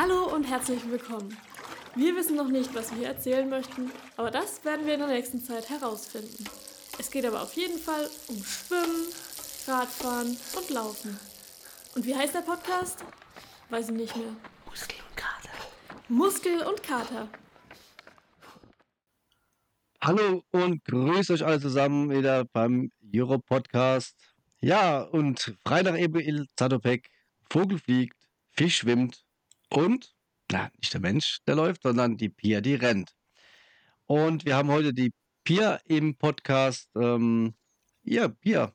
[0.00, 1.36] Hallo und herzlich willkommen.
[1.96, 5.40] Wir wissen noch nicht, was wir erzählen möchten, aber das werden wir in der nächsten
[5.40, 6.44] Zeit herausfinden.
[7.00, 9.08] Es geht aber auf jeden Fall um Schwimmen,
[9.66, 11.18] Radfahren und Laufen.
[11.96, 13.04] Und wie heißt der Podcast?
[13.70, 14.36] Weiß ich nicht mehr.
[14.66, 15.50] Muskel und Kater.
[16.06, 17.28] Muskel und Kater.
[20.00, 24.14] Hallo und grüßt euch alle zusammen wieder beim Euro Podcast.
[24.60, 27.08] Ja, und Freitag eben Il Zatopek.
[27.50, 28.16] Vogel fliegt,
[28.52, 29.24] Fisch schwimmt
[29.70, 30.14] und,
[30.50, 33.14] na, nicht der Mensch, der läuft, sondern die Pia, die rennt.
[34.06, 35.12] Und wir haben heute die
[35.44, 36.88] Pia im Podcast.
[36.96, 37.54] Ähm,
[38.02, 38.72] ja, Pia,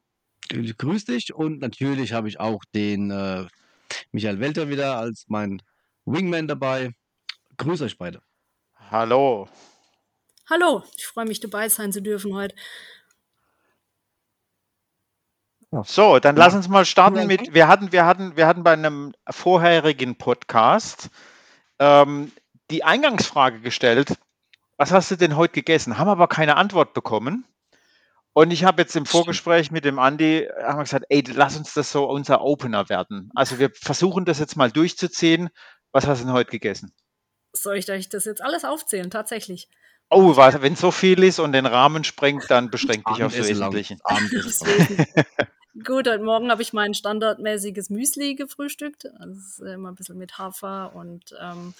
[0.49, 1.33] grüß dich.
[1.33, 3.45] Und natürlich habe ich auch den äh,
[4.11, 5.61] Michael Welter wieder als mein
[6.05, 6.91] Wingman dabei.
[7.57, 8.21] Grüß euch beide.
[8.91, 9.47] Hallo.
[10.49, 12.55] Hallo, ich freue mich dabei sein zu dürfen heute.
[15.85, 19.13] So, dann lass uns mal starten mit, wir hatten, wir hatten, wir hatten bei einem
[19.29, 21.09] vorherigen Podcast
[21.79, 22.31] ähm,
[22.69, 24.13] die Eingangsfrage gestellt,
[24.77, 25.97] was hast du denn heute gegessen?
[25.97, 27.45] Haben aber keine Antwort bekommen.
[28.33, 31.73] Und ich habe jetzt im Vorgespräch mit dem Andi haben wir gesagt, ey, lass uns
[31.73, 33.31] das so unser Opener werden.
[33.35, 35.49] Also wir versuchen das jetzt mal durchzuziehen.
[35.91, 36.93] Was hast du denn heute gegessen?
[37.51, 39.11] Soll ich euch das jetzt alles aufzählen?
[39.11, 39.69] Tatsächlich.
[40.09, 43.73] Oh, wenn so viel ist und den Rahmen sprengt, dann beschränkt dich aufs Abendessen lang.
[43.73, 44.03] Wesentliche.
[44.03, 45.05] Abendessen.
[45.81, 49.05] Gut, heute Morgen habe ich mein standardmäßiges Müsli gefrühstückt.
[49.05, 51.73] Das ist immer ein bisschen mit Hafer und ähm,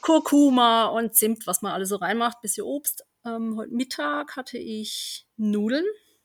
[0.00, 3.04] Kurkuma und Zimt, was man alles so reinmacht, bisschen Obst.
[3.24, 5.84] Ähm, heute Mittag hatte ich Nudeln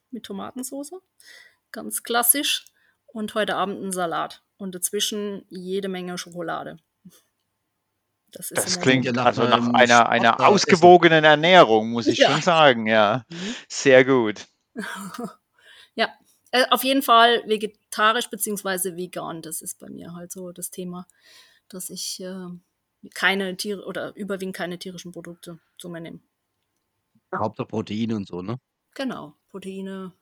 [0.10, 0.94] mit Tomatensauce,
[1.72, 2.66] ganz klassisch.
[3.06, 4.42] Und heute Abend einen Salat.
[4.58, 6.78] Und dazwischen jede Menge Schokolade.
[8.32, 12.32] Das, ist Das klingt ja nach also nach einer, einer ausgewogenen Ernährung, muss ich Ja.
[12.32, 13.26] schon sagen, ja.
[13.70, 14.48] Sehr gut.
[15.98, 16.10] Ja,
[16.52, 19.42] äh, auf jeden Fall vegetarisch beziehungsweise vegan.
[19.42, 21.08] Das ist bei mir halt so das Thema,
[21.70, 22.48] dass ich äh,
[23.14, 26.20] keine Tiere oder überwiegend keine tierischen Produkte zu mir nehme.
[27.36, 28.58] Hauptsache Proteine und so, ne?
[28.94, 30.14] Genau, Proteine,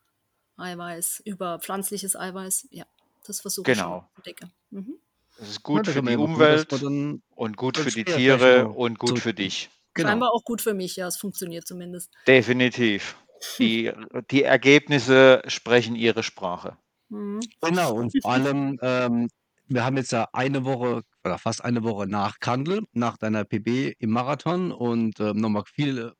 [0.57, 2.85] Eiweiß, über pflanzliches Eiweiß, ja,
[3.25, 4.09] das versuche Genau.
[4.17, 4.51] ich decken.
[4.71, 4.97] Mhm.
[5.37, 8.67] Das ist Ja, gut da für die ja Umwelt dann- und gut für die Tiere
[8.69, 9.69] und gut für zurück- dich.
[9.95, 10.09] Genau.
[10.09, 12.11] Scheinbar auch gut für mich, ja, es funktioniert zumindest.
[12.27, 13.15] Definitiv.
[13.59, 13.91] Die,
[14.31, 16.77] die Ergebnisse sprechen ihre Sprache.
[17.09, 17.39] Mhm.
[17.61, 19.29] Genau, und vor allem, ähm,
[19.67, 23.95] wir haben jetzt ja eine Woche oder fast eine Woche nach Kandel, nach deiner PB
[23.99, 26.13] im Marathon und ähm, nochmal viel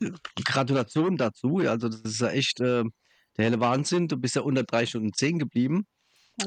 [0.00, 0.10] äh,
[0.44, 1.58] Gratulation dazu.
[1.58, 2.84] Also das ist ja echt äh,
[3.36, 4.08] der helle Wahnsinn.
[4.08, 5.86] Du bist ja unter drei Stunden zehn geblieben,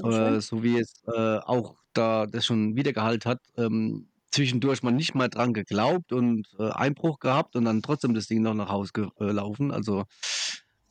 [0.03, 3.41] äh, so wie es äh, auch da das schon wiedergehalten hat.
[3.57, 8.27] Ähm, zwischendurch mal nicht mal dran geglaubt und äh, Einbruch gehabt und dann trotzdem das
[8.27, 9.71] Ding noch nach Hause gelaufen.
[9.71, 10.05] Also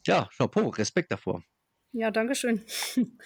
[0.06, 1.42] ja, Chapeau, Respekt davor.
[1.92, 2.62] Ja, danke schön.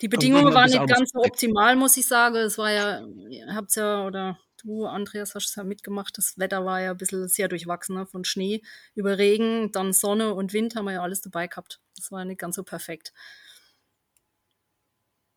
[0.00, 2.34] Die Bedingungen waren nicht ganz so optimal, muss ich sagen.
[2.36, 6.18] Es war ja, ihr habt's ja, oder du, Andreas, hast es ja mitgemacht.
[6.18, 8.06] Das Wetter war ja ein bisschen sehr durchwachsen, ne?
[8.06, 8.62] von Schnee
[8.94, 11.80] über Regen, dann Sonne und Wind haben wir ja alles dabei gehabt.
[11.96, 13.12] Das war nicht ganz so perfekt.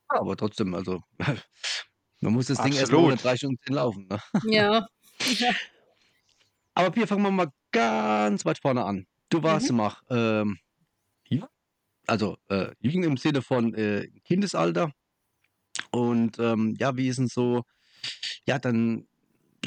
[0.07, 1.03] Aber trotzdem, also
[2.22, 3.12] man muss das Ding erstmal Absolut.
[3.14, 4.08] unter drei Stunden laufen.
[4.09, 4.20] Ne?
[4.52, 4.88] Ja.
[5.40, 5.52] ja.
[6.74, 9.06] Aber Pia, fangen wir mal ganz weit vorne an.
[9.30, 9.76] Du warst Mhm.
[9.76, 10.58] immer ähm,
[11.30, 11.46] jung,
[12.08, 14.92] also äh, jung im Sinne von äh, Kindesalter.
[15.92, 17.64] Und ähm, ja, wie ist denn so,
[18.46, 19.08] ja, dein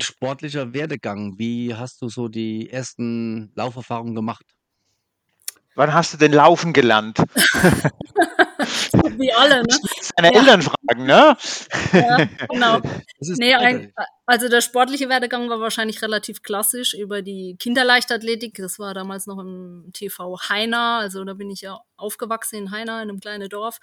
[0.01, 1.39] sportlicher Werdegang?
[1.39, 4.45] Wie hast du so die ersten Lauferfahrungen gemacht?
[5.75, 7.19] Wann hast du denn laufen gelernt?
[9.19, 9.79] Wie alle, ne?
[10.19, 10.41] Deine Ja.
[10.41, 11.37] Eltern fragen, ne?
[11.93, 12.81] Ja, genau.
[13.21, 13.93] Nee, ein,
[14.27, 18.55] also der sportliche Werdegang war wahrscheinlich relativ klassisch über die Kinderleichtathletik.
[18.55, 20.99] Das war damals noch im TV Heiner.
[21.01, 23.79] Also da bin ich ja aufgewachsen in Heiner, in einem kleinen Dorf.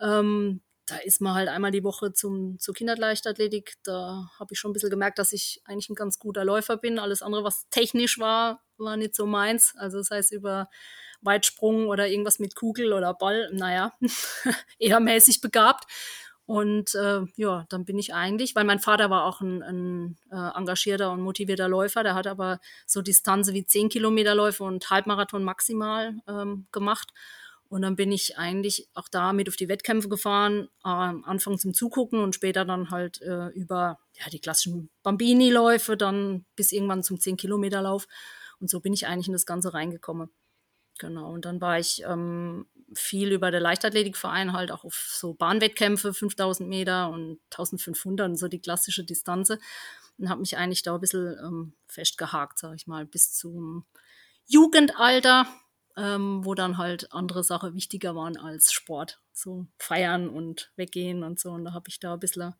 [0.00, 3.74] Ähm, da ist man halt einmal die Woche zum, zur Kinderleichtathletik.
[3.84, 6.98] Da habe ich schon ein bisschen gemerkt, dass ich eigentlich ein ganz guter Läufer bin.
[6.98, 9.72] Alles andere, was technisch war, war nicht so meins.
[9.76, 10.68] Also das heißt über
[11.20, 13.92] Weitsprung oder irgendwas mit Kugel oder Ball, naja,
[14.80, 15.84] eher mäßig begabt.
[16.44, 20.58] Und äh, ja, dann bin ich eigentlich, weil mein Vater war auch ein, ein äh,
[20.58, 26.16] engagierter und motivierter Läufer, der hat aber so Distanzen wie 10 Kilometerläufe und Halbmarathon maximal
[26.26, 27.12] ähm, gemacht.
[27.70, 31.56] Und dann bin ich eigentlich auch da mit auf die Wettkämpfe gefahren, äh, am Anfang
[31.56, 37.04] zum Zugucken und später dann halt äh, über ja, die klassischen Bambini-Läufe, dann bis irgendwann
[37.04, 38.08] zum 10-Kilometer-Lauf.
[38.58, 40.30] Und so bin ich eigentlich in das Ganze reingekommen.
[40.98, 46.12] Genau, und dann war ich ähm, viel über der Leichtathletikverein halt auch auf so Bahnwettkämpfe,
[46.12, 49.60] 5000 Meter und 1500 und so die klassische Distanze
[50.18, 53.86] und habe mich eigentlich da ein bisschen ähm, festgehakt, sag ich mal, bis zum
[54.46, 55.46] Jugendalter,
[56.00, 61.40] ähm, wo dann halt andere Sachen wichtiger waren als Sport, so feiern und weggehen und
[61.40, 62.54] so und da habe ich da ein bisschen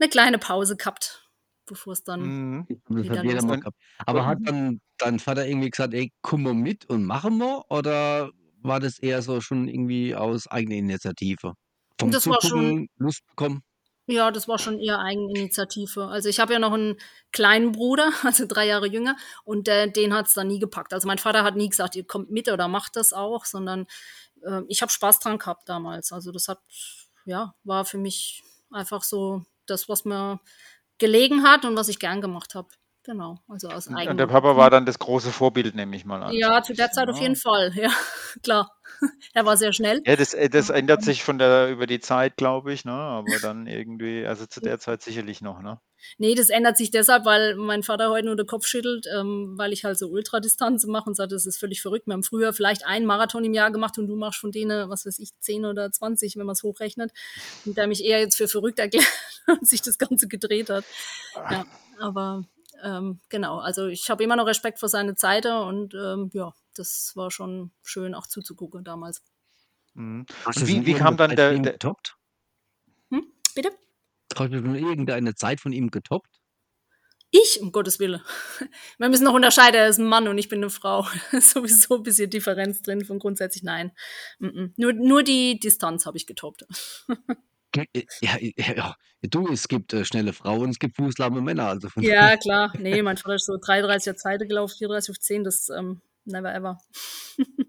[0.00, 1.30] eine kleine Pause gehabt,
[1.66, 2.68] bevor es dann Mhm.
[2.96, 3.76] Das wieder hat gehabt.
[4.06, 8.30] Aber hat dann dein Vater irgendwie gesagt: „Ey, komm mal mit und machen wir“, oder
[8.62, 11.54] war das eher so schon irgendwie aus eigener Initiative?
[11.98, 13.62] Vom Das war schon Zugucken Lust bekommen?
[14.10, 16.06] Ja, das war schon eher Eigeninitiative.
[16.06, 16.96] Also ich habe ja noch einen
[17.30, 20.94] kleinen Bruder, also drei Jahre jünger, und der, den hat's dann nie gepackt.
[20.94, 23.86] Also mein Vater hat nie gesagt, ihr kommt mit oder macht das auch, sondern
[24.42, 26.10] äh, ich habe Spaß dran gehabt damals.
[26.12, 26.60] Also das hat,
[27.26, 30.40] ja, war für mich einfach so das, was mir
[30.96, 32.68] gelegen hat und was ich gern gemacht habe.
[33.08, 34.28] Genau, also aus Und der eigenem.
[34.28, 36.34] Papa war dann das große Vorbild, nehme ich mal an.
[36.34, 37.22] Ja, zu der Zeit auf ne?
[37.22, 37.88] jeden Fall, ja,
[38.42, 38.70] klar.
[39.32, 40.02] er war sehr schnell.
[40.04, 42.92] Ja, das, äh, das ändert sich von der über die Zeit, glaube ich, ne?
[42.92, 45.80] Aber dann irgendwie, also zu der Zeit sicherlich noch, ne?
[46.18, 49.72] Nee, das ändert sich deshalb, weil mein Vater heute nur den Kopf schüttelt, ähm, weil
[49.72, 52.06] ich halt so Ultradistanzen mache und sagt, das ist völlig verrückt.
[52.08, 55.06] Wir haben früher vielleicht einen Marathon im Jahr gemacht und du machst von denen, was
[55.06, 57.10] weiß ich, 10 oder 20, wenn man es hochrechnet.
[57.64, 59.08] Und der mich eher jetzt für verrückt erklärt
[59.46, 60.84] und sich das Ganze gedreht hat.
[61.34, 61.64] Ja,
[61.98, 62.44] aber
[62.82, 67.12] ähm, genau, also ich habe immer noch Respekt vor seine Zeit und ähm, ja, das
[67.14, 69.22] war schon schön auch zuzugucken damals.
[69.94, 70.26] Mhm.
[70.44, 72.16] Und wie, wie kam dann der, der getoppt?
[73.10, 73.32] Hm?
[73.54, 73.70] Bitte?
[74.36, 76.40] Hast du irgendeine Zeit von ihm getoppt?
[77.30, 78.22] Ich, um Gottes Willen.
[78.98, 81.06] Wir müssen noch unterscheiden, er ist ein Mann und ich bin eine Frau.
[81.40, 83.92] Sowieso ein bisschen Differenz drin von grundsätzlich nein.
[84.38, 84.72] Mm -mm.
[84.76, 86.64] Nur, nur die Distanz habe ich getoppt.
[87.76, 88.96] Äh, Ja, ja, ja.
[89.22, 91.68] Du, es gibt äh, schnelle Frauen, es gibt fußlahme Männer.
[91.68, 92.72] Also von Ja, klar.
[92.78, 96.78] Nee, mein Vater ist so 33er Zeit gelaufen, 34 auf 10, das ähm, never ever.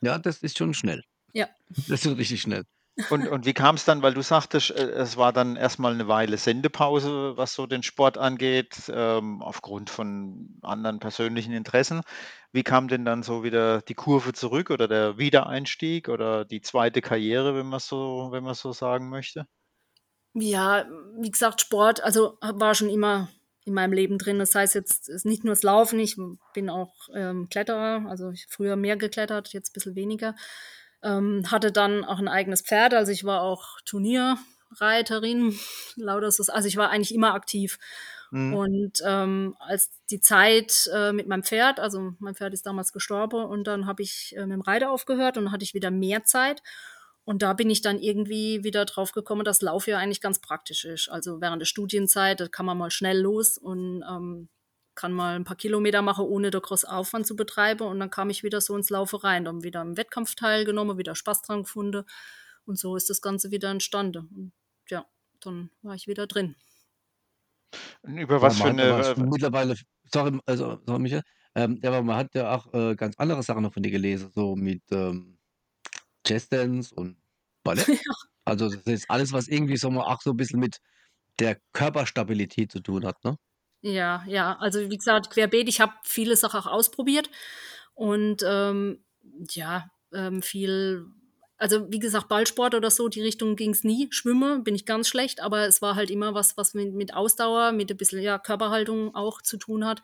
[0.00, 1.02] ja, das ist schon schnell.
[1.32, 1.48] Ja.
[1.88, 2.64] Das ist richtig schnell.
[3.10, 6.08] Und, und wie kam es dann, weil du sagtest, äh, es war dann erstmal eine
[6.08, 12.02] Weile Sendepause, was so den Sport angeht, ähm, aufgrund von anderen persönlichen Interessen.
[12.52, 17.00] Wie kam denn dann so wieder die Kurve zurück oder der Wiedereinstieg oder die zweite
[17.00, 19.46] Karriere, wenn man so, wenn man so sagen möchte?
[20.34, 20.86] Ja,
[21.18, 23.28] wie gesagt, Sport, also war schon immer
[23.64, 24.38] in meinem Leben drin.
[24.38, 26.16] Das heißt jetzt ist nicht nur das Laufen, ich
[26.54, 30.34] bin auch ähm, Kletterer, also ich früher mehr geklettert, jetzt ein bisschen weniger.
[31.02, 35.58] Ähm, hatte dann auch ein eigenes Pferd, also ich war auch Turnierreiterin,
[35.96, 36.52] lauter so.
[36.52, 37.78] Also ich war eigentlich immer aktiv.
[38.30, 38.54] Mhm.
[38.54, 43.44] Und ähm, als die Zeit äh, mit meinem Pferd, also mein Pferd ist damals gestorben
[43.44, 46.24] und dann habe ich äh, mit dem Reiter aufgehört und dann hatte ich wieder mehr
[46.24, 46.62] Zeit.
[47.24, 50.84] Und da bin ich dann irgendwie wieder drauf gekommen, dass Lauf ja eigentlich ganz praktisch
[50.84, 51.08] ist.
[51.08, 54.48] Also während der Studienzeit, da kann man mal schnell los und ähm,
[54.94, 57.86] kann mal ein paar Kilometer machen, ohne da groß Aufwand zu betreiben.
[57.86, 61.14] Und dann kam ich wieder so ins Laufen rein, dann wieder im Wettkampf teilgenommen, wieder
[61.14, 62.04] Spaß dran gefunden.
[62.64, 64.28] Und so ist das Ganze wieder entstanden.
[64.34, 64.52] Und
[64.88, 65.06] ja,
[65.40, 66.56] dann war ich wieder drin.
[68.02, 69.76] Und Über was für hat aber eine, schon mittlerweile,
[70.12, 71.22] sorry, also, sorry Michael,
[71.54, 74.30] ähm, ja, aber man hat ja auch äh, ganz andere Sachen noch von dir gelesen,
[74.34, 75.38] so mit ähm,
[76.26, 77.16] Jazzdance und
[77.62, 77.86] Ballett.
[78.44, 80.78] Also das ist alles, was irgendwie so mal auch so ein bisschen mit
[81.38, 83.36] der Körperstabilität zu tun hat, ne?
[83.82, 87.28] Ja, ja, also wie gesagt, querbeet, ich habe viele Sachen auch ausprobiert
[87.94, 89.04] und ähm,
[89.50, 91.06] ja, ähm, viel,
[91.58, 94.06] also wie gesagt, Ballsport oder so, die Richtung ging es nie.
[94.10, 97.72] Schwimmen bin ich ganz schlecht, aber es war halt immer was, was mit, mit Ausdauer,
[97.72, 100.00] mit ein bisschen ja, Körperhaltung auch zu tun hat.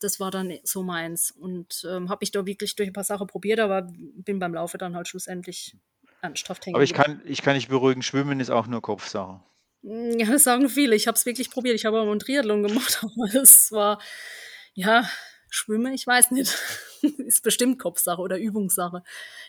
[0.00, 3.26] Das war dann so meins und ähm, habe ich da wirklich durch ein paar Sachen
[3.26, 5.76] probiert, aber bin beim Laufe dann halt schlussendlich
[6.22, 9.40] ernsthaft hängen aber ich kann, ich kann dich beruhigen, Schwimmen ist auch nur Kopfsache.
[9.82, 10.96] Ja, das sagen viele.
[10.96, 11.76] Ich habe es wirklich probiert.
[11.76, 14.00] Ich habe auch einen Triathlon gemacht, aber es war,
[14.74, 15.08] ja,
[15.50, 16.56] Schwimmen, ich weiß nicht.
[17.18, 19.02] ist bestimmt Kopfsache oder Übungssache,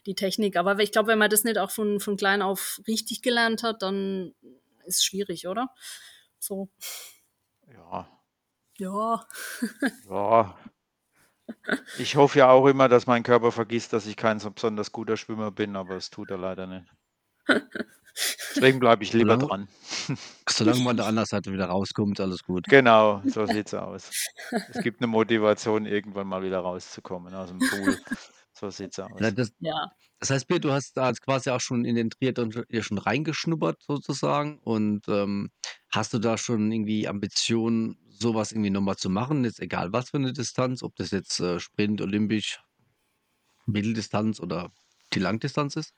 [0.06, 0.56] die Technik.
[0.56, 3.82] Aber ich glaube, wenn man das nicht auch von, von klein auf richtig gelernt hat,
[3.82, 4.34] dann
[4.86, 5.74] ist es schwierig, oder?
[6.40, 6.70] So,
[7.68, 8.08] Ja,
[8.78, 9.28] ja.
[10.10, 10.58] ja.
[11.98, 15.18] Ich hoffe ja auch immer, dass mein Körper vergisst, dass ich kein so besonders guter
[15.18, 16.92] Schwimmer bin, aber das tut er leider nicht.
[18.56, 19.68] Deswegen bleibe ich lieber Solange, dran.
[20.50, 22.66] solange man an der anderen Seite wieder rauskommt, alles gut.
[22.68, 24.10] Genau, so sieht's aus.
[24.70, 27.98] Es gibt eine Motivation, irgendwann mal wieder rauszukommen aus dem Pool.
[28.54, 29.20] So sieht's Ja, aus.
[29.36, 29.92] das, Ja.
[30.20, 32.82] das heißt, Peter, du hast da jetzt quasi auch schon in den Triathlon schon- ja
[32.84, 35.50] schon reingeschnuppert sozusagen und ähm,
[35.92, 40.18] hast du da schon irgendwie Ambitionen, sowas irgendwie nochmal zu machen, jetzt egal was für
[40.18, 42.60] eine Distanz, ob das jetzt äh, Sprint, Olympisch,
[43.66, 44.72] Mitteldistanz oder
[45.14, 45.94] die Langdistanz ist?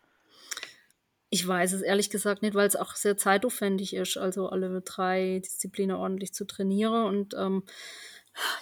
[1.34, 5.40] Ich weiß es ehrlich gesagt nicht, weil es auch sehr zeitaufwendig ist, also alle drei
[5.44, 7.06] Disziplinen ordentlich zu trainieren.
[7.06, 7.64] Und ähm,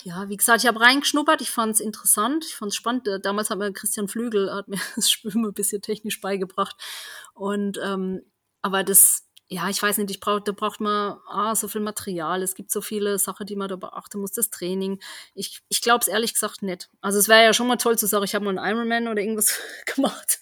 [0.04, 3.08] ja, wie gesagt, ich habe reingeschnuppert, ich fand es interessant, ich fand es spannend.
[3.08, 6.76] Äh, Damals hat mir Christian Flügel hat mir das Schwimmen ein bisschen technisch beigebracht.
[7.34, 8.22] Und ähm,
[8.62, 12.44] aber das ja, ich weiß nicht, ich brauch, da braucht man ah, so viel Material.
[12.44, 14.32] Es gibt so viele Sachen, die man da beachten muss.
[14.32, 15.00] Das Training.
[15.34, 16.92] Ich, ich glaube es ehrlich gesagt nicht.
[17.02, 19.24] Also es wäre ja schon mal toll zu sagen, ich habe mal einen Ironman oder
[19.24, 19.60] irgendwas
[19.96, 20.40] gemacht.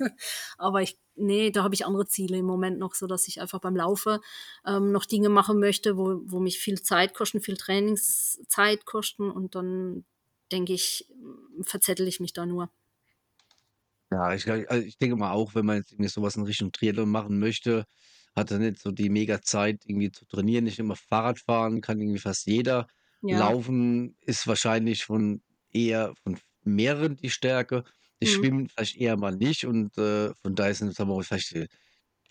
[0.58, 3.60] Aber ich, nee, da habe ich andere Ziele im Moment noch, so dass ich einfach
[3.62, 4.20] beim Laufe
[4.66, 9.32] ähm, noch Dinge machen möchte, wo, wo mich viel Zeit kosten, viel Trainingszeit kosten.
[9.32, 10.04] Und dann
[10.52, 11.08] denke ich,
[11.62, 12.70] verzettel ich mich da nur.
[14.12, 17.40] Ja, ich, ich denke mal auch, wenn man jetzt irgendwie sowas in Richtung Triathlon machen
[17.40, 17.86] möchte,
[18.38, 20.66] hat er nicht so die mega Zeit irgendwie zu trainieren.
[20.66, 22.88] Nicht immer Fahrrad fahren kann irgendwie fast jeder.
[23.22, 23.40] Ja.
[23.40, 25.42] Laufen ist wahrscheinlich von
[25.74, 27.84] eher von mehreren die Stärke.
[28.20, 28.34] Das Mhm.
[28.36, 31.54] Schwimmen vielleicht eher mal nicht und äh, von daher sind sagen wir mal, vielleicht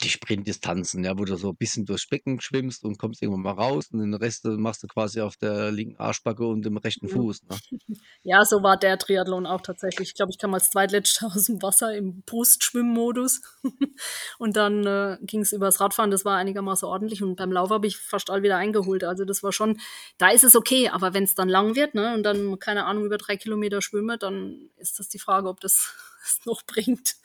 [0.02, 3.62] die, Sprintdistanzen, ja, wo du so ein bisschen durchs Becken schwimmst und kommst irgendwann mal
[3.62, 7.08] raus und den Rest äh, machst du quasi auf der linken Arschbacke und dem rechten.
[7.08, 7.42] Fuß.
[7.44, 7.56] Ne?
[8.22, 10.08] Ja, so war der Triathlon auch tatsächlich.
[10.08, 13.40] Ich glaube, ich kam als Zweitletzter aus dem Wasser im Brustschwimmmodus.
[14.38, 17.22] und dann äh, ging es übers Radfahren, das war einigermaßen ordentlich.
[17.22, 19.04] Und beim Lauf habe ich fast all wieder eingeholt.
[19.04, 19.80] Also das war schon,
[20.18, 23.04] da ist es okay, aber wenn es dann lang wird, ne, und dann, keine Ahnung,
[23.04, 27.16] über drei Kilometer schwimme, dann ist das die Frage, ob das es noch bringt.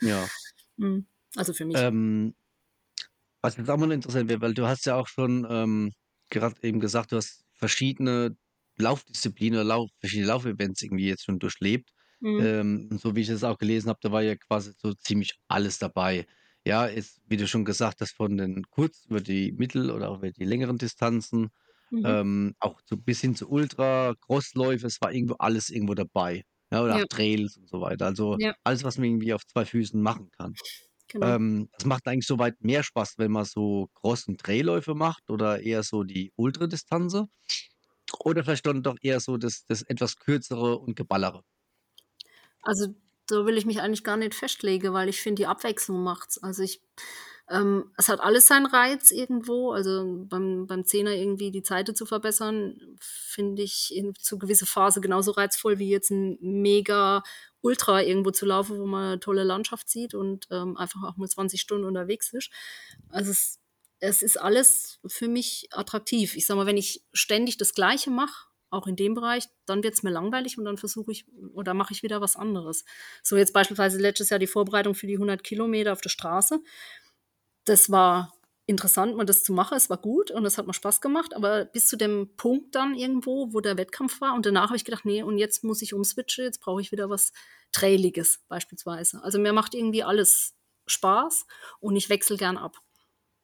[0.00, 0.26] Ja.
[0.78, 1.78] Hm, Also für mich.
[1.80, 2.34] Ähm,
[3.42, 5.92] was jetzt auch mal interessant wäre, weil du hast ja auch schon ähm,
[6.30, 8.36] gerade eben gesagt, du hast verschiedene
[8.78, 11.90] Laufdisziplinen, Lauf, verschiedene Laufevents irgendwie jetzt schon durchlebt.
[12.22, 12.46] Hm.
[12.46, 15.78] Ähm, so wie ich das auch gelesen habe, da war ja quasi so ziemlich alles
[15.78, 16.26] dabei.
[16.64, 20.18] Ja, ist, wie du schon gesagt hast, von den kurz über die mittel- oder auch
[20.18, 21.50] über die längeren Distanzen,
[21.90, 22.02] Mhm.
[22.04, 26.42] ähm, auch so bis hin zu Ultra, Crossläufe, es war irgendwo alles irgendwo dabei.
[26.72, 26.98] Ja, oder Ja.
[26.98, 28.06] auch Trails und so weiter.
[28.06, 28.54] Also Ja.
[28.64, 30.56] alles, was man irgendwie auf zwei Füßen machen kann.
[31.08, 31.36] Genau.
[31.36, 35.82] Ähm, das macht eigentlich soweit mehr Spaß, wenn man so und Trailläufe macht oder eher
[35.82, 37.28] so die Ultradistanze?
[38.20, 41.42] Oder vielleicht dann doch eher so das, das etwas kürzere und geballere?
[42.62, 42.94] Also,
[43.26, 46.42] da will ich mich eigentlich gar nicht festlegen, weil ich finde, die Abwechslung macht's.
[46.42, 46.82] Also ich,
[47.48, 49.72] ähm, es hat alles seinen Reiz irgendwo.
[49.72, 55.00] Also beim, beim Zehner irgendwie die Zeiten zu verbessern, finde ich in, zu gewisser Phase
[55.00, 57.22] genauso reizvoll wie jetzt ein mega
[57.62, 61.60] Ultra irgendwo zu laufen, wo man tolle Landschaft sieht und ähm, einfach auch mal 20
[61.60, 62.50] Stunden unterwegs ist.
[63.08, 63.60] Also es,
[64.00, 66.36] es ist alles für mich attraktiv.
[66.36, 69.94] Ich sag mal, wenn ich ständig das Gleiche mache, auch in dem Bereich, dann wird
[69.94, 72.84] es mir langweilig und dann versuche ich oder mache ich wieder was anderes.
[73.22, 76.60] So jetzt beispielsweise letztes Jahr die Vorbereitung für die 100 Kilometer auf der Straße.
[77.64, 78.32] Das war
[78.66, 79.76] interessant, mal das zu machen.
[79.76, 82.94] Es war gut und es hat mir Spaß gemacht, aber bis zu dem Punkt dann
[82.94, 85.94] irgendwo, wo der Wettkampf war und danach habe ich gedacht, nee, und jetzt muss ich
[85.94, 87.32] umswitchen, jetzt brauche ich wieder was
[87.72, 89.22] Trailiges beispielsweise.
[89.22, 90.54] Also mir macht irgendwie alles
[90.86, 91.46] Spaß
[91.80, 92.78] und ich wechsle gern ab.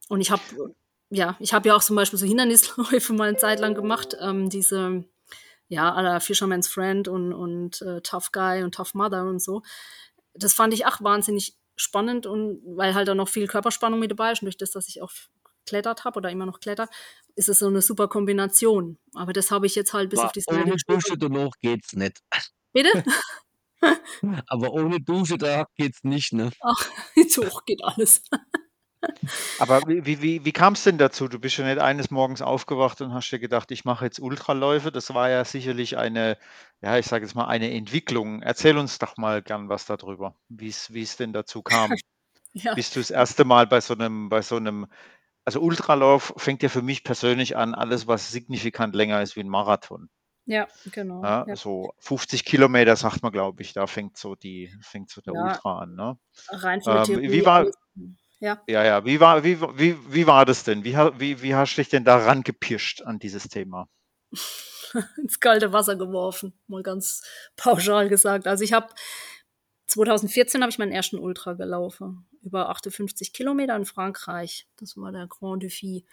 [0.09, 0.43] Und ich habe
[1.11, 4.51] ja, ich habe ja auch zum Beispiel so Hindernisläufe mal eine Zeit lang gemacht, ähm,
[4.51, 5.05] diese
[5.69, 9.63] ja, aller Fisherman's Friend und, und äh, Tough Guy und Tough Mother und so.
[10.35, 14.33] Das fand ich auch wahnsinnig spannend und weil halt da noch viel Körperspannung mit dabei
[14.33, 15.11] ist und durch das, dass ich auch
[15.65, 16.89] geklettert habe oder immer noch kletter,
[17.35, 18.99] ist es so eine super Kombination.
[19.15, 22.21] Aber das habe ich jetzt halt bis Aber auf die ohne Dusche danach geht's nicht.
[22.73, 23.05] Bitte?
[24.47, 26.51] Aber ohne Dusche da geht's nicht, ne?
[26.61, 26.91] Ach,
[27.29, 28.23] so hoch geht alles.
[29.59, 31.29] Aber wie, wie, wie, kam es denn dazu?
[31.29, 34.91] Du bist ja nicht eines Morgens aufgewacht und hast dir gedacht, ich mache jetzt Ultraläufe.
[34.93, 36.37] Das war ja sicherlich eine,
[36.81, 38.43] ja, ich sage jetzt mal, eine Entwicklung.
[38.43, 41.93] Erzähl uns doch mal gern was darüber, wie es denn dazu kam.
[42.55, 42.75] Ja.
[42.75, 44.87] Bist du das erste Mal bei so einem, bei so einem,
[45.45, 49.51] also Ultralauf fängt ja für mich persönlich an, alles, was signifikant länger ist wie ein
[49.51, 50.09] Marathon.
[50.47, 51.23] Ja, genau.
[51.23, 51.57] Ja, Ja.
[51.57, 55.43] So 50 Kilometer sagt man, glaube ich, da fängt so die, fängt so der Ja.
[55.43, 55.95] Ultra an.
[55.95, 56.19] Ne?
[56.49, 57.31] Rein von Ähm, Theorie.
[57.33, 57.67] wie war-
[58.41, 58.63] Ja.
[58.69, 60.85] Ja, ja, wie war, wie, wie, wie war das denn?
[60.85, 63.89] Wie, wie, wie hast du dich denn da rangepirscht an dieses Thema?
[65.23, 67.23] ins kalte Wasser geworfen, mal ganz
[67.57, 68.47] pauschal gesagt.
[68.47, 68.89] Also ich habe
[69.87, 74.67] 2014 habe ich meinen ersten Ultra gelaufen, über 58 Kilometer in Frankreich.
[74.77, 76.05] Das war der Grand Défi.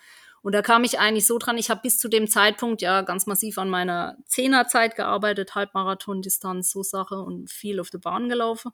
[0.41, 3.25] Und da kam ich eigentlich so dran, ich habe bis zu dem Zeitpunkt ja ganz
[3.25, 8.71] massiv an meiner Zehnerzeit gearbeitet, Halbmarathon-Distanz, so Sache und viel auf der Bahn gelaufen.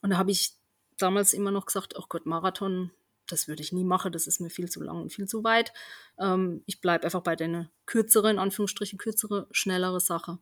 [0.00, 0.57] Und da habe ich
[0.98, 2.90] damals immer noch gesagt, oh Gott, Marathon,
[3.26, 5.72] das würde ich nie machen, das ist mir viel zu lang und viel zu weit.
[6.18, 10.38] Ähm, ich bleibe einfach bei der kürzere, in Anführungsstrichen kürzere, schnellere Sache.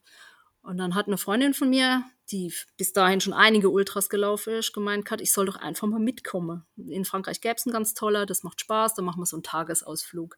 [0.63, 4.73] Und dann hat eine Freundin von mir, die bis dahin schon einige Ultras gelaufen ist,
[4.73, 6.67] gemeint hat, ich soll doch einfach mal mitkommen.
[6.77, 9.45] In Frankreich gäbe es einen ganz toller, das macht Spaß, da machen wir so einen
[9.45, 10.37] Tagesausflug.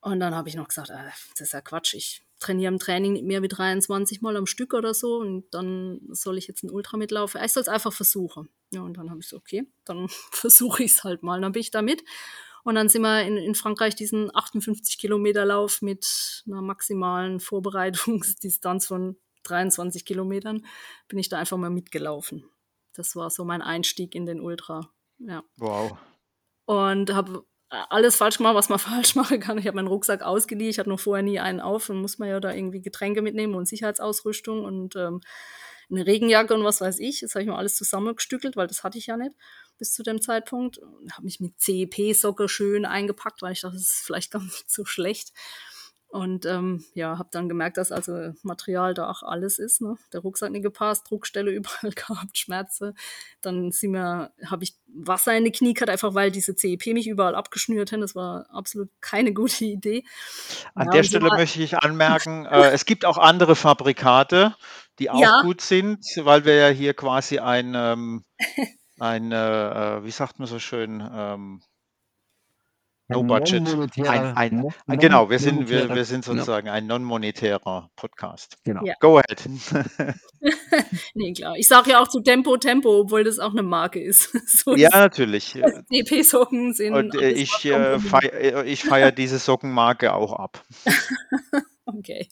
[0.00, 3.12] Und dann habe ich noch gesagt, äh, das ist ja Quatsch, ich trainiere im Training
[3.12, 6.72] nicht mehr wie 23 Mal am Stück oder so und dann soll ich jetzt einen
[6.72, 7.40] Ultra mitlaufen.
[7.44, 8.48] Ich soll es einfach versuchen.
[8.72, 11.40] Ja, und dann habe ich so, okay, dann versuche ich es halt mal.
[11.40, 12.02] Dann bin ich da mit.
[12.62, 18.86] Und dann sind wir in, in Frankreich diesen 58 Kilometer Lauf mit einer maximalen Vorbereitungsdistanz
[18.86, 20.66] von 23 Kilometern,
[21.08, 22.44] bin ich da einfach mal mitgelaufen.
[22.92, 24.90] Das war so mein Einstieg in den Ultra.
[25.18, 25.42] Ja.
[25.56, 25.98] Wow.
[26.64, 29.58] und habe alles falsch gemacht, was man falsch machen kann.
[29.58, 32.28] Ich habe meinen Rucksack ausgeliehen, ich hatte noch vorher nie einen auf und muss man
[32.28, 35.20] ja da irgendwie Getränke mitnehmen und Sicherheitsausrüstung und ähm,
[35.90, 37.20] eine Regenjacke und was weiß ich.
[37.20, 39.34] Das habe ich mir alles zusammengestückelt, weil das hatte ich ja nicht
[39.78, 40.80] bis zu dem Zeitpunkt.
[41.12, 44.84] Habe mich mit CEP-Socke schön eingepackt, weil ich dachte, das ist vielleicht gar nicht so
[44.84, 45.32] schlecht.
[46.10, 49.80] Und ähm, ja, habe dann gemerkt, dass also Material da auch alles ist.
[49.80, 49.96] Ne?
[50.12, 52.94] Der Rucksack nicht gepasst, Druckstelle überall gehabt, Schmerze.
[53.40, 57.06] Dann sind wir, habe ich Wasser in die Knie gehabt, einfach weil diese CEP mich
[57.06, 58.00] überall abgeschnürt haben.
[58.00, 60.04] Das war absolut keine gute Idee.
[60.74, 64.56] An Ja, der so Stelle möchte ich anmerken, äh, es gibt auch andere Fabrikate,
[64.98, 65.40] die auch Ja.
[65.40, 68.24] gut sind, weil wir ja hier quasi ein, ähm,
[68.98, 71.62] ein äh, äh, wie sagt man so schön, ähm,
[73.10, 74.08] No Ein budget.
[74.08, 78.56] Ein, ein, non- äh, genau, wir sind, wir, wir sind Ja, sozusagen ein non-monetärer Podcast.
[78.64, 78.84] genau.
[78.84, 78.94] Ja.
[79.00, 79.44] Go ahead.
[81.14, 81.56] Nee, klar.
[81.58, 84.30] Ich sage ja auch zu Tempo Tempo, obwohl das auch eine Marke ist.
[84.64, 85.52] so ja, natürlich.
[85.92, 86.94] DP-Socken sind.
[86.94, 90.64] Und äh, ich, äh, äh, ich feiere diese Sockenmarke auch ab.
[91.84, 92.28] Okay.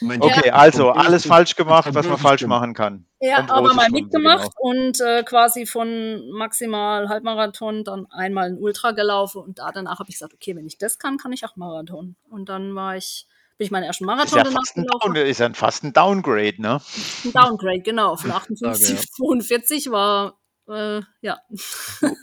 [0.00, 3.06] Mensch, Okay, ja, also alles falsch gemacht, was man falsch machen kann.
[3.20, 4.70] Ja, aber mal Stunde, mitgemacht genau.
[4.70, 10.08] und äh, quasi von maximal Halbmarathon dann einmal ein Ultra gelaufen und da danach habe
[10.08, 12.16] ich gesagt, okay, wenn ich das kann, kann ich auch Marathon.
[12.30, 13.26] Und dann war ich,
[13.58, 15.14] bin ich meinen ersten Ist Marathon ja danach fast ein, gelaufen.
[15.14, 16.80] Down, ist ja fast ein Downgrade, ne?
[17.24, 18.96] Ein Downgrade, genau, von Sage, 58 ja.
[18.96, 21.38] auf 42 war, äh, ja,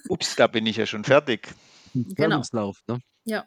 [0.10, 1.54] Ups, da bin ich ja schon fertig.
[1.94, 2.42] genau.
[2.88, 3.00] Ne?
[3.26, 3.46] Ja,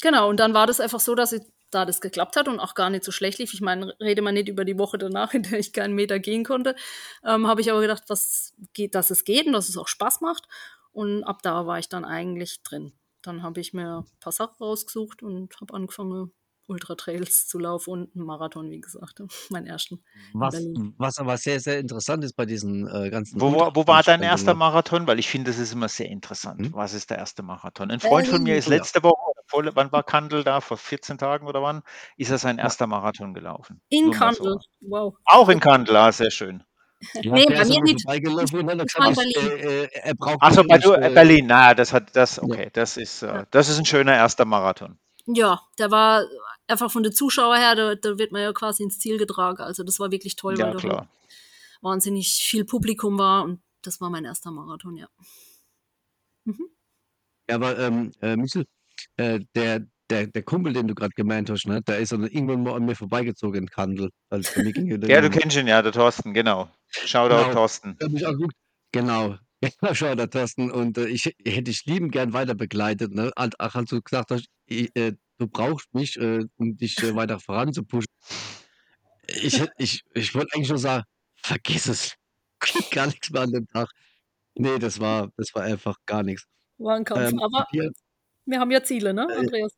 [0.00, 0.28] genau.
[0.28, 1.42] Und dann war das einfach so, dass ich,
[1.76, 3.52] da das geklappt hat und auch gar nicht so schlecht lief.
[3.54, 6.44] Ich meine, rede mal nicht über die Woche danach, in der ich keinen Meter gehen
[6.44, 6.74] konnte,
[7.24, 10.20] ähm, habe ich aber gedacht, was geht, dass es geht und dass es auch Spaß
[10.22, 10.48] macht.
[10.92, 12.92] Und ab da war ich dann eigentlich drin.
[13.22, 16.32] Dann habe ich mir ein paar Sachen rausgesucht und habe angefangen,
[16.68, 20.02] Ultra-Trails zu laufen und einen Marathon, wie gesagt, meinen ersten.
[20.34, 20.54] Was,
[20.98, 24.22] was aber sehr, sehr interessant ist bei diesen äh, ganzen Wo, war- wo war dein
[24.22, 24.54] erster.
[24.54, 25.06] Marathon?
[25.06, 26.60] Weil ich finde, das ist immer sehr interessant.
[26.66, 26.72] Hm?
[26.74, 27.90] Was ist der erste Marathon?
[27.90, 28.58] Ein Freund von mir Berlin.
[28.58, 28.76] ist Oh ja.
[28.78, 30.60] letzte Woche, oder vor, wann war Kandel da?
[30.60, 31.82] Vor 14 Tagen oder wann?
[32.16, 33.80] Ist er sein erster Marathon gelaufen?
[33.88, 34.42] In mal so.
[34.44, 34.56] Kandel.
[34.80, 35.14] Wow.
[35.24, 36.62] Auch in Kandel, ah, sehr schön.
[37.22, 38.06] Ja, Nee, bei mir nicht.
[38.08, 42.42] äh, äh, braucht Achso, bei du, äh, äh, Berlin, na, das hat das, Ja.
[42.42, 44.98] okay, das ist, äh, das ist ein schöner erster Marathon.
[45.26, 46.24] Ja, der war
[46.68, 49.62] einfach von den Zuschauern her, da, da wird man ja quasi ins Ziel getragen.
[49.62, 51.08] Also das war wirklich toll, Ja, weil da
[51.82, 55.08] wahnsinnig viel Publikum war und das war mein erster Marathon, ja.
[56.44, 56.68] Mhm.
[57.48, 58.66] Ja, aber ähm, äh, Michel,
[59.16, 62.62] äh, der, der, der Kumpel, den du gerade gemeint hast, ne, der ist dann irgendwann
[62.62, 64.10] mal an mir vorbeigezogen in Kandel.
[64.30, 66.68] Also bei mir ging ja Ja, du kennst ihn ja, der Thorsten, genau.
[66.88, 67.52] Shoutout Genau.
[67.52, 67.96] Thorsten.
[68.08, 68.24] mich.
[68.92, 69.36] Genau.
[69.60, 70.70] Genau, schau da, Thorsten.
[70.70, 73.12] Und äh, ich hätte dich lieben gern weiter begleitet.
[73.14, 73.32] Ne?
[73.36, 77.14] Halt, ach, als du gesagt hast, ich, äh, du brauchst mich, äh, um dich äh,
[77.14, 78.10] weiter voranzupushen.
[79.28, 81.04] Ich, hätt- ich, ich wollte eigentlich nur sagen,
[81.36, 82.14] vergiss es.
[82.92, 83.88] Gar nichts mehr an dem Tag.
[84.54, 86.44] Nee, das war, das war einfach gar nichts.
[86.78, 87.30] War ein Kampf.
[87.32, 87.90] Ähm, Aber wir,
[88.46, 89.72] wir haben ja Ziele, ne, Äh, Andreas?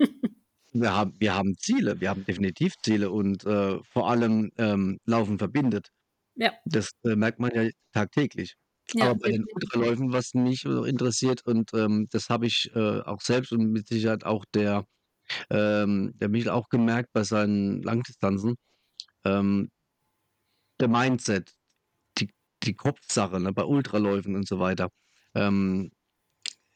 [0.72, 5.38] wir, haben, wir haben Ziele, wir haben definitiv Ziele und äh, vor allem ähm, Laufen
[5.38, 5.88] verbindet.
[6.36, 6.52] Ja.
[6.64, 8.54] Das äh, merkt man ja tagtäglich.
[8.92, 9.44] Ja, Aber bei den.
[9.54, 14.24] Ultraläufen, was mich interessiert, und ähm, das habe ich äh, auch selbst und mit Sicherheit
[14.24, 14.84] auch der,
[15.50, 18.56] ähm, der Michel auch gemerkt bei seinen Langdistanzen,
[19.24, 19.70] ähm,
[20.80, 21.52] der Mindset,
[22.18, 22.30] die,
[22.64, 24.90] die Kopfsache ne, bei Ultraläufen und so weiter.
[25.34, 25.90] Ähm,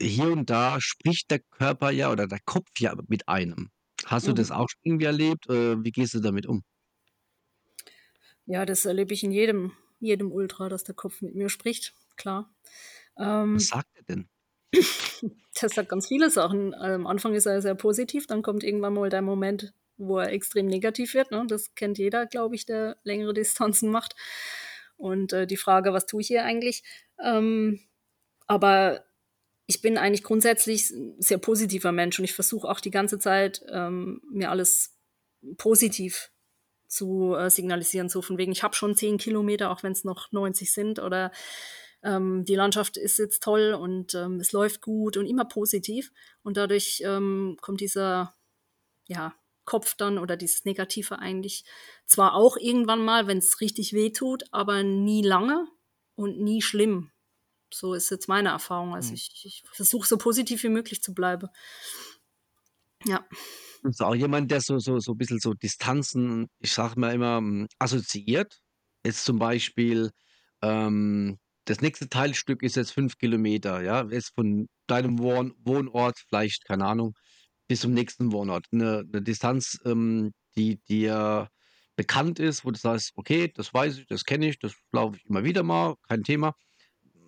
[0.01, 3.71] hier und da spricht der Körper ja oder der Kopf ja mit einem.
[4.07, 4.35] Hast du Mhm.
[4.35, 5.49] das auch schon irgendwie erlebt?
[5.51, 6.63] Äh, wie gehst du damit um?
[8.47, 12.55] Ja, das erlebe ich in jedem, jedem Ultra, dass der Kopf mit mir spricht, klar.
[13.17, 14.29] Ähm, Was sagt er denn?
[15.61, 16.73] Das sagt ganz viele Sachen.
[16.73, 20.67] Am Anfang ist er sehr positiv, dann kommt irgendwann mal der Moment, wo er extrem
[20.67, 21.33] negativ wird.
[21.33, 21.45] Ne?
[21.49, 24.15] Das kennt jeder, glaube ich, der längere Distanzen macht.
[24.97, 26.85] Und äh, die Frage, was tue ich hier eigentlich?
[27.21, 27.81] Ähm,
[28.47, 29.05] aber
[29.67, 33.63] ich bin eigentlich grundsätzlich ein sehr positiver Mensch und ich versuche auch die ganze Zeit,
[33.71, 34.97] ähm, mir alles
[35.57, 36.31] positiv
[36.89, 38.09] zu äh, signalisieren.
[38.09, 41.31] So von wegen, ich habe schon 10 Kilometer, auch wenn es noch 90 sind oder
[42.03, 46.13] ähm, die Landschaft ist jetzt toll und ähm, es läuft gut und immer positiv.
[46.43, 48.35] Und dadurch ähm, kommt dieser
[49.07, 49.35] ja,
[49.65, 51.65] Kopf dann oder dieses Negative eigentlich
[52.07, 55.67] zwar auch irgendwann mal, wenn es richtig weh tut, aber nie lange
[56.15, 57.11] und nie schlimm.
[57.73, 58.95] So ist jetzt meine Erfahrung.
[58.95, 59.15] Also Mhm.
[59.15, 61.49] ich, ich versuche so positiv wie möglich zu bleiben.
[63.05, 63.25] Ja.
[63.83, 67.15] Bist du auch jemand, der so, so, so ein bisschen so Distanzen, ich sage mal
[67.15, 68.61] immer, ähm, assoziiert?
[69.05, 70.11] Jetzt zum Beispiel,
[70.63, 76.65] ähm, das nächste Teilstück ist jetzt fünf Kilometer, ja, ist von deinem Wohn Wohnort, vielleicht,
[76.65, 77.15] keine Ahnung,
[77.69, 78.67] bis zum nächsten Wohnort.
[78.73, 81.49] Eine, eine Distanz, ähm, die dir
[81.95, 85.27] bekannt ist, wo du sagst, okay, das weiß ich, das kenne ich, das laufe ich
[85.27, 86.55] immer wieder mal, kein Thema.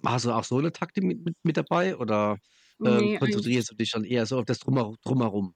[0.06, 1.96] Hast du auch so eine Taktik mit, mit, mit dabei?
[1.98, 2.38] Oder
[2.82, 5.54] ähm, Nee, konzentrierst du dich dann eher so auf das Drumher Drumherum?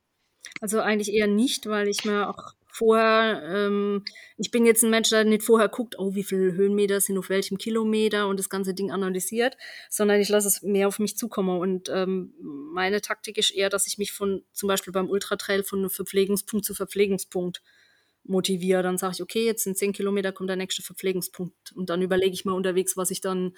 [0.61, 4.05] Also eigentlich eher nicht, weil ich mir auch vorher, ähm,
[4.37, 7.29] ich bin jetzt ein Mensch, der nicht vorher guckt, oh, wie viele Höhenmeter sind auf
[7.29, 9.57] welchem Kilometer und das ganze Ding analysiert,
[9.89, 11.61] sondern ich lasse es mehr auf mich zukommen.
[11.61, 15.79] Und ähm, meine Taktik ist eher, dass ich mich von, zum Beispiel beim Ultratrail von
[15.79, 17.63] einem Verpflegungspunkt zu Verpflegungspunkt
[18.25, 18.83] motiviere.
[18.83, 21.73] Dann sage ich, okay, jetzt sind zehn Kilometer, kommt der nächste Verpflegungspunkt.
[21.77, 23.55] Und dann überlege ich mal unterwegs, was ich dann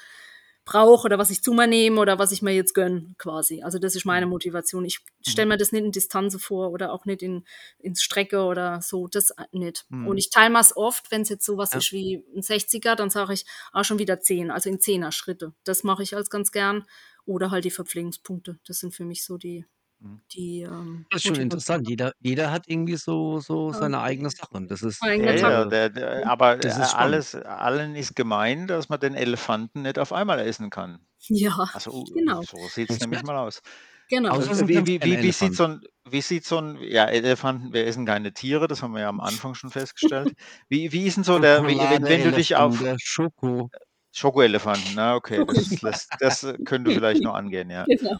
[0.66, 3.62] brauche oder was ich zu mir nehme oder was ich mir jetzt gönn, quasi.
[3.62, 4.84] Also das ist meine Motivation.
[4.84, 7.44] Ich stelle mir das nicht in Distanz vor oder auch nicht in
[7.78, 9.86] ins Strecke oder so, das nicht.
[9.88, 10.08] Mhm.
[10.08, 11.78] Und ich teile es oft, wenn es jetzt sowas Ja.
[11.78, 15.54] ist wie ein 60er, dann sage ich, ah, schon wieder 10, also in 10er Schritte.
[15.64, 16.84] Das mache ich als ganz gern.
[17.24, 18.58] Oder halt die Verpflegungspunkte.
[18.66, 19.64] Das sind für mich so die,
[19.98, 20.20] Mhm.
[20.32, 21.42] die ähm, Das ist schon Motivation.
[21.42, 21.88] interessant.
[21.88, 24.50] Jeder, jeder hat irgendwie so, so seine eigene Sache.
[24.54, 27.14] Und das ist, Ja, ja, äh, der, der, aber das äh, ist spannend.
[27.14, 31.00] alles, allen ist gemein, dass man den Elefanten nicht auf einmal essen kann.
[31.28, 32.42] Ja, Also genau.
[32.42, 33.62] so sieht es nämlich mal aus.
[34.08, 34.30] Genau.
[34.30, 36.78] Außer es Also, wie, ganz wie, wie, wie, sieht so ein, wie sieht so ein,
[36.80, 40.32] ja, Elefanten, wir essen keine Tiere, das haben wir ja am Anfang schon festgestellt.
[40.68, 43.70] Wie, wie ist denn so der, wie, wenn, wenn du dich auf Schokolade, Schoko.
[44.12, 47.84] Schokoelefanten, na okay, das, lässt, das äh, könnte vielleicht noch angehen, ja.
[47.88, 48.18] genau.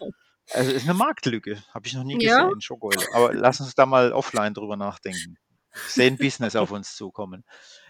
[0.52, 2.48] Also ist eine Marktlücke, habe ich noch nie Ja.
[2.48, 3.12] gesehen, Schokoele.
[3.12, 5.38] Aber lass uns da mal offline drüber nachdenken.
[5.86, 7.44] Ich sehe ein Business auf uns zukommen.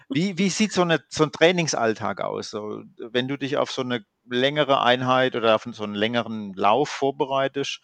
[0.09, 2.49] Wie, wie sieht so, eine, so ein Trainingsalltag aus?
[2.49, 6.89] So, wenn du dich auf so eine längere Einheit oder auf so einen längeren Lauf
[6.89, 7.81] vorbereitest,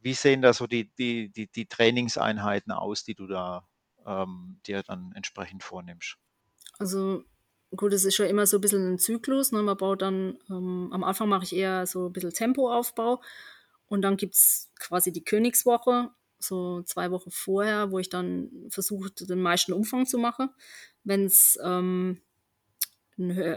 [0.00, 3.66] wie sehen da so die, die, die, die Trainingseinheiten aus, die du da
[4.06, 6.16] ähm, dir dann entsprechend vornimmst?
[6.78, 7.24] Also
[7.74, 9.52] gut, es ist ja immer so ein bisschen ein Zyklus.
[9.52, 9.62] Ne?
[9.62, 13.20] Man baut dann, ähm, am Anfang mache ich eher so ein bisschen Tempoaufbau
[13.88, 19.40] und dann gibt's quasi die Königswoche, so zwei Wochen vorher, wo ich dann versuche, den
[19.40, 20.50] meisten Umfang zu machen.
[21.02, 22.20] Wenn es ähm,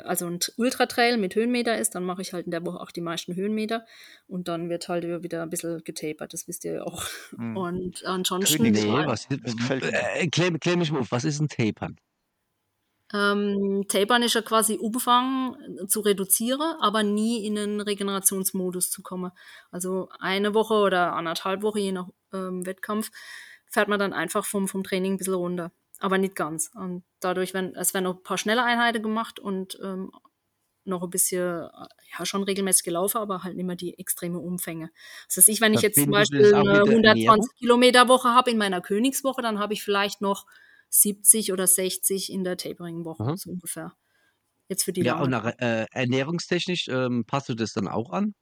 [0.04, 3.02] also ein Ultratrail mit Höhenmeter ist, dann mache ich halt in der Woche auch die
[3.02, 3.86] meisten Höhenmeter
[4.28, 7.04] und dann wird halt wieder ein bisschen getapert, das wisst ihr ja auch.
[7.36, 7.58] Hm.
[7.58, 9.94] Und ansonsten Königs- Nee, Nein, was, gefällt mir.
[9.94, 11.98] äh, klär, klär mich mal auf, was ist ein Tapern?
[13.14, 15.56] Ähm, Tapern ist ja quasi Umfang
[15.88, 19.32] zu reduzieren, aber nie in einen Regenerationsmodus zu kommen.
[19.72, 23.12] Also eine Woche oder anderthalb Wochen, je nach ähm, Wettkampf,
[23.66, 25.72] fährt man dann einfach vom, vom Training ein bisschen runter.
[26.00, 26.72] Aber nicht ganz.
[26.76, 30.12] Und dadurch werden, es werden noch ein paar schnelle Einheiten gemacht und ähm,
[30.88, 34.92] noch ein bisschen, äh, ja, schon regelmäßig gelaufen, aber halt nicht mehr die extreme Umfänge.
[35.28, 37.06] Das heißt, ich, wenn ich jetzt zum Beispiel das eine mit der Ernährung?
[37.06, 40.46] 120 Kilometer Woche habe in meiner Königswoche, dann habe ich vielleicht noch
[40.90, 43.36] 70 oder 60 in der Tapering-Woche, Aha.
[43.38, 43.94] so ungefähr.
[44.70, 45.24] Jetzt für die Ja, lange.
[45.26, 48.34] und nach, äh, ernährungstechnisch ähm, passt du das dann auch an?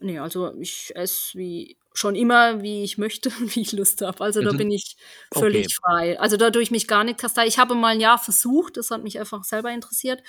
[0.00, 4.22] Nee, also ich esse wie schon immer, wie ich möchte wie ich Lust habe.
[4.22, 4.96] Also da bin ich
[5.34, 5.74] völlig okay.
[5.82, 6.20] frei.
[6.20, 7.46] Also dadurch mich gar nicht kastei.
[7.46, 10.22] Ich habe mal ein Jahr versucht, das hat mich einfach selber interessiert,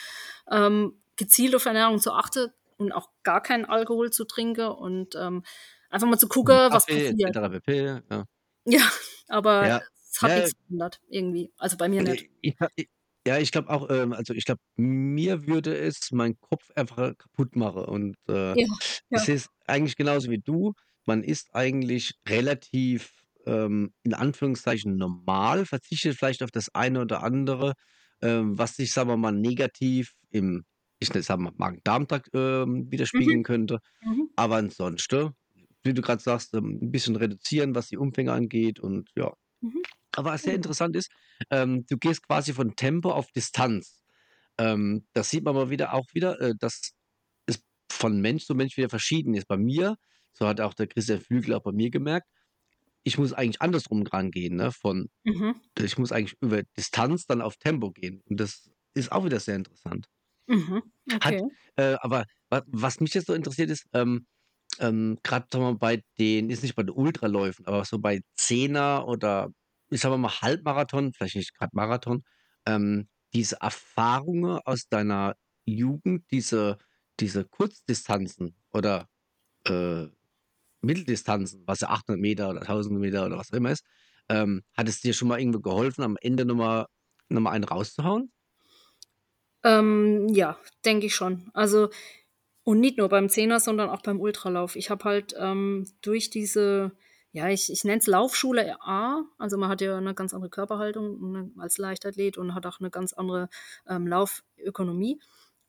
[0.49, 5.43] ähm, gezielt auf Ernährung zu achten und auch gar keinen Alkohol zu trinken und ähm,
[5.89, 7.19] einfach mal zu gucken, was passiert.
[7.19, 7.49] etc.
[7.51, 8.01] pp.
[8.09, 8.25] Ja.
[8.65, 8.91] Ja,
[9.27, 9.81] aber Ja.
[10.19, 10.37] Es hat Ja.
[10.37, 11.51] nichts geändert irgendwie.
[11.57, 12.29] Also bei mir nicht.
[12.41, 12.87] Ich, ich,
[13.27, 17.55] ja, ich glaube auch, ähm, also ich glaube, mir würde es meinen Kopf einfach kaputt
[17.55, 17.83] machen.
[17.85, 18.67] Und äh, Ja,
[19.09, 19.17] ja.
[19.17, 20.73] ich sehe es eigentlich genauso wie du.
[21.05, 23.11] Man ist eigentlich relativ
[23.45, 27.73] ähm, in Anführungszeichen normal, verzichtet vielleicht auf das eine oder andere,
[28.21, 30.65] ähm, was sich, sagen wir mal, negativ im,
[30.99, 33.79] ich nenne es mal, Magen-Darm-Trakt ähm, widerspiegeln könnte.
[34.01, 34.29] Mhm.
[34.35, 35.31] Aber ansonsten,
[35.83, 39.33] wie du gerade sagst, ähm, ein bisschen reduzieren, was die Umfänge angeht und ja.
[39.61, 39.81] Mhm.
[40.15, 40.55] Aber was sehr Genau.
[40.55, 41.11] interessant ist,
[41.51, 44.03] ähm, du gehst quasi von Tempo auf Distanz.
[44.59, 46.93] Ähm, das sieht man mal wieder auch wieder, äh, dass
[47.47, 49.47] es von Mensch zu Mensch wieder verschieden ist.
[49.47, 49.95] Bei mir,
[50.33, 52.27] so hat auch der Christian Flügel auch bei mir gemerkt,
[53.03, 54.71] ich muss eigentlich andersrum rangehen, ne?
[54.71, 55.61] Von, Mhm.
[55.79, 58.21] ich muss eigentlich über Distanz dann auf Tempo gehen.
[58.29, 60.07] Und das ist auch wieder sehr interessant.
[60.47, 60.91] Mhm.
[61.13, 61.49] Okay.
[61.75, 64.25] Äh, aber wa was mich jetzt so interessiert ist, ähm,
[64.79, 65.47] ähm, gerade
[65.79, 69.49] bei den, ist nicht bei den Ultraläufen, aber so bei Zehner oder
[69.89, 72.23] ich sag mal Halbmarathon, vielleicht nicht gerade Marathon,
[72.65, 76.77] ähm, diese Erfahrungen aus deiner Jugend, diese,
[77.19, 79.07] diese Kurzdistanzen oder
[79.65, 80.07] äh,
[80.81, 83.85] Mitteldistanzen, was ja 800 Meter oder 1000 Meter oder was auch immer ist,
[84.29, 86.87] ähm, hat es dir schon mal irgendwo geholfen, am Ende nochmal
[87.29, 88.31] noch mal einen rauszuhauen?
[89.63, 91.49] Ähm, ja, denke ich schon.
[91.53, 91.89] Also,
[92.63, 94.75] und nicht nur beim Zehner, sondern auch beim Ultralauf.
[94.75, 96.91] Ich habe halt ähm, durch diese,
[97.31, 101.31] ja, ich, ich nenne es Laufschule A, also man hat ja eine ganz andere Körperhaltung
[101.31, 103.49] ne, als Leichtathlet und hat auch eine ganz andere
[103.87, 105.19] ähm, Laufökonomie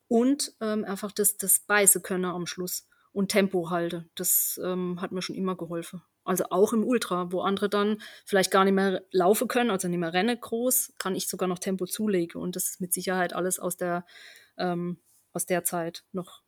[0.09, 4.09] und ähm, einfach das, das Beiße können am Schluss und Tempo halte.
[4.15, 6.03] Das ähm, hat mir schon immer geholfen.
[6.25, 9.99] Also auch im Ultra, wo andere dann vielleicht gar nicht mehr laufen können, also nicht
[9.99, 12.41] mehr rennen groß, kann ich sogar noch Tempo zulegen.
[12.41, 14.07] Und das ist mit Sicherheit alles aus der,
[14.59, 14.99] ähm,
[15.33, 16.43] aus der Zeit noch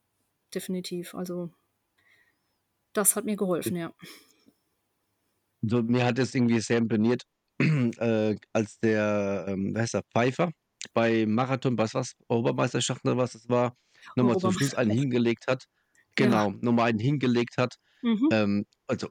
[0.54, 1.14] definitiv.
[1.14, 1.50] Also
[2.94, 3.92] Das hat mir geholfen, ja.
[5.62, 7.22] So, mir hat es irgendwie sehr imponiert,
[7.60, 10.50] äh, als der, ähm, wer heißt der, Pfeiffer
[10.94, 13.76] bei Marathon, was war's, Europameisterschaften oder was es war,
[14.16, 15.66] nochmal zum Schluss einen hingelegt hat.
[16.18, 16.30] Ja.
[16.30, 17.76] Genau, nochmal einen hingelegt hat.
[18.02, 18.30] Mhm.
[18.30, 19.08] Ähm, also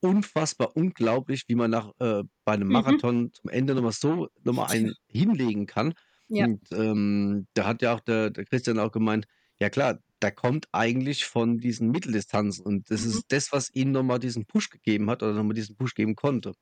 [0.00, 2.70] unfassbar unglaublich, wie man nach äh, bei einem Mhm.
[2.70, 5.92] Marathon zum Ende nochmal so nochmal einen hinlegen kann.
[6.28, 6.46] Ja.
[6.46, 9.26] Und ähm, da hat ja auch der, der Christian auch gemeint,
[9.60, 13.10] ja klar, da kommt eigentlich von diesen Mitteldistanzen und das Mhm.
[13.10, 16.54] ist das, was ihm nochmal diesen Push gegeben hat oder nochmal diesen Push geben konnte.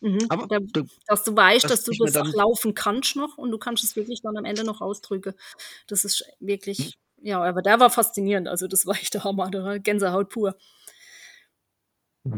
[0.00, 0.18] Mhm.
[0.28, 3.38] Aber Da, du, dass du weißt, das dass du das auch dann, laufen kannst noch
[3.38, 5.34] und du kannst es wirklich dann am Ende noch ausdrücken.
[5.86, 8.48] Das ist wirklich, ja, aber der war faszinierend.
[8.48, 10.56] Also das war echt der Hammer, der war Gänsehaut pur.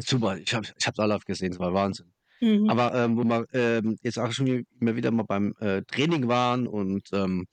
[0.00, 2.12] super, ich habe ich hab's alle gesehen, es war Wahnsinn.
[2.40, 2.68] Mhm.
[2.68, 6.66] Aber ähm, wo wir ähm, jetzt auch schon immer wieder mal beim äh, Training waren
[6.68, 7.46] und ähm,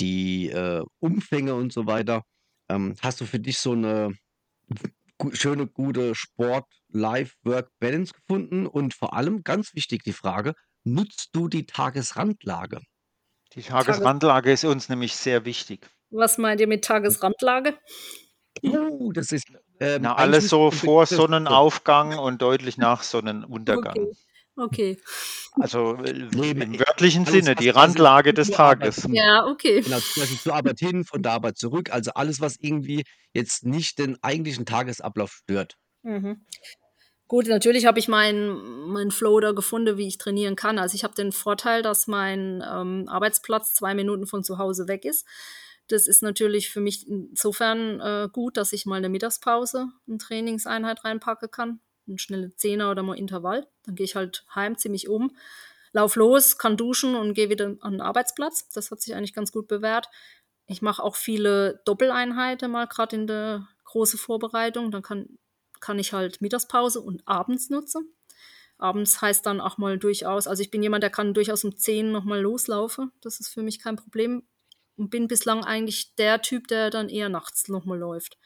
[0.00, 2.22] die äh, Umfänge und so weiter,
[2.68, 4.14] ähm, hast du für dich so eine
[5.18, 8.66] gu schöne, gute Sport-Life-Work-Balance gefunden?
[8.66, 12.80] Und vor allem, ganz wichtig die Frage, nutzt du die Tagesrandlage?
[13.54, 15.90] Die Tages Tagesrandlage ist uns nämlich sehr wichtig.
[16.10, 17.76] Was meint ihr mit Tagesrandlage?
[18.62, 19.46] Oh, das ist
[19.78, 23.96] ähm, Na, alles so vor Sonnenaufgang und deutlich nach Sonnenuntergang.
[23.96, 24.12] Okay,
[24.56, 25.00] okay.
[25.52, 29.06] Also äh, nee, im äh, wörtlichen alles, Sinne, die Randlage des Tages.
[29.10, 29.80] Ja, okay.
[29.80, 33.64] genau, zum Beispiel zur Arbeit hin, von der Arbeit zurück, also alles, was irgendwie jetzt
[33.64, 35.76] nicht den eigentlichen Tagesablauf stört.
[36.02, 36.44] Mhm.
[37.26, 40.80] Gut, natürlich habe ich meinen meinen Flow da gefunden, wie ich trainieren kann.
[40.80, 45.04] Also ich habe den Vorteil, dass mein ähm, Arbeitsplatz zwei Minuten von zu Hause weg
[45.04, 45.24] ist.
[45.86, 51.04] Das ist natürlich für mich insofern äh, gut, dass ich mal eine Mittagspause, eine Trainingseinheit
[51.04, 51.80] reinpacken kann.
[52.10, 53.66] Ein schnelle Zehner oder mal Intervall.
[53.84, 55.34] Dann gehe ich halt heim, ziehe mich um,
[55.92, 58.68] lauf los, kann duschen und gehe wieder an den Arbeitsplatz.
[58.68, 60.08] Das hat sich eigentlich ganz gut bewährt.
[60.66, 64.90] Ich mache auch viele Doppeleinheiten mal gerade in der großen Vorbereitung.
[64.90, 65.38] Dann kann
[65.80, 68.14] kann ich halt Mittagspause und abends nutzen.
[68.78, 72.12] Abends heißt dann auch mal durchaus, also ich bin jemand, der kann durchaus um 10
[72.12, 73.12] nochmal loslaufen.
[73.20, 74.44] Das ist für mich kein Problem.
[74.96, 78.38] Und bin bislang eigentlich der Typ, der dann eher nachts nochmal läuft.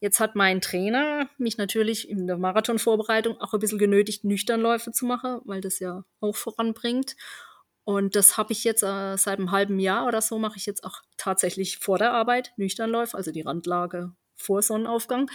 [0.00, 5.06] Jetzt hat mein Trainer mich natürlich in der Marathonvorbereitung auch ein bisschen genötigt, Nüchternläufe zu
[5.06, 7.16] machen, weil das ja auch voranbringt.
[7.84, 10.84] Und das habe ich jetzt äh, seit einem halben Jahr oder so, mache ich jetzt
[10.84, 15.30] auch tatsächlich vor der Arbeit Nüchternläufe, also die Randlage vor Sonnenaufgang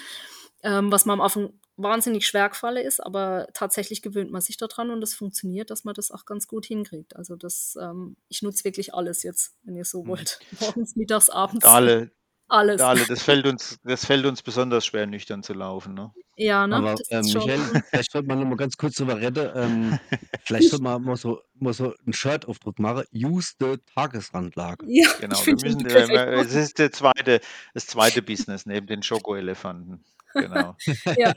[0.64, 4.92] ähm, was mir am Anfang wahnsinnig schwer gefallen ist, aber tatsächlich gewöhnt man sich daran
[4.92, 7.16] und es funktioniert, dass man das auch ganz gut hinkriegt.
[7.16, 10.40] Also das, ähm, ich nutze wirklich alles jetzt, wenn ihr so wollt.
[10.60, 12.12] Morgens, mittags, abends, Dale,
[12.52, 12.78] alles.
[12.78, 15.94] Dale, das fällt uns, das fällt uns besonders schwer, nüchtern zu laufen.
[15.94, 16.12] Ne?
[16.36, 16.76] Ja, ne?
[16.76, 17.22] Aber das ähm.
[17.22, 17.60] Michael,
[17.90, 19.50] vielleicht sollte man noch mal ganz kurz drüber reden.
[19.56, 20.00] Ähm,
[20.44, 23.06] vielleicht sollte man mal so, mal so einen Shirt-Aufdruck machen.
[23.14, 24.86] Use the Tagesrandlage.
[24.88, 27.40] Ja, Genau, ich wir müssen, äh, es ist der zweite,
[27.74, 30.04] das zweite Business neben den Schokoelefanten.
[30.34, 30.76] Genau.
[31.18, 31.34] Ja.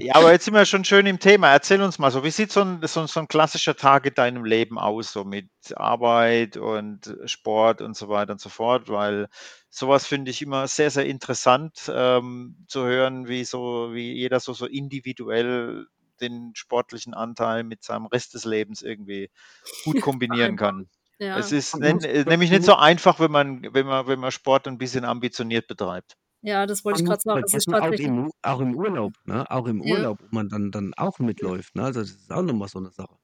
[0.00, 1.50] Ja, aber jetzt sind wir schon schön im Thema.
[1.50, 4.44] Erzähl uns mal so, wie sieht so ein, so, so ein klassischer Tag in deinem
[4.44, 9.28] Leben aus, so mit Arbeit und Sport und so weiter und so fort, weil
[9.70, 14.52] sowas finde ich immer sehr, sehr interessant ähm, zu hören, wie so, wie jeder so,
[14.52, 15.86] so individuell
[16.20, 19.30] den sportlichen Anteil mit seinem Rest des Lebens irgendwie
[19.84, 20.88] gut kombinieren kann.
[21.18, 21.38] Ja.
[21.38, 24.78] Es ist äh, nämlich nicht so einfach, wenn man, wenn man, wenn man Sport ein
[24.78, 26.16] bisschen ambitioniert betreibt.
[26.42, 27.44] Ja, das wollte Man ich muss gerade sagen.
[27.46, 28.06] Es ist vergessen, auch tatsächlich.
[28.06, 29.50] im, auch im Urlaub, ne?
[29.50, 29.94] Auch im Ja.
[29.94, 31.84] Urlaub, wo man dann, dann auch mitläuft, ne?
[31.84, 33.16] Also das ist auch nochmal so eine Sache.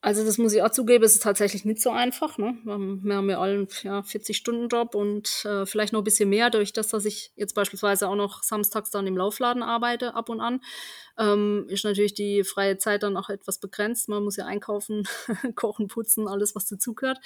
[0.00, 2.38] Also das muss ich auch zugeben, es ist tatsächlich nicht so einfach.
[2.38, 2.56] Ne?
[2.64, 6.86] Wir haben ja alle ja, 40-Stunden-Job und äh, vielleicht noch ein bisschen mehr, durch das,
[6.88, 10.60] dass ich jetzt beispielsweise auch noch samstags dann im Laufladen arbeite, ab und an,
[11.18, 14.08] ähm, ist natürlich die freie Zeit dann auch etwas begrenzt.
[14.08, 15.02] Man muss ja einkaufen,
[15.56, 17.18] kochen, putzen, alles, was dazugehört.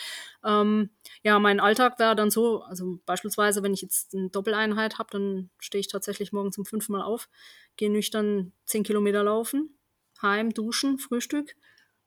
[0.42, 0.88] Ähm,
[1.22, 5.50] ja, mein Alltag wäre dann so, also beispielsweise, wenn ich jetzt eine Doppeleinheit habe, dann
[5.58, 7.28] stehe ich tatsächlich morgens um fünfmal auf,
[7.76, 9.76] gehe nüchtern 10 Kilometer laufen,
[10.22, 11.54] heim, duschen, Frühstück,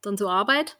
[0.05, 0.77] dann zur Arbeit,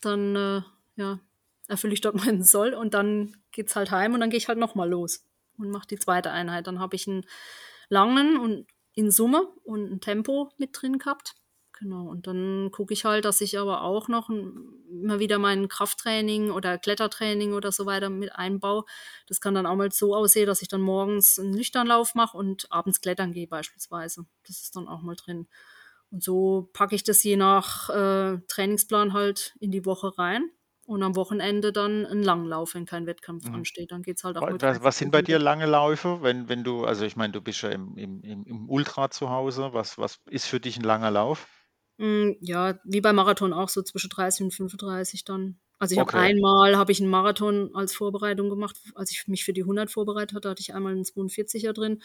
[0.00, 0.62] dann äh,
[0.96, 1.20] ja,
[1.68, 4.58] erfülle ich dort meinen Soll und dann geht's halt heim und dann gehe ich halt
[4.58, 5.24] nochmal los
[5.58, 6.66] und mache die zweite Einheit.
[6.66, 7.24] Dann habe ich einen
[7.88, 11.34] langen und in Summe und ein Tempo mit drin gehabt.
[11.78, 16.50] Genau, und dann gucke ich halt, dass ich aber auch noch immer wieder mein Krafttraining
[16.50, 18.84] oder Klettertraining oder so weiter mit einbaue.
[19.26, 22.72] Das kann dann auch mal so aussehen, dass ich dann morgens einen Nüchternlauf mache und
[22.72, 24.24] abends klettern gehe beispielsweise.
[24.46, 25.48] Das ist dann auch mal drin.
[26.10, 30.50] Und so packe ich das je nach äh, Trainingsplan halt in die Woche rein.
[30.86, 33.52] Und am Wochenende dann einen Langlauf, wenn kein Wettkampf Mhm.
[33.52, 33.90] ansteht.
[33.92, 36.64] Dann geht's halt auch mit Was, 30 was sind bei dir lange Läufe, wenn, wenn
[36.64, 39.72] du, also ich meine, du bist ja im, im, im, Ultra zu Hause.
[39.74, 41.48] Was, was ist für dich ein langer Lauf?
[41.98, 45.58] Mm, Ja, wie beim Marathon auch so zwischen 30 und 35 dann.
[45.78, 46.16] Also ich habe Okay.
[46.16, 50.34] einmal habe ich einen Marathon als Vorbereitung gemacht, als ich mich für die 100 vorbereitet
[50.36, 52.02] hatte, hatte ich einmal einen 42er drin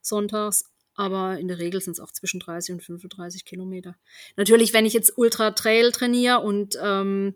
[0.00, 0.64] sonntags.
[0.94, 3.96] Aber in der Regel sind es auch zwischen 30 und 35 Kilometer.
[4.36, 7.34] Natürlich, wenn ich jetzt Ultra Trail trainiere und ähm,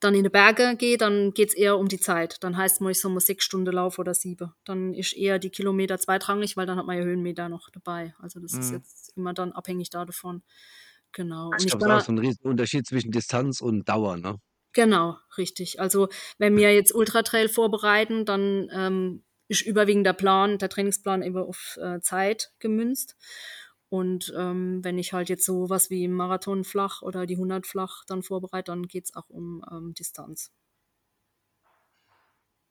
[0.00, 2.42] dann in die Berge gehe, dann geht es eher um die Zeit.
[2.42, 4.52] Dann heißt es, ich soll mal sechs Stunden laufen oder sieben.
[4.64, 8.14] Dann ist eher die Kilometer zweitrangig, weil dann hat man ja Höhenmeter noch dabei.
[8.18, 8.60] Also das mhm.
[8.60, 10.42] ist jetzt immer dann abhängig davon.
[11.12, 11.52] Genau.
[11.58, 14.36] Ich glaube, das ist auch so ein riesen Unterschied zwischen Distanz und Dauer, ne?
[14.72, 15.80] Genau, richtig.
[15.80, 21.42] Also wenn wir jetzt Ultratrail vorbereiten, dann ähm, ist überwiegend der Plan, der Trainingsplan immer
[21.42, 23.16] auf äh, Zeit gemünzt.
[23.88, 28.04] Und ähm, wenn ich halt jetzt so was wie Marathon flach oder die 100 flach
[28.06, 30.50] dann vorbereite, dann geht es auch um ähm, Distanz.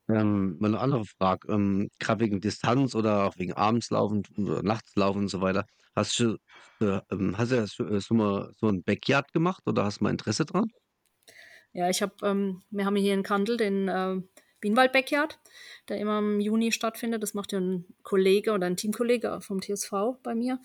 [0.10, 5.28] Ähm, eine andere Frage, ähm, gerade wegen Distanz oder auch wegen Abendslaufen oder Nachtslaufen und
[5.30, 5.66] so weiter.
[5.96, 6.38] Hast du,
[6.82, 10.02] äh, ähm, hast du ja so, äh, so mal so ein Backyard gemacht oder hast
[10.02, 10.66] du mal Interesse dran?
[11.72, 14.22] Ja, ich habe, ähm, wir haben hier in Kandel den äh,
[14.64, 15.40] Bienenwald Backyard,
[15.90, 17.22] der immer im Juni stattfindet.
[17.22, 19.92] Das macht ja ein Kollege oder ein Teamkollege vom TSV
[20.24, 20.58] bei mir.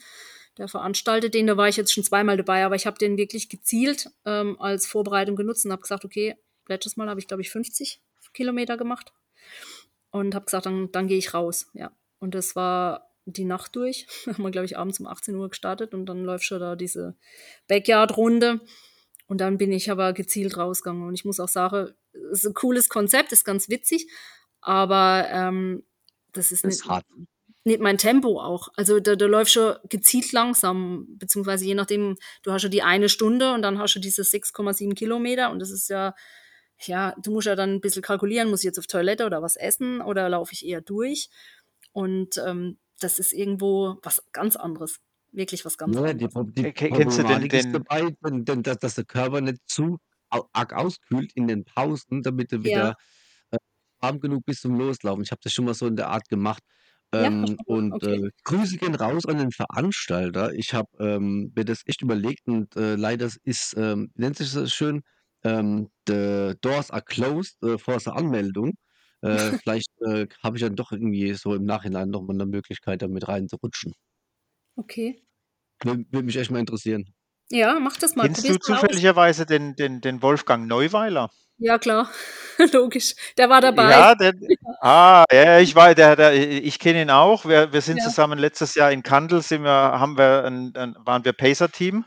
[0.56, 3.48] Der veranstaltet den, da war ich jetzt schon zweimal dabei, aber ich habe den wirklich
[3.48, 6.36] gezielt ähm, als Vorbereitung genutzt und habe gesagt, okay,
[6.68, 8.00] letztes Mal habe ich, glaube ich, 50
[8.34, 9.12] Kilometer gemacht
[10.12, 11.68] und habe gesagt, dann, dann gehe ich raus.
[11.72, 11.90] Ja.
[12.20, 14.06] Und das war die Nacht durch.
[14.26, 17.16] haben wir, glaube ich, abends um 18 Uhr gestartet und dann läuft schon da diese
[17.66, 18.60] Backyard-Runde.
[19.26, 21.06] Und dann bin ich aber gezielt rausgegangen.
[21.06, 21.92] Und ich muss auch sagen,
[22.32, 24.10] ist ein cooles Konzept, ist ganz witzig,
[24.60, 25.84] aber ähm,
[26.32, 27.06] das ist, das ist nicht, hart.
[27.64, 28.68] nicht mein Tempo auch.
[28.76, 33.08] Also da, da läuft schon gezielt langsam, beziehungsweise je nachdem, du hast schon die eine
[33.08, 36.14] Stunde und dann hast du diese 6,7 Kilometer und das ist ja,
[36.82, 39.56] ja, du musst ja dann ein bisschen kalkulieren, muss ich jetzt auf Toilette oder was
[39.56, 41.28] essen oder laufe ich eher durch?
[41.92, 45.00] Und ähm, das ist irgendwo was ganz anderes
[45.32, 49.04] wirklich was ganz ja, die, die Kennst du den, den dabei, denn, dass, dass, der
[49.04, 49.98] Körper nicht zu
[50.30, 52.94] arg auskühlt in den Pausen, damit du wieder ja.
[53.50, 53.58] äh,
[54.00, 55.22] warm genug bist zum Loslaufen.
[55.22, 56.62] Ich habe das schon mal so in der Art gemacht.
[57.10, 58.26] Ähm, ja, und okay.
[58.26, 60.52] äh, Grüße gehen raus an den Veranstalter.
[60.52, 64.72] Ich habe ähm, mir das echt überlegt und äh, leider ist, ähm, nennt sich das
[64.72, 65.02] schön,
[65.42, 68.74] ähm, the doors are closed äh, vor der Anmeldung.
[69.22, 73.26] Äh, vielleicht äh, habe ich dann doch irgendwie so im Nachhinein nochmal eine Möglichkeit, damit
[73.26, 73.94] reinzurutschen.
[74.76, 75.22] Okay.
[75.82, 77.14] Würde mich echt mal interessieren.
[77.50, 78.24] Ja, mach das mal.
[78.24, 81.30] Kennst du zufälligerweise den, den, den Wolfgang Neuweiler?
[81.58, 82.10] Ja, klar.
[82.72, 83.14] Logisch.
[83.36, 83.90] Der war dabei.
[83.90, 84.32] Ja, der,
[84.80, 87.46] ah, ja, ich war, der, der, ich kenne ihn auch.
[87.46, 88.04] Wir, wir sind ja.
[88.04, 92.04] zusammen letztes Jahr in Kandel, sind wir, haben wir ein, ein, waren wir Pacer-Team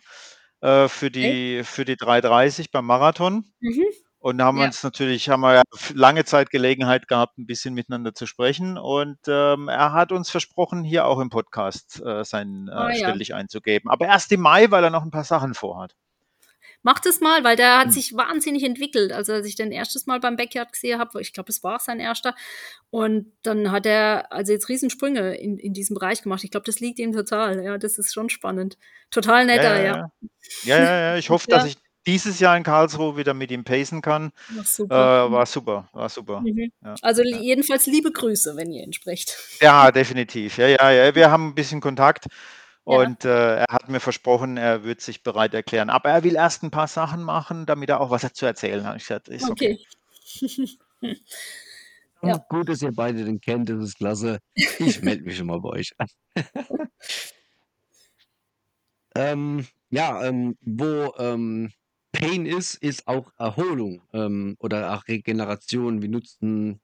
[0.62, 1.64] äh, für, die, okay.
[1.64, 3.46] für die 330 beim Marathon.
[3.60, 3.86] Mhm.
[4.22, 4.66] Und haben ja.
[4.66, 5.64] uns natürlich, haben wir ja
[5.96, 8.78] lange Zeit Gelegenheit gehabt, ein bisschen miteinander zu sprechen.
[8.78, 13.18] Und ähm, er hat uns versprochen, hier auch im Podcast äh, sein äh, ah, Stell
[13.18, 13.90] dich einzugeben.
[13.90, 15.96] Aber erst im Mai, weil er noch ein paar Sachen vorhat.
[16.84, 17.92] Mach das mal, weil der hat hm.
[17.92, 19.12] sich wahnsinnig entwickelt.
[19.12, 22.00] Also als ich den erstes Mal beim Backyard gesehen habe, ich glaube, es war sein
[22.00, 22.36] erster.
[22.92, 26.44] Und dann hat er also jetzt Riesensprünge in, in diesem Bereich gemacht.
[26.44, 27.64] Ich glaube, das liegt ihm total.
[27.64, 28.78] Ja, das ist schon spannend.
[29.10, 30.12] Total netter, ja.
[30.64, 31.02] Ja, ja, ja.
[31.12, 34.32] ja Ich hoffe, dass ich dieses Jahr in Karlsruhe wieder mit ihm pacen kann.
[34.50, 35.26] War super.
[35.28, 36.42] Äh, war super, war super.
[36.42, 36.72] Mhm.
[36.84, 37.38] Ja, also ja.
[37.38, 39.38] jedenfalls liebe Grüße, wenn ihr ihn sprecht.
[39.60, 40.58] Ja, definitiv.
[40.58, 41.16] Ja, ja, ja.
[41.16, 42.28] Wir haben ein bisschen Kontakt
[42.84, 45.90] und äh, er hat mir versprochen, er wird sich bereit erklären.
[45.90, 48.98] Aber er will erst ein paar Sachen machen, damit er auch was zu erzählen hat.
[48.98, 49.80] Ich gesagt, ist okay.
[51.02, 51.18] okay.
[52.24, 52.38] ja.
[52.50, 54.40] Gut, dass ihr beide den kennt, das ist klasse.
[54.54, 56.08] Ich melde mich schon mal bei euch an.
[59.16, 61.72] ähm, ja, ähm, wo ähm,
[62.22, 66.04] Pain ist, ist auch Erholung ähm, oder auch Regeneration.
[66.04, 66.80] Wie nutzen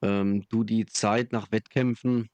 [0.00, 2.30] ähm, du die Zeit nach Wettkämpfen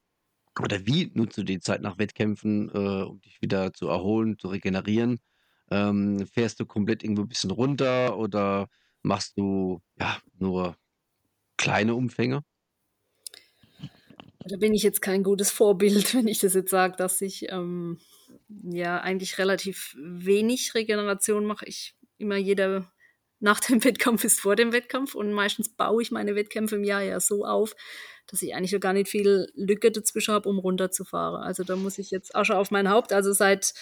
[0.63, 4.49] oder wie nutzt du die Zeit nach Wettkämpfen, äh, um dich wieder zu erholen, zu
[4.49, 5.19] regenerieren?
[5.73, 8.69] Ähm, fährst du komplett irgendwo ein bisschen runter oder
[9.03, 10.77] machst du ja nur
[11.57, 12.45] kleine Umfänge?
[14.39, 17.99] Da bin ich jetzt kein gutes Vorbild, wenn ich das jetzt sage, dass ich ähm,
[18.49, 21.67] ja eigentlich relativ wenig Regeneration mache.
[21.67, 22.91] Ich immer jeder
[23.41, 27.03] nach dem Wettkampf ist vor dem Wettkampf und meistens baue ich meine Wettkämpfe im Jahr
[27.03, 27.75] ja so auf,
[28.27, 31.43] dass ich eigentlich gar nicht viel Lücke dazwischen habe, um runterzufahren.
[31.43, 33.13] Also da muss ich jetzt Asche auf mein Haupt.
[33.13, 33.73] Also seit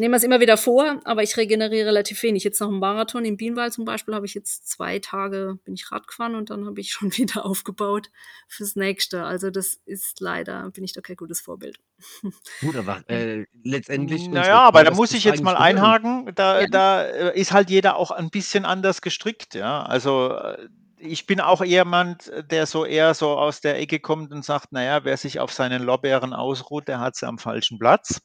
[0.00, 2.42] nehme es immer wieder vor, aber ich regeneriere relativ wenig.
[2.42, 5.92] Jetzt noch im Marathon im Bienenwald zum Beispiel habe ich jetzt zwei Tage, bin ich
[5.92, 8.10] Rad gefahren und dann habe ich schon wieder aufgebaut
[8.48, 9.24] fürs nächste.
[9.24, 11.78] Also das ist leider, bin ich da kein gutes Vorbild.
[12.60, 14.28] Gut, aber äh, letztendlich.
[14.28, 16.32] Naja, aber da muss ich jetzt mal einhaken.
[16.34, 16.66] Da, ja.
[16.66, 19.82] da äh, ist halt jeder auch ein bisschen anders gestrickt, ja.
[19.82, 24.44] Also äh, ich bin auch jemand, der so eher so aus der Ecke kommt und
[24.44, 28.20] sagt, naja, wer sich auf seinen Lorbeeren ausruht, der hat sie am falschen Platz.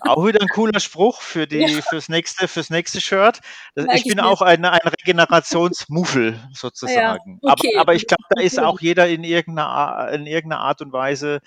[0.00, 1.82] Auch wieder ein cooler Spruch für die, ja.
[1.82, 3.40] fürs nächste, fürs nächste Shirt.
[3.74, 7.40] Das, ich bin auch ein, ein Regenerationsmuffel sozusagen.
[7.42, 7.72] Ja, okay.
[7.74, 11.40] aber, aber, ich glaube, da ist auch jeder in irgendeiner, in irgendeiner Art und Weise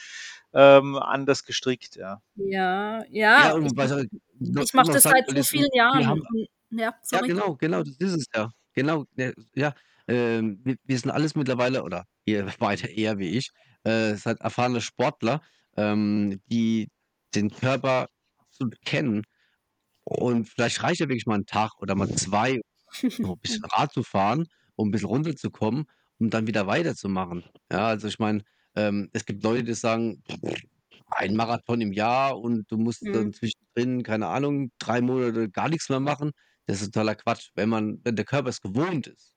[0.54, 2.22] ähm, anders gestrickt, ja.
[2.36, 7.22] Ja, Ja, ja, ich ich mache das seit so vielen Jahren haben und ja, ja,
[7.22, 8.52] genau, genau, das ist es ja.
[8.74, 9.06] Genau,
[9.54, 9.74] ja,
[10.08, 13.52] ähm, wir wir sind alles mittlerweile oder ihr beide eher wie ich,
[13.84, 15.42] äh, seid erfahrene Sportler,
[15.76, 16.90] ähm, die
[17.36, 18.08] den Körper
[18.38, 19.24] absolut kennen.
[20.06, 22.60] Und vielleicht reicht ja wirklich mal 'n Tag oder mal 2,
[23.22, 25.86] so 'n bisschen Rad zu fahren, um 'n bisschen runterzukommen,
[26.20, 27.46] um dann wieder weiterzumachen.
[27.72, 28.44] Ja, also ich meine,
[28.76, 30.24] ähm, es gibt Leute, die sagen:
[31.08, 33.16] „Ein Marathon im Jahr und du musst Mhm.
[33.16, 36.32] dann zwischendrin, keine Ahnung, 3 Monate gar nix mehr machen.“
[36.68, 37.50] Das ist totaler Quatsch.
[37.56, 39.36] Wenn man wenn der Körper es gewohnt ist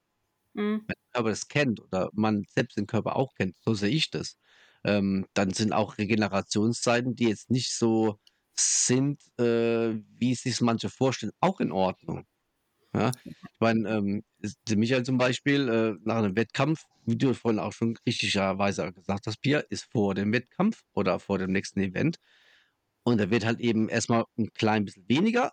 [0.54, 0.86] Mhm.
[0.88, 4.10] wenn der Körper es kennt oder man selbst den Körper auch kennt, so sehe ich
[4.10, 4.36] das,
[4.84, 8.18] ähm, dann sind auch Regenerationszeiten, die jetzt nicht so
[8.56, 12.26] sind, äh, wie sich's manche vorstellen, auch in Ordnung.
[12.94, 13.14] Ja,
[13.52, 17.72] ich meine, ähm, es Michael zum Beispiel, äh, nach 'nem Wettkampf, wie du vorhin auch
[17.72, 22.18] schon richtigerweise gesagt hast, Pia, ist vor dem Wettkampf oder vor dem nächsten Event.
[23.04, 25.52] Und da wird halt eben erst mal 'n klein bisschen weniger.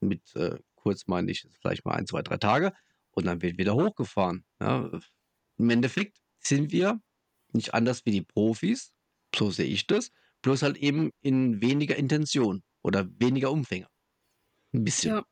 [0.00, 2.72] Mit, äh, kurz meine ich vielleicht mal 1, 2, 3 Tage
[3.12, 4.90] und dann wird wieder hochgefahren, ja?
[5.58, 7.00] Im Endeffekt sind wir
[7.54, 8.92] nicht anders wie die Profis,
[9.36, 10.10] so sehe ich das,
[10.42, 13.88] bloß halt eben in weniger Intention oder weniger Umfänge.
[14.74, 15.14] 'N bisschen.
[15.14, 15.24] Ja.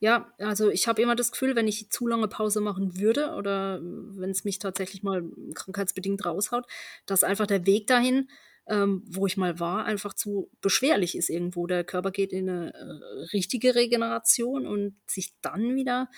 [0.00, 3.80] Ja, also ich habe immer das Gefühl, wenn ich zu lange Pause machen würde oder
[3.82, 5.24] wenn's mich tatsächlich mal
[5.54, 6.66] krankheitsbedingt raushaut,
[7.06, 8.30] dass einfach der Weg dahin,
[8.68, 11.66] ähm, wo ich mal war, einfach zu beschwerlich ist irgendwo.
[11.66, 16.10] Der Körper geht in 'ne, äh, richtige Regeneration und sich dann wieder,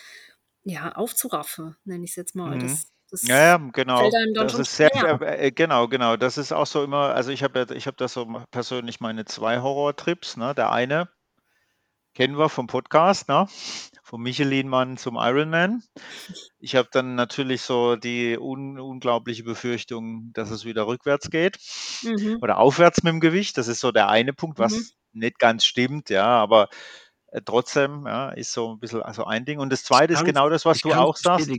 [0.64, 2.58] ja, aufzuraffen, nenne ich's jetzt mal, Mhm.
[2.58, 4.10] das das Ja, ja, genau.
[4.10, 4.90] fällt einem dann Das schon ist sehr
[5.22, 6.16] äh, genau, genau.
[6.16, 9.24] Das ist auch so immer also ich habe ja ich habe da so persönlich meine
[9.26, 10.54] 2 Horrortrips, ne?
[10.56, 11.08] Der eine
[12.16, 13.46] kennen wir vom Podcast, ne?
[14.04, 15.82] Vom Michelin-Mann zum Ironman.
[16.58, 21.58] Ich habe dann natürlich so die un unglaubliche Befürchtung, dass es wieder rückwärts geht
[22.02, 22.42] Mhm.
[22.42, 23.56] oder aufwärts mit'm Gewicht.
[23.58, 24.82] Das ist so der eine Punkt, Mhm.
[24.82, 26.68] was nicht ganz stimmt, ja, aber,
[27.28, 29.58] äh, trotzdem, ja, ist so 'n bisschen also ein Ding.
[29.60, 31.58] Und das Zweite ist genau das, was ich du auch sagst.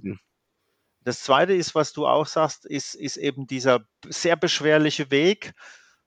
[1.03, 5.53] Das Zweite ist, was du auch sagst, ist ist eben dieser sehr beschwerliche Weg,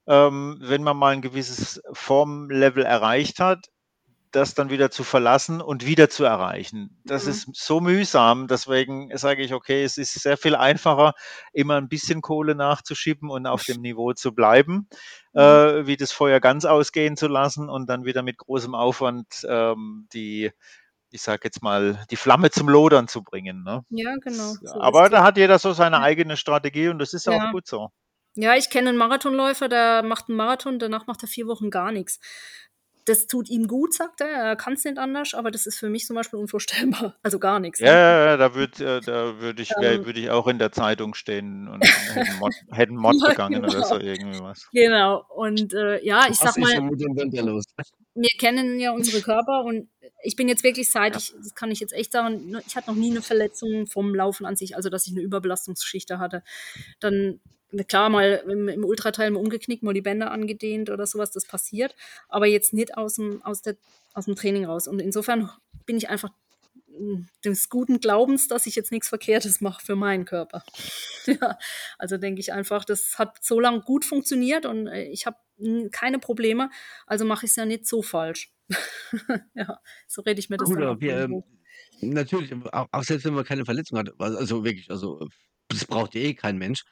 [0.06, 3.66] ähm, wenn man mal 'n gewisses Formlevel erreicht hat,
[4.32, 7.02] das dann wieder zu verlassen und wieder zu erreichen.
[7.06, 7.46] Das Mhm.
[7.46, 11.14] ist so mühsam, deswegen sage ich: „Okay, es ist sehr viel einfacher,
[11.54, 14.88] immer 'n bisschen Kohle nachzuschieben und auf dem Niveau zu bleiben,
[15.34, 15.66] Mhm.
[15.74, 20.08] äh, wie das Feuer ganz ausgehen zu lassen und dann wieder mit großem Aufwand, ähm,
[20.14, 20.52] die
[21.16, 23.84] ich sage jetzt mal, die Flamme zum Lodern zu bringen“, ne?
[23.90, 27.48] Ja, genau, so aber da hat jeder so seine eigene Strategie und das ist auch
[27.48, 27.52] Ja.
[27.52, 27.90] gut so.
[28.36, 31.92] Ja, ich kenne 'n Marathonläufer, der macht 'n Marathon, danach macht er 4 Wochen gar
[31.92, 32.20] nix.
[33.08, 36.06] Das tut ihm gut, sagt er, er kann's nicht anders, aber das ist für mich
[36.06, 37.16] zum Beispiel unvorstellbar.
[37.22, 37.98] Also gar Ja, ne?
[37.98, 40.72] ja, ja, da würde äh, da würde ich wäre Ähm würde ich auch in der
[40.72, 44.00] Zeitung stehen und hätte 'n Mord hätte 'n Mord Ja, begangen oder so genau.
[44.00, 44.70] irgendwie was.
[44.72, 45.24] Genau.
[45.34, 46.82] Und, äh, ja, ich Was sage ist mal
[48.14, 49.88] wir kennen ja unsere Körper und
[50.22, 51.18] ich bin jetzt wirklich seit Ja.
[51.18, 54.46] ich das kann ich jetzt echt sagen, ich hatte noch nie 'ne Verletzung vom Laufen
[54.46, 56.42] an sich, also dass ich 'ne Überbelastungsgeschichte hatte.
[57.00, 57.40] Dann
[57.88, 61.46] klar, mal im im Ultratrail mal umgeknickt, mal die Bänder angedehnt oder so was, das
[61.46, 61.94] passiert,
[62.28, 63.76] aber jetzt nicht aus'm aus der
[64.14, 64.88] aus'm Training raus.
[64.88, 65.50] Und insofern
[65.86, 66.30] bin ich einfach,
[66.88, 70.64] hm, des guten Glaubens, dass ich jetzt nix Verkehrtes mache für meinen Körper.
[71.26, 71.58] Ja,
[71.98, 75.90] also denke ich einfach, das hat so lang gut funktioniert und, äh, ich habe, hm,
[75.90, 76.70] keine Probleme,
[77.06, 78.52] also mache ich's ja nicht so falsch.
[79.54, 81.42] Ja, so rede ich mir das Gut, dann wir, ähm
[82.00, 85.26] natürlich, auch auch selbst wenn man keine Verletzung hat, al also wirklich, also
[85.68, 86.84] das braucht ja eh kein Mensch.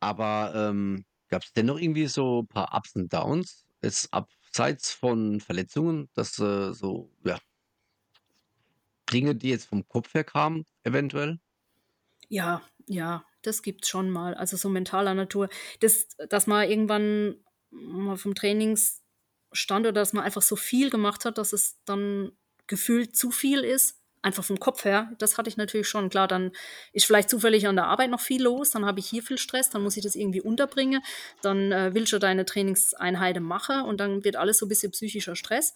[0.00, 6.38] Aber, ähm, gab's dennoch irgendwie so paar Ups und Downs, jetzt abseits von Verletzungen, dass,
[6.38, 7.38] äh, so, ja
[9.12, 11.38] Dinge, die jetzt vom Kopf her kamen, eventuell?
[12.28, 15.48] Ja, ja, das gibt's schon mal, also so mentaler Natur.
[15.80, 17.36] Das dass man irgendwann
[17.70, 22.32] mal vom Trainingsstand oder dass man einfach so viel gemacht hat, dass es dann
[22.66, 26.10] gefühlt zu viel ist, einfach vom Kopf her, das hatte ich natürlich schon.
[26.10, 26.52] Klar, dann
[26.92, 29.70] ist vielleicht zufällig an der Arbeit noch viel los, dann habe ich hier viel Stress,
[29.70, 31.02] dann muss ich das irgendwie unterbringen,
[31.42, 35.74] dann, äh, willst du deine Trainingseinheiten machen und dann wird alles so bisschen psychischer Stress.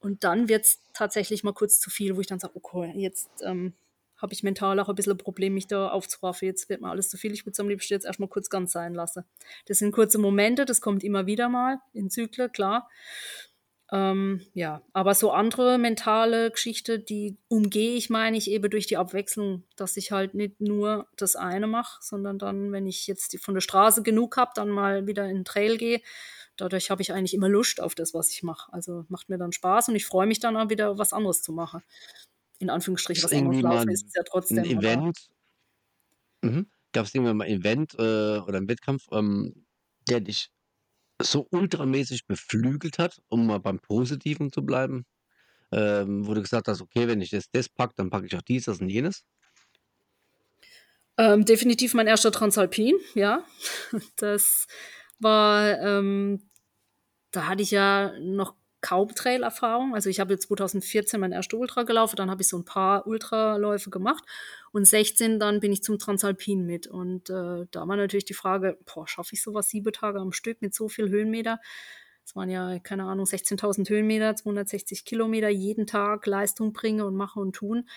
[0.00, 3.74] Und dann wird's tatsächlich mal kurz zu viel, wo ich dann sage: „Okay, jetzt, ähm,
[4.16, 6.46] habe ich mental auch 'n bisschen 'n Problem, mich da aufzuraffen.
[6.48, 7.32] Jetzt wird mir alles zu viel.
[7.32, 9.24] Ich würde es am liebsten jetzt erst mal kurz ganz sein lassen.“
[9.66, 12.88] Das sind kurze Momente, das kommt immer wieder mal in Zyklen, klar.
[13.92, 18.96] Ähm, ja, aber so andere mentale Geschichte, die umgehe ich, meine ich, eben durch die
[18.96, 23.38] Abwechslung, dass ich halt nicht nur das eine mache, sondern dann, wenn ich jetzt die
[23.38, 26.00] von der Straße genug habe, dann mal wieder in 'n Trail gehe.
[26.56, 28.72] Dadurch habe ich eigentlich immer Lust auf das, was ich mache.
[28.72, 31.52] Also, macht mir dann Spaß und ich freue mich dann auch wieder, was anderes zu
[31.52, 31.82] machen.
[32.60, 33.60] In Anführungsstrichen, was anderes.
[33.62, 35.28] Laufen ist es ja trotzdem, aber Event
[36.42, 36.66] mhm.
[36.92, 39.66] Gab's irgendwann mal Event, äh, oder 'n Wettkampf, ähm,
[40.08, 40.50] der dich
[41.24, 45.04] so ultramäßig beflügelt hat, um mal beim Positiven zu bleiben?
[45.72, 48.42] Ähm, wo du gesagt hast, okay, wenn ich das, das packe, dann packe ich auch
[48.42, 49.24] dies, das und jenes?
[51.18, 53.44] Ähm, definitiv mein erster Transalpin, ja.
[54.16, 54.66] Das
[55.18, 56.50] war, ähm,
[57.30, 59.94] da hatte ich ja noch kaum Trail-Erfahrung.
[59.94, 63.06] Also ich habe jetzt 2014 mein erster Ultra gelaufen, dann habe ich so ein paar
[63.06, 64.24] Ultraläufe gemacht
[64.72, 66.86] und 16 dann bin ich zum Transalpin mit.
[66.86, 70.60] Und äh, da war natürlich die Frage, boah, schaffe ich sowas sieben Tage am Stück
[70.60, 71.60] mit so viel Höhenmeter?
[72.24, 77.42] Es waren ja, keine Ahnung, 16.000 Höhenmeter, 260 Kilometer jeden Tag Leistung bringen und machen
[77.42, 77.88] und tun.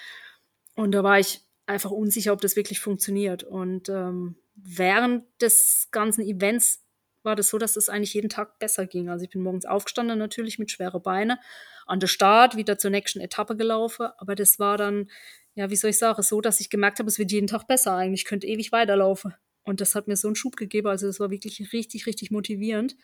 [0.75, 3.43] Und da war ich einfach unsicher, ob das wirklich funktioniert.
[3.43, 6.84] Und ähm, während des ganzen Events
[7.25, 9.09] war das so, dass es eigentlich jeden Tag besser ging.
[9.09, 11.37] Also ich bin morgens aufgestanden, natürlich mit schweren Beinen,
[11.85, 14.07] an der Start wieder zur nächsten Etappe gelaufen.
[14.17, 15.09] Aber das war dann,
[15.55, 17.95] ja, wie soll ich sagen, so, dass ich gemerkt habe, es wird jeden Tag besser
[17.95, 18.21] eigentlich.
[18.21, 19.33] Ich könnte ewig weiterlaufen.
[19.63, 20.87] Und das hat mir so einen Schub gegeben.
[20.87, 22.95] Also es war wirklich richtig, richtig motivierend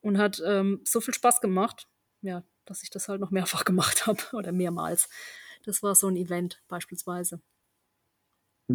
[0.00, 1.88] und hat ähm, so viel Spaß gemacht,
[2.22, 5.08] ja, dass ich das halt noch mehrfach gemacht habe oder mehrmals.
[5.64, 7.40] Das war so ein Event beispielsweise.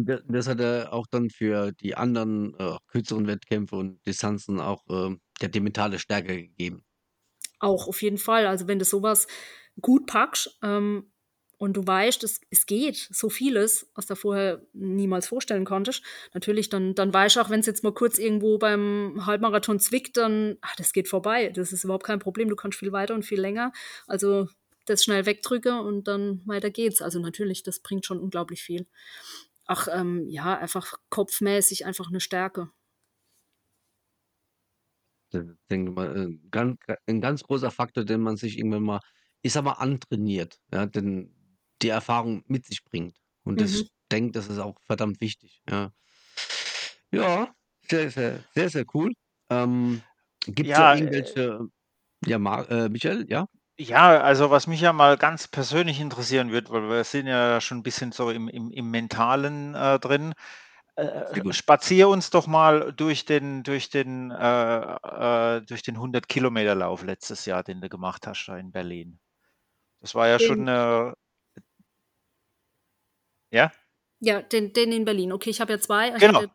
[0.04, 5.16] Das hat er auch dann für die anderen äh, kürzeren Wettkämpfe und Distanzen auch äh,
[5.40, 6.84] ja, die mentale Stärke gegeben.
[7.60, 8.46] Auch auf jeden Fall.
[8.46, 9.26] Also wenn du sowas
[9.80, 11.10] gut packst ähm,
[11.56, 16.02] und du weißt, es, es geht so vieles, was du vorher niemals vorstellen konntest,
[16.34, 20.18] natürlich, dann, dann weißt du auch, wenn es jetzt mal kurz irgendwo beim Halbmarathon zwickt,
[20.18, 21.48] dann, ach, das geht vorbei.
[21.48, 22.50] Das ist überhaupt kein Problem.
[22.50, 23.72] Du kannst viel weiter und viel länger.
[24.06, 24.48] Also
[24.84, 27.00] das schnell wegdrücke und dann weiter geht's.
[27.00, 28.86] Also natürlich, das bringt schon unglaublich viel
[29.66, 32.70] ach, ähm, ja, einfach kopfmäßig einfach eine Stärke.
[35.32, 35.40] Ich
[35.70, 39.00] denke mal, ein äh, ganz, ein ganz großer Faktor, den man sich irgendwann mal,
[39.42, 41.34] ich sag mal, antrainiert, ja, denn
[41.82, 43.18] die Erfahrung mit sich bringt.
[43.44, 43.82] Und das, Mhm.
[43.82, 45.92] ich denke, das ist auch verdammt wichtig, ja.
[47.12, 47.54] Ja,
[47.88, 49.12] sehr, sehr, sehr, sehr cool.
[49.50, 50.02] Ähm,
[50.46, 51.60] Gibt es Ja, da äh, irgendwelche,
[52.26, 53.46] ja, Mar äh, Michael, ja?
[53.78, 57.78] Ja, also was mich ja mal ganz persönlich interessieren wird, weil wir sind ja schon
[57.78, 60.32] ein bisschen so im im im Mentalen, äh, drin.
[61.32, 61.56] Sehr Äh, gut.
[61.56, 67.62] spazier uns doch mal durch den durch den, äh, äh, durch den 100-Kilometer-Lauf letztes Jahr,
[67.64, 69.20] den du gemacht hast da in Berlin.
[70.00, 71.14] Das war ja schon Den 'ne
[73.52, 73.72] Ja?
[74.22, 75.32] Ja, den den in Berlin.
[75.32, 76.16] Okay, ich habe ja 2.
[76.16, 76.46] Ich Genau.
[76.46, 76.50] hatte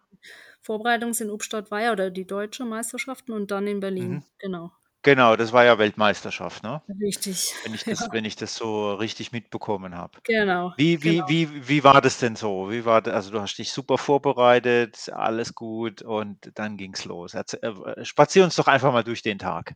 [0.62, 4.32] Vorbereitungs in Ubstadt-Weiher oder die Deutsche Meisterschaften und dann in Berlin, Mhm.
[4.40, 4.72] genau.
[5.04, 6.82] Genau, das war ja Weltmeisterschaft, ne?
[7.02, 7.94] Richtig, Wenn ich ja.
[7.94, 10.20] das wenn ich das so richtig mitbekommen habe.
[10.24, 11.30] Genau, Wie wie genau.
[11.30, 12.70] wie wie war das denn so?
[12.70, 17.34] Wie war d also, du hast dich super vorbereitet, alles gut und dann ging's los.
[17.34, 19.76] Erzäh äh, spazier uns doch einfach mal durch den Tag.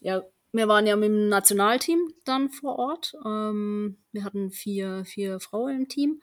[0.00, 0.22] Ja,
[0.52, 3.14] wir waren ja mit dem Nationalteam dann vor Ort.
[3.26, 6.22] Ähm, wir hatten vier, vier Frauen im Team.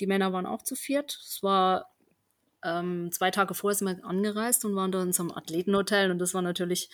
[0.00, 1.18] Die Männer waren auch zu viert.
[1.22, 1.86] Es war
[2.66, 6.18] ähm, zwei Tage vorher sind wir angereist und waren da in so einem Athletenhotel und
[6.18, 6.90] das war natürlich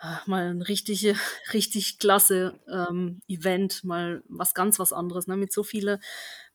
[0.00, 1.14] äh, mal ein richtige,
[1.52, 5.36] richtig klasse ähm, Event, mal was ganz was anderes, ne?
[5.36, 6.00] mit so viele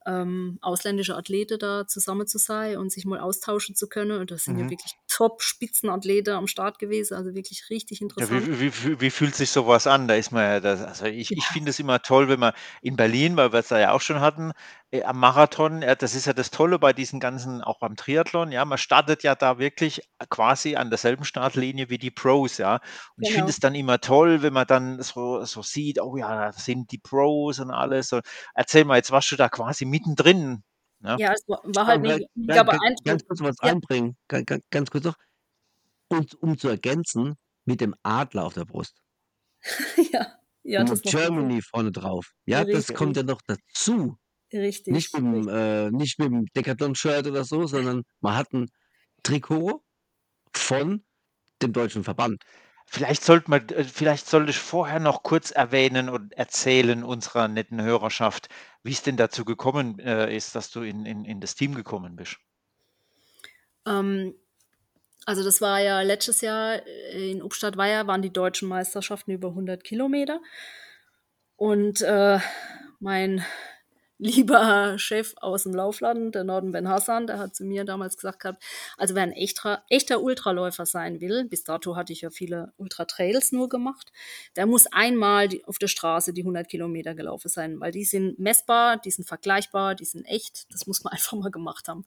[0.06, 4.20] ähm, ausländische Athleten da zusammen zu sein und sich mal austauschen zu können.
[4.20, 4.70] Und das sind ja Mhm.
[4.70, 8.44] wirklich Top-Spitzenathleten am Start gewesen, also wirklich richtig Ja, interessant.
[8.44, 10.06] wie wie wie wie fühlt sich sowas an?
[10.08, 11.50] Da ist man ja das also, ich ich Ja.
[11.50, 14.52] finde es immer toll, wenn man in Berlin, weil wir's da ja auch schon hatten,
[14.90, 18.52] äh, am Marathon, ja, das ist ja das Tolle bei diesen ganzen auch beim Triathlon,
[18.52, 22.74] ja, man startet ja da wirklich quasi an derselben Startlinie wie die Pros, ja.
[23.16, 23.50] Und ich finde Genau.
[23.50, 26.98] es dann immer toll, wenn man dann so so sieht: „Oh ja, da sind die
[26.98, 28.20] Pros und alles.“ So,
[28.54, 30.62] erzähl mal, jetzt warst du da quasi mittendrin,
[31.00, 31.18] ne?
[31.18, 33.26] Ja, es war war halt ga mega ga mega ga ganz beeindruckend.
[33.26, 33.74] kurz was Ja.
[34.28, 35.16] ga ganz kurz noch.
[36.08, 37.36] Und um zu ergänzen,
[37.66, 39.00] mit dem Adler auf der Brust.
[40.12, 41.02] Ja, ja, Und das.
[41.04, 42.32] Germany vorne drauf.
[42.46, 43.24] Ja, das kommt ja Richtig.
[43.24, 44.16] noch dazu.
[44.88, 45.50] Nicht Richtig, mit'm richtig.
[45.50, 48.68] äh, nicht mit'm Decathlon-Shirt oder so, sondern man hat 'n
[49.24, 49.84] Trikot
[50.56, 51.04] von
[51.62, 52.42] dem deutschen Verband.
[52.92, 57.80] Vielleicht sollte man äh, vielleicht sollte ich vorher noch kurz erwähnen und erzählen unserer netten
[57.80, 58.48] Hörerschaft,
[58.82, 62.38] wie's denn dazu gekommen, äh, ist, dass du in in in das Team gekommen bist.
[63.86, 64.34] Ähm,
[65.24, 69.84] also das war ja letztes Jahr äh, in Ubstadt-Weiher waren die deutschen Meisterschaften über 100
[69.84, 70.40] Kilometer.
[71.54, 72.40] Und äh,
[72.98, 73.44] mein
[74.20, 78.40] lieber Chef aus dem Laufladen, der Norden Ben Hassan, der hat zu mir damals gesagt
[78.40, 78.62] gehabt,
[78.98, 83.52] also wer ein echter, echter Ultraläufer sein will, bis dato hatte ich ja viele Ultra-Trails
[83.52, 84.12] nur gemacht,
[84.56, 88.38] der muss einmal die, auf der Straße die 100 Kilometer gelaufen sein, weil die sind
[88.38, 92.04] messbar, die sind vergleichbar, die sind echt, das muss man einfach mal gemacht haben.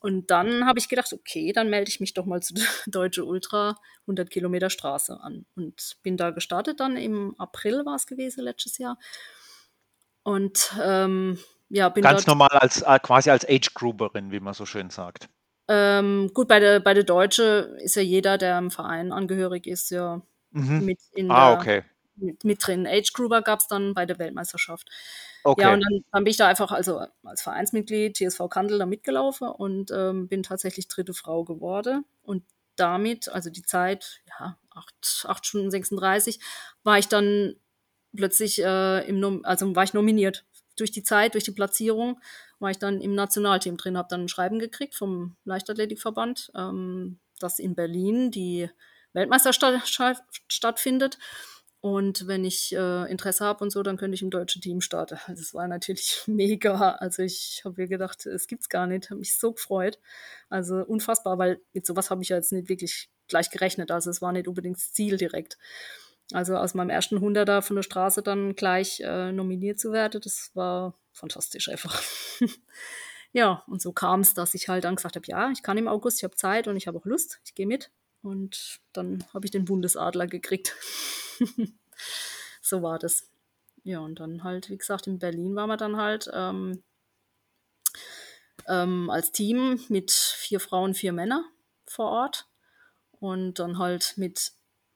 [0.00, 2.54] Und dann habe ich gedacht, okay, dann melde ich mich doch mal zu
[2.86, 5.44] Deutsche Ultra 100 Kilometer Straße an.
[5.54, 8.98] Und bin da gestartet dann im April war es gewesen, letztes Jahr.
[10.24, 14.66] Und ähm, ja, bin Ganz normal als äh, quasi als Age Grouperin, wie man so
[14.66, 15.28] schön sagt.
[15.68, 19.90] Ähm, gut, bei der, bei der Deutsche ist ja jeder, der im Verein angehörig ist,
[19.90, 20.22] ja
[20.54, 20.84] Mhm.
[20.84, 21.82] mit in Ah, der okay.
[22.16, 22.86] mit, mit drin.
[22.86, 24.88] Age Grouper gab es dann bei der Weltmeisterschaft.
[24.90, 24.92] Ja,
[25.44, 25.72] Okay.
[25.72, 29.90] und dann, dann bin ich da einfach also als Vereinsmitglied TSV Kandel da mitgelaufen und
[29.90, 32.04] ähm, bin tatsächlich dritte Frau geworden.
[32.22, 32.44] Und
[32.76, 36.38] damit, also die Zeit, ja, 8, 8 Stunden 36,
[36.84, 37.56] war ich dann
[38.16, 40.44] plötzlich äh, im also war ich nominiert.
[40.76, 42.18] Durch die Zeit, durch die Platzierung
[42.58, 47.58] war ich dann im Nationalteam drin, habe dann ein Schreiben gekriegt vom Leichtathletikverband, ähm, dass
[47.58, 48.70] in Berlin die
[49.12, 51.18] Weltmeisterschaft stattfindet.
[51.80, 55.18] Und wenn ich äh, Interesse habe und so, dann könnte ich im deutschen Team starten.
[55.26, 56.92] Also es war natürlich mega.
[56.92, 59.10] Also ich habe mir gedacht, es gibt's gar nicht.
[59.10, 59.98] Habe mich so gefreut.
[60.48, 63.90] Also unfassbar, weil mit sowas habe ich ja jetzt nicht wirklich gleich gerechnet.
[63.90, 65.58] Also es war nicht unbedingt das Ziel direkt.
[66.32, 70.50] Also aus meinem ersten Hunderter von der Straße dann gleich äh, nominiert zu werden, das
[70.54, 72.02] war fantastisch einfach.
[73.32, 75.88] ja, und so kam es, dass ich halt dann gesagt habe, ja, ich kann im
[75.88, 77.90] August, ich habe Zeit und ich habe auch Lust, ich gehe mit.
[78.22, 80.76] Und dann habe ich den Bundesadler gekriegt.
[82.62, 83.28] so war das.
[83.82, 86.84] Ja, und dann halt, wie gesagt, in Berlin waren wir dann halt ähm,
[88.68, 91.44] ähm, als Team mit vier Frauen, vier Männer
[91.84, 92.48] vor Ort.
[93.10, 94.52] Und dann halt mit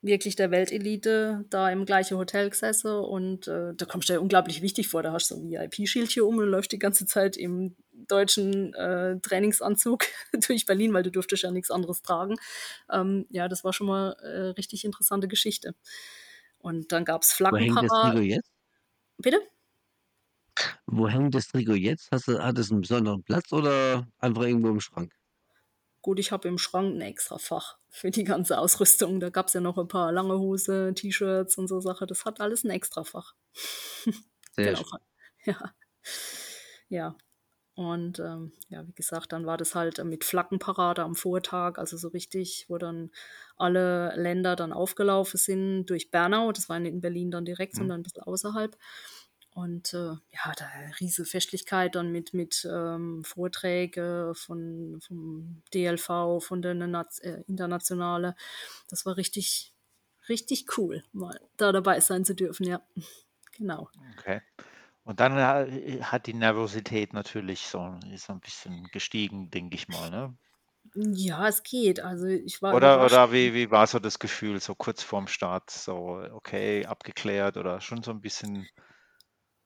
[0.07, 4.61] wirklich der Weltelite da im gleichen Hotel gesessen und äh, da kommst du dir unglaublich
[4.61, 5.03] wichtig vor.
[5.03, 9.19] Da hast du so ein VIP-Schildchen um und läufst die ganze Zeit im deutschen äh,
[9.19, 10.05] Trainingsanzug
[10.47, 12.35] durch Berlin, weil du durftest ja nichts anderes tragen.
[12.91, 15.75] Ähm, ja, das war schon mal äh, richtig interessante Geschichte.
[16.59, 18.21] Und dann gab es Wo hängt das Trikot Flaggenparade.
[18.23, 18.51] jetzt?
[19.17, 19.39] Bitte?
[20.87, 22.09] Wo hängt das Trikot jetzt?
[22.11, 25.13] Hast du, hat es einen besonderen Platz oder einfach irgendwo im Schrank?
[26.01, 29.19] Gut, ich habe im Schrank ein extra Fach für die ganze Ausrüstung.
[29.19, 32.07] Da gab es ja noch ein paar lange Hose, T-Shirts und so Sachen.
[32.07, 33.33] Das hat alles ein extra Fach.
[34.55, 34.83] Sehr genau.
[34.83, 34.99] schön.
[35.45, 35.73] Ja.
[36.89, 37.15] Ja.
[37.75, 42.07] Und ähm, ja, wie gesagt, dann war das halt mit Flaggenparade am Vortag, also so
[42.09, 43.11] richtig, wo dann
[43.55, 46.51] alle Länder dann aufgelaufen sind durch Bernau.
[46.51, 47.77] Das war nicht in Berlin dann direkt, Mhm.
[47.79, 48.77] sondern ein bisschen außerhalb.
[49.57, 56.61] Und äh, ja, da riesige Festlichkeit dann mit, mit ähm, Vorträge von, vom DLV, von
[56.61, 58.35] der äh, Internationale.
[58.87, 59.73] Das war richtig,
[60.29, 62.81] richtig cool, mal da dabei sein zu dürfen, ja.
[63.57, 63.89] Genau.
[64.19, 64.41] Okay.
[65.03, 69.87] Und dann äh, hat die Nervosität natürlich so, ist so ein bisschen gestiegen, denke ich
[69.87, 70.37] mal, ne?
[70.93, 71.99] Ja, es geht.
[71.99, 75.71] Also ich war Oder, oder wie, wie war so das Gefühl, so kurz vorm Start,
[75.71, 78.67] so, okay, abgeklärt oder schon so ein bisschen,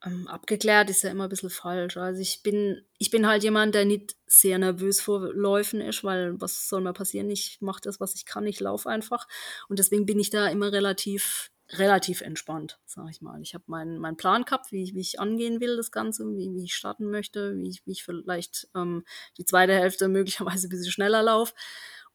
[0.03, 1.97] Ähm, abgeklärt ist ja immer ein bisschen falsch.
[1.97, 6.39] Also ich bin, ich bin halt jemand, der nicht sehr nervös vor Läufen ist, weil
[6.41, 7.29] was soll mir passieren?
[7.29, 9.27] Ich mache das, was ich kann, ich laufe einfach.
[9.67, 13.41] Und deswegen bin ich da immer relativ, relativ entspannt, sag ich mal.
[13.43, 16.51] Ich habe meinen meinen Plan gehabt, wie ich, wie ich angehen will, das Ganze, wie,
[16.51, 19.03] wie ich starten möchte, wie ich, wie ich vielleicht ähm,
[19.37, 21.53] die zweite Hälfte möglicherweise ein bisschen schneller laufe.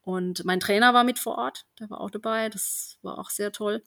[0.01, 3.51] Und mein Trainer war mit vor Ort, der war auch dabei, das war auch sehr
[3.51, 3.82] toll.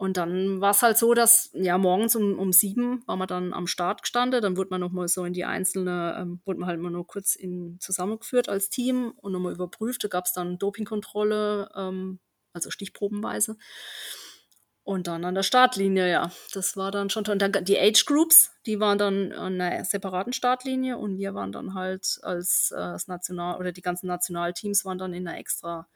[0.00, 3.52] Und dann war es halt so, dass ja morgens um, um sieben war man dann
[3.52, 4.40] am Start gestanden.
[4.40, 7.34] Dann wurde man nochmal so in die einzelne, ähm, wurde man halt mal nur kurz
[7.34, 10.02] in, zusammengeführt als Team und nochmal überprüft.
[10.02, 12.18] Da gab es dann Dopingkontrolle, ähm,
[12.54, 13.58] also stichprobenweise.
[14.84, 17.34] Und dann an der Startlinie, ja, das war dann schon toll.
[17.34, 21.52] Und dann die Age Groups, die waren dann an einer separaten Startlinie und wir waren
[21.52, 25.88] dann halt als äh, das National oder die ganzen Nationalteams waren dann in einer extra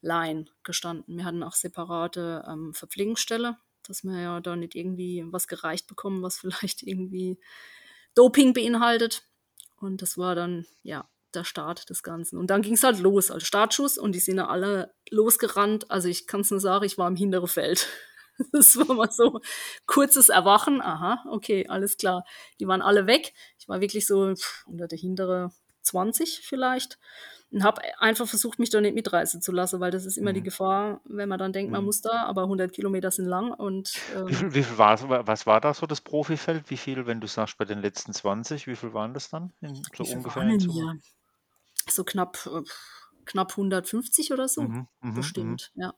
[0.00, 1.16] Line gestanden.
[1.16, 6.22] Wir hatten auch separate ähm, Verpflegungsstelle, dass wir ja da nicht irgendwie was gereicht bekommen,
[6.22, 7.38] was vielleicht irgendwie
[8.14, 9.24] Doping beinhaltet.
[9.76, 12.38] Und das war dann, ja, der Start des Ganzen.
[12.38, 15.90] Und dann ging es halt los, als Startschuss und die sind alle losgerannt.
[15.90, 17.86] Also ich kann es nur sagen, ich war im hinteren Feld.
[18.52, 19.40] Das war mal so
[19.86, 20.80] kurzes Erwachen.
[20.80, 22.24] Aha, okay, alles klar.
[22.60, 23.34] Die waren alle weg.
[23.58, 25.50] Ich war wirklich so pff, unter der hintere
[25.88, 26.98] 20 vielleicht
[27.50, 30.42] und habe einfach versucht, mich da nicht mitreißen zu lassen, weil das ist immer die
[30.42, 30.44] Mhm.
[30.44, 31.86] Gefahr, wenn man dann denkt, man Mhm.
[31.86, 35.44] muss da, aber 100 Kilometer sind lang und Wie ähm, viel, wie viel war, was
[35.46, 36.70] war da so das Profifeld?
[36.70, 39.52] Wie viel, wenn du sagst, bei den letzten 20, wie viel waren das dann?
[39.60, 41.02] In, so wie ungefähr waren?
[41.88, 42.62] So knapp, äh,
[43.24, 45.58] knapp 150 oder so, Mhm, mhm, mhm.
[45.58, 45.94] bestimmt, ja.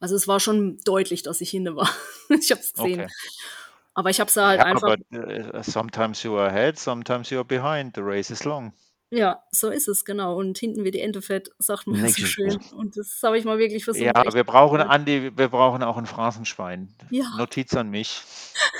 [0.00, 1.90] Also es war schon deutlich, dass ich hinne war.
[2.30, 3.04] ich habe es gesehen.
[3.04, 3.08] Okay.
[3.94, 7.38] Aber ich habe es halt Ja, einfach, aber äh, sometimes you are ahead, sometimes you
[7.38, 7.94] are behind.
[7.94, 8.72] The race is long.
[9.10, 10.36] Ja, so ist es, genau.
[10.38, 12.58] Und hinten wie die Ente fett, sagt man so schön.
[12.76, 14.04] Und das habe ich mal wirklich versucht.
[14.04, 16.94] Ja, echt wir brauchen, Andi, wir brauchen auch ein Phrasenschwein.
[17.10, 18.22] ja, Notiz an mich.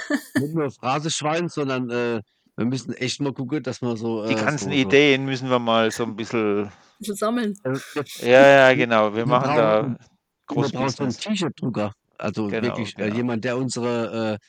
[0.34, 2.20] Nicht nur Phraseschwein, sondern äh,
[2.56, 4.76] wir müssen echt mal gucken, dass wir so, Die äh, ganzen so, so.
[4.76, 6.64] Ideen müssen wir mal so ein bisschen.
[6.64, 7.56] ein bisschen sammeln.
[7.62, 9.10] Wir, Ja, ja, genau.
[9.12, 10.06] Wir wir machen da brauchen, wir
[10.46, 11.16] groß brauchen so einen Business.
[11.18, 11.92] T-Shirt-Drucker.
[12.18, 13.16] Also Genau, wirklich äh, genau.
[13.16, 14.46] jemand, der unsere, äh,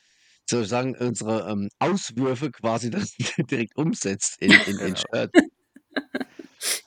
[0.49, 4.95] sozusagen unsere ähm, Auswürfe quasi das direkt umsetzt in, in, in Genau.
[5.13, 5.32] Shirt.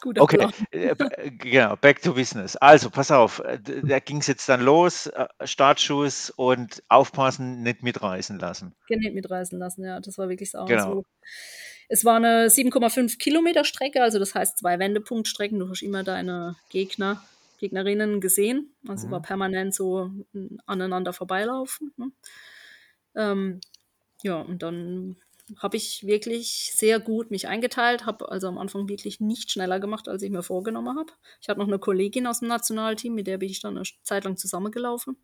[0.01, 2.57] Guter Okay, äh, äh, genau, back to business.
[2.57, 5.11] Also, pass auf, äh, da ging es jetzt dann los,
[5.43, 8.75] Startschuss und aufpassen, nicht mitreißen lassen.
[8.89, 10.01] Nicht mitreißen lassen, ja.
[10.01, 10.67] Das war wirklich sau.
[10.67, 10.95] Genau.
[10.95, 11.05] So.
[11.89, 15.59] Es war eine 7,5 Kilometer Strecke, also das heißt zwei Wendepunktstrecken.
[15.59, 17.23] Du hast immer deine Gegner,
[17.59, 18.75] Gegnerinnen gesehen.
[18.89, 19.13] Also Mhm.
[19.13, 21.93] war permanent so mm, aneinander vorbeilaufen.
[21.97, 22.13] Ne?
[23.15, 23.61] Ähm,
[24.23, 25.17] ja, und dann
[25.59, 30.09] habe ich wirklich sehr gut mich eingeteilt, habe also am Anfang wirklich nicht schneller gemacht,
[30.09, 31.13] als ich mir vorgenommen habe.
[31.41, 34.25] Ich hatte noch eine Kollegin aus dem Nationalteam, mit der bin ich dann eine Zeit
[34.25, 35.17] lang zusammengelaufen.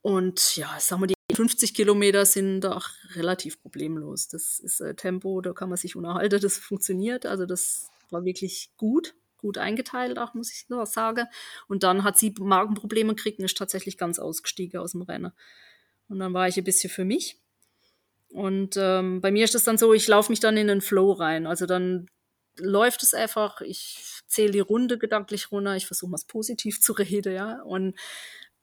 [0.00, 4.28] Und ja, ich sag mal, die 50 Kilometer sind da auch relativ problemlos.
[4.28, 7.26] Das ist äh, Tempo, da kann man sich unterhalten, das funktioniert.
[7.26, 11.26] Also das war wirklich gut, gut eingeteilt auch, muss ich so sagen.
[11.68, 15.32] Und dann hat sie Magenprobleme gekriegt und ist tatsächlich ganz ausgestiegen aus dem Rennen.
[16.08, 17.38] Und dann war ich ein bisschen für mich.
[18.30, 21.12] Und ähm, bei mir ist es dann so, ich laufe mich dann in den Flow
[21.12, 21.46] rein.
[21.46, 22.06] Also dann
[22.58, 27.34] läuft es einfach, ich zähle die Runde gedanklich runter, ich versuche mal positiv zu reden,
[27.34, 27.62] ja.
[27.62, 27.98] Und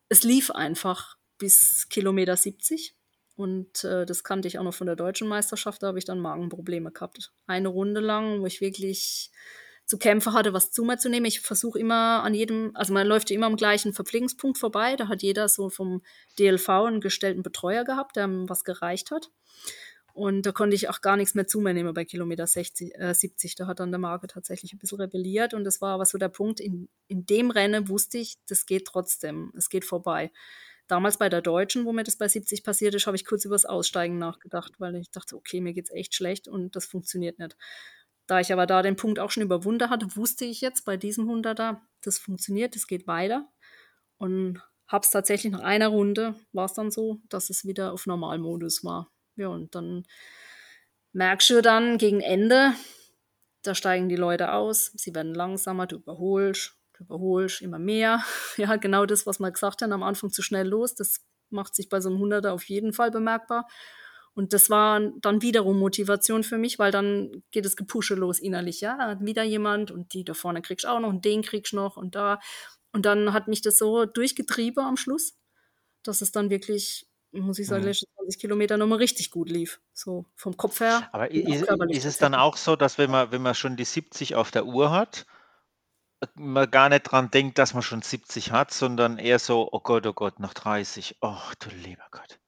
[0.10, 2.96] es lief einfach bis Kilometer 70.
[3.36, 6.20] Und äh, das kannte ich auch noch von der deutschen Meisterschaft, da habe ich dann
[6.20, 7.34] Magenprobleme gehabt.
[7.48, 9.32] Eine Runde lang, wo ich wirklich
[9.86, 11.26] zu kämpfen hatte, was zu mir zu nehmen.
[11.26, 14.96] Ich versuche immer an jedem, also man läuft ja immer am gleichen Verpflegungspunkt vorbei.
[14.96, 16.02] Da hat jeder so vom
[16.40, 19.30] DLV einen gestellten Betreuer gehabt, der was gereicht hat.
[20.16, 23.14] Und da konnte ich auch gar nichts mehr zu mir nehmen bei Kilometer 60, äh,
[23.14, 23.56] 70.
[23.56, 25.54] Da hat dann der Marke tatsächlich ein bisschen rebelliert.
[25.54, 28.86] Und das war aber so der Punkt, in, in dem Rennen wusste ich, das geht
[28.86, 30.32] trotzdem, es geht vorbei.
[30.88, 33.56] Damals bei der Deutschen, wo mir das bei 70 passiert ist, habe ich kurz über
[33.56, 37.58] das Aussteigen nachgedacht, weil ich dachte, okay, mir geht's echt schlecht und das funktioniert nicht.
[38.28, 41.30] Da ich aber da den Punkt auch schon überwunden hatte, wusste ich jetzt bei diesem
[41.30, 43.48] 100er, das funktioniert, das geht weiter.
[44.18, 48.06] Und habe es tatsächlich nach einer Runde, war es dann so, dass es wieder auf
[48.06, 49.12] Normalmodus war.
[49.36, 50.06] Ja, und dann
[51.14, 52.74] merkst du dann gegen Ende,
[53.64, 58.24] da steigen die Leute aus, sie werden langsamer, du überholst, du überholst immer mehr.
[58.58, 61.90] Ja, genau das, was wir gesagt haben, am Anfang zu schnell los, das macht sich
[61.90, 63.68] bei so einem 100er auf jeden Fall bemerkbar.
[64.36, 68.82] Und das war dann wiederum Motivation für mich, weil dann geht das Gepusche los innerlich.
[68.82, 71.42] Ja, da hat wieder jemand und die da vorne kriegst du auch noch und den
[71.42, 72.40] kriegst du noch und da.
[72.92, 75.38] Und dann hat mich das so durchgetrieben am Schluss,
[76.04, 77.88] dass es dann wirklich, muss ich sagen, Mhm.
[77.90, 79.80] letzte 20 Kilometer nochmal richtig gut lief.
[79.94, 81.10] So vom Kopf her.
[81.14, 84.36] Aber ist, ist es dann auch so, dass wenn man, wenn man schon die 70
[84.36, 85.26] auf der Uhr hat,
[86.36, 90.06] man gar nicht dran denkt, dass man schon 70 hat, sondern eher so, oh Gott,
[90.08, 91.18] oh Gott, noch 30.
[91.22, 92.40] Oh, du lieber Gott.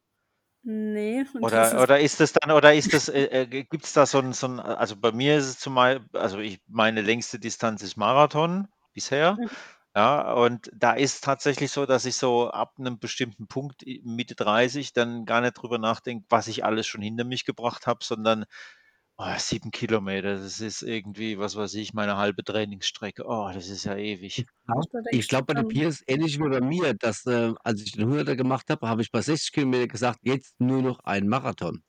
[0.70, 4.06] Nee, Oder, ist, oder ist das dann, oder ist das, äh, äh, gibt es da
[4.06, 7.82] so ein, so ein, also bei mir ist es zumal, also ich, meine längste Distanz
[7.84, 9.38] ist Marathon bisher.
[9.40, 9.50] Mhm.
[9.96, 14.92] Ja, und da ist tatsächlich so, dass ich so ab einem bestimmten Punkt, Mitte 30,
[14.92, 18.46] dann gar nicht drüber nachdenke, was ich alles schon hinter mich gebracht habe, sondern
[19.18, 23.24] oh, sieben Kilometer, das ist irgendwie, was weiß ich, meine halbe Trainingsstrecke.
[23.26, 24.46] Oh, das ist ja ewig.
[24.68, 24.76] Ja,
[25.12, 27.94] ich glaube, bei der dann, Pia ist ähnlich wie bei mir, dass, äh, als ich
[27.94, 31.84] den 100er gemacht habe, habe ich bei 60 Kilometer gesagt, jetzt nur noch ein Marathon.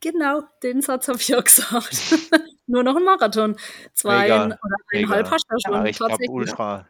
[0.00, 1.90] genau, den Satz habe ich auch gesagt.
[2.66, 3.56] Nur noch ein Marathon.
[3.92, 4.58] Zwei Mega, oder
[4.94, 6.30] eineinhalb hast du ja schon, ich glaube, tatsächlich.
[6.30, 6.88] Ultra,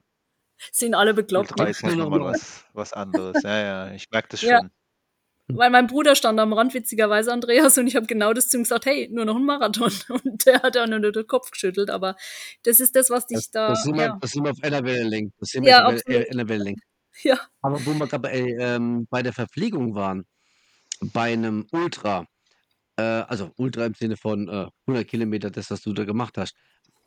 [0.70, 1.50] Sind alle bekloppt.
[1.52, 1.70] Ultra Ne?
[1.70, 2.32] ist nochmal mal.
[2.32, 3.42] was, was anderes.
[3.42, 4.60] Ja, ja, ich merke das Ja.
[5.52, 5.58] Schon.
[5.58, 8.62] Weil mein Bruder stand am Rand, witzigerweise, Andreas, und ich habe genau das zu ihm
[8.62, 9.92] gesagt, hey, nur noch ein Marathon.
[10.24, 11.90] Und der hat auch nur den Kopf geschüttelt.
[11.90, 12.16] Aber
[12.64, 14.62] das ist das, was Das, dich da, das, sind wir, ja, das sind wir auf
[14.62, 15.30] einer Wellenlänge.
[15.38, 16.78] Das sind wir ja, auf einer Wellenlänge.
[17.24, 20.24] Ja, Aber wo wir gerade bei, ähm, bei der Verpflegung waren,
[21.00, 22.24] bei einem Ultra,
[22.96, 26.54] äh, also Ultra im Sinne von äh, 100 Kilometer, das, was du da gemacht hast,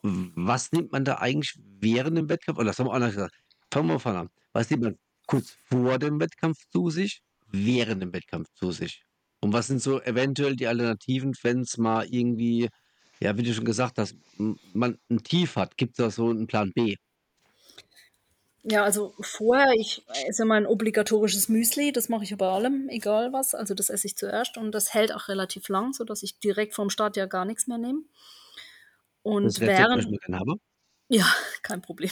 [0.03, 3.35] was nimmt man da eigentlich während dem Wettkampf, oder das haben wir auch noch gesagt,
[3.73, 8.13] fangen wir von an, was nimmt man kurz vor dem Wettkampf zu sich, während dem
[8.13, 9.03] Wettkampf zu sich?
[9.41, 12.69] Und was sind so eventuell die Alternativen, wenn es mal irgendwie,
[13.19, 16.47] ja, wie du schon gesagt hast, man ein Tief hat, gibt es da so einen
[16.47, 16.95] Plan B?
[18.67, 23.31] ja, also vorher, ich esse immer ein obligatorisches Müsli, das mache ich bei allem, egal
[23.31, 23.53] was.
[23.53, 26.89] Also das esse ich zuerst und das hält auch relativ lang, sodass ich direkt vorm
[26.89, 28.01] Start ja gar nichts mehr nehme.
[28.01, 30.59] Das Und möchten während, gerne haben.
[31.09, 31.27] Ja,
[31.61, 32.09] kein Problem.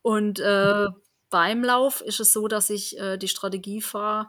[0.00, 0.86] Und äh,
[1.32, 4.28] beim Lauf ist es so, dass ich äh, die Strategie fahre,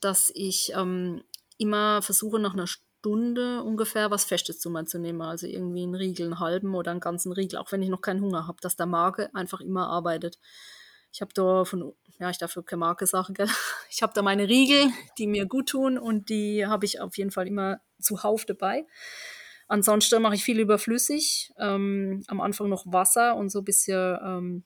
[0.00, 1.22] dass ich ähm,
[1.58, 5.20] immer versuche, nach einer Stunde ungefähr was Festes zu mir zu nehmen.
[5.20, 8.22] Also irgendwie einen Riegel, einen halben oder einen ganzen Riegel, auch wenn ich noch keinen
[8.22, 10.38] Hunger habe, dass der Marke einfach immer arbeitet.
[11.12, 13.48] Ich habe da von, ja, ich darf keine Marke sagen, gell?
[13.90, 17.32] Ich habe da meine Riegel, die mir gut tun und die habe ich auf jeden
[17.32, 18.86] Fall immer zuhauf dabei.
[19.66, 21.52] Ansonsten mache ich viel überflüssig.
[21.58, 24.64] Ähm, am Anfang noch Wasser und so ein bisschen ähm,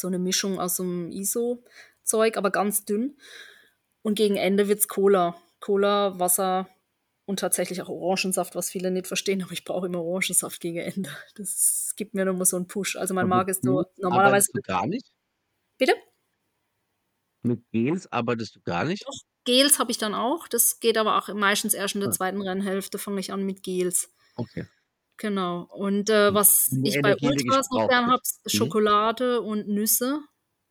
[0.00, 3.16] so eine Mischung aus so einem ISO-Zeug, aber ganz dünn.
[4.02, 5.36] Und gegen Ende wird's Cola.
[5.60, 6.68] Cola, Wasser,
[7.26, 11.10] und tatsächlich auch Orangensaft, was viele nicht verstehen, aber ich brauche immer Orangensaft gegen Ende.
[11.34, 12.96] Das gibt mir nochmal so einen Push.
[12.96, 14.50] Also mein Magen ist so normalerweise.
[14.54, 15.12] Du gar nicht?
[15.78, 15.94] Bitte?
[17.42, 19.04] Mit Gels arbeitest du gar nicht?
[19.06, 20.48] Doch, Gels habe ich dann auch.
[20.48, 22.12] Das geht aber auch meistens erst in der Ah.
[22.12, 24.10] zweiten Rennhälfte, fange ich an mit Gels.
[24.36, 24.64] Okay.
[25.18, 25.62] Genau.
[25.72, 28.48] Und äh, was Die ich bei Ultras noch gern habe, Mhm.
[28.50, 30.20] Schokolade und Nüsse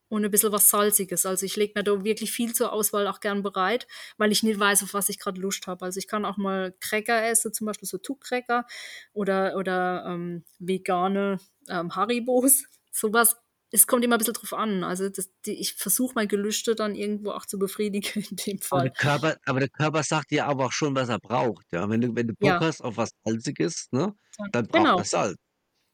[0.10, 1.26] und ein bisschen was Salziges.
[1.26, 3.88] Also ich lege mir da wirklich viel zur Auswahl auch gern bereit,
[4.18, 5.84] weil ich nicht weiß, auf was ich gerade Lust habe.
[5.86, 8.66] Also ich kann auch mal Cracker essen, zum Beispiel so Tuck-Cracker
[9.14, 11.40] oder, oder ähm, vegane
[11.70, 12.64] ähm, Haribos.
[12.92, 13.36] Sowas.
[13.72, 14.84] Es kommt immer ein bisschen drauf an.
[14.84, 18.66] Also das, die, ich versuche mein Gelüste dann irgendwo auch zu befriedigen in dem Aber
[18.66, 18.82] Fall.
[18.84, 21.66] der, Körper, aber der Körper sagt dir aber auch schon, was er braucht.
[21.74, 21.90] Ja?
[21.90, 22.60] Wenn, du, wenn du Bock Ja.
[22.62, 24.14] hast auf was Salziges, ne,
[24.52, 25.38] dann braucht Genau, er Salz.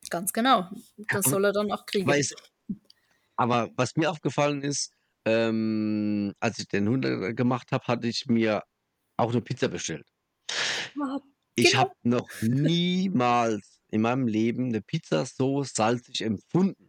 [0.10, 0.70] ganz genau.
[1.10, 2.08] Das aber- soll er dann auch kriegen.
[2.08, 2.36] Aber, ist,
[3.36, 4.92] aber was mir aufgefallen ist,
[5.26, 8.62] ähm, als ich den Hund äh, gemacht habe, hatte ich mir
[9.18, 10.06] auch eine Pizza bestellt.
[11.02, 11.20] Ah,
[11.56, 11.80] Ich Genau.
[11.84, 16.83] habe noch niemals in meinem Leben eine Pizza so salzig empfunden.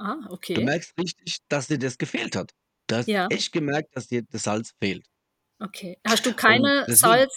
[0.00, 0.64] Ah, Du okay.
[0.64, 2.52] merkst richtig, dass dir das gefehlt hat.
[2.86, 3.26] Du hast Ja.
[3.28, 5.06] echt gemerkt, dass dir das Salz fehlt.
[5.58, 5.98] Okay.
[6.06, 7.28] Hast du keine deswegen-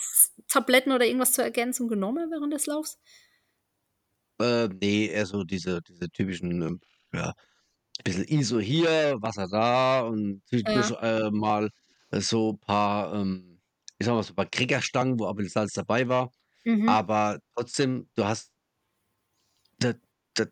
[0.48, 2.98] Salztabletten oder irgendwas zur Ergänzung genommen während des Laufs?
[4.40, 6.80] Äh, nee, eher so diese, diese typischen, ähm,
[7.14, 7.34] ja,
[8.04, 11.70] bisschen ISO hier, Wasser da und zwischendurch äh, mal
[12.12, 13.60] äh, so ein paar, ähm,
[14.00, 16.32] ich sag mal, so ein paar Kriegerstangen, wo aber Salz dabei war.
[16.64, 16.88] Mhm.
[16.90, 18.52] Aber trotzdem, du hast,
[19.80, 19.94] da,
[20.34, 20.46] da,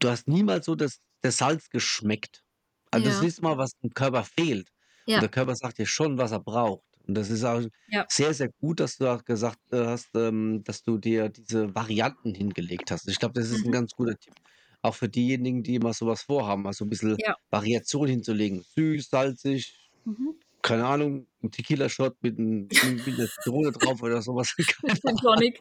[0.00, 2.42] du hast niemals so das, das Salz geschmeckt.
[2.90, 3.26] Also das Ja.
[3.28, 4.68] ist mal, was dem Körper fehlt.
[5.06, 5.16] Ja.
[5.16, 6.84] Und der Körper sagt dir schon, was er braucht.
[7.06, 8.06] Und das ist auch Ja.
[8.08, 12.34] sehr, sehr gut, dass du auch gesagt äh, hast, ähm, dass du dir diese Varianten
[12.34, 13.08] hingelegt hast.
[13.08, 13.72] Ich glaube, das ist ein Mhm.
[13.72, 14.34] ganz guter Tipp.
[14.82, 17.16] Auch für diejenigen, die mal sowas vorhaben, mal so ein bisschen.
[17.50, 18.62] Variation hinzulegen.
[18.62, 20.34] Süß, salzig, Mhm.
[20.62, 24.54] keine Ahnung, ein Tequila-Shot mit, ein, mit einer Zitrone drauf oder sowas.
[25.04, 25.60] Gin Tonic.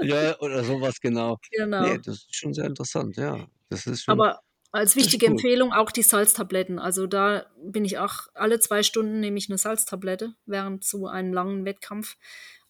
[0.00, 1.38] Ja, oder sowas, genau.
[1.50, 1.82] Genau.
[1.82, 3.46] Nee, das ist schon sehr interessant, ja.
[3.68, 4.14] Das ist schon.
[4.14, 4.40] Aber
[4.72, 5.26] als wichtige.
[5.26, 6.78] Empfehlung auch die Salztabletten.
[6.78, 11.32] Also da bin ich auch alle zwei Stunden nehme ich eine Salztablette während so einem
[11.34, 12.16] langen Wettkampf.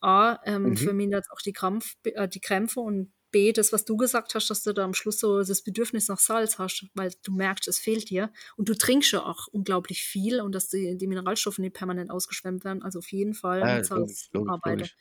[0.00, 0.76] A, ähm, Mhm.
[0.76, 4.62] vermindert auch die, Krampf, äh, die Krämpfe und B, das, was du gesagt hast, dass
[4.64, 8.10] du da am Schluss so das Bedürfnis nach Salz hast, weil du merkst, es fehlt
[8.10, 8.32] dir.
[8.56, 12.64] Und du trinkst ja auch unglaublich viel und dass die, die Mineralstoffe nicht permanent ausgeschwemmt
[12.64, 12.82] werden.
[12.82, 14.90] Also auf jeden Fall Ja, mit Salz logisch, arbeite.
[14.90, 14.96] logisch.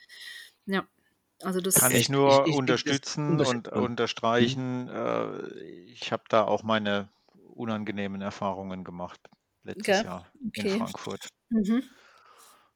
[0.68, 0.88] Ja.
[1.44, 4.90] Also das Kann Ich- ich ich- nur ich das unterstützen und unterstreichen.
[4.90, 5.48] Äh,
[5.86, 7.10] ich habe da auch meine
[7.54, 9.20] unangenehmen Erfahrungen gemacht
[9.64, 10.04] letztes Gell?
[10.06, 10.70] Jahr Okay.
[10.74, 11.28] in Frankfurt.
[11.50, 11.84] Mhm.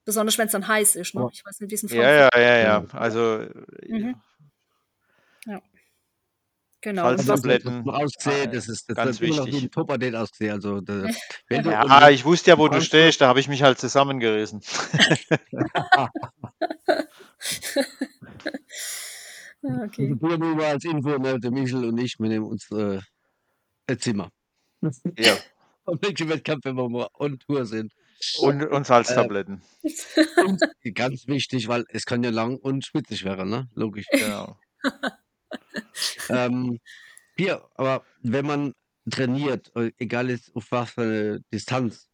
[0.03, 1.28] Besonders wenn es dann heiß ist, ne?
[1.32, 2.63] Ich weiß nicht, wie es in Ja, Frankfurt ja, ja, ja.
[2.91, 2.99] Ja.
[2.99, 3.49] Also äh,
[3.88, 4.16] Mhm.
[6.82, 7.01] Genau.
[7.05, 9.63] Salz- Und was, Tabletten, Das ausgesehen, äh, das ist das ganz hat immer wichtig.
[9.63, 10.53] ein Top-Update ausgesehen.
[10.53, 11.07] Also, da,
[11.47, 14.61] wenn du, ja, ich wusste ja, wo du stehst, da habe ich mich halt zusammengerissen.
[19.68, 20.16] Ah, okay.
[20.20, 23.00] wir nur mal als Info, ne, der Michel und ich, wir nehmen uns äh,
[23.88, 24.30] ein Zimmer.
[25.18, 25.38] Ja.
[25.86, 27.93] Am nächsten Wettkampf, wenn wir mal on Tour sind.
[28.39, 29.62] Und, und Salztabletten.
[30.46, 30.62] Und
[30.96, 33.70] ganz wichtig, weil es kann ja lang und schwitzig werden, ne?
[33.76, 34.08] Logisch.
[34.12, 34.58] Genau.
[36.30, 36.80] ähm,
[37.38, 38.74] hier, aber wenn man
[39.10, 42.10] trainiert, äh, egal jetzt auf was für eine Distanz,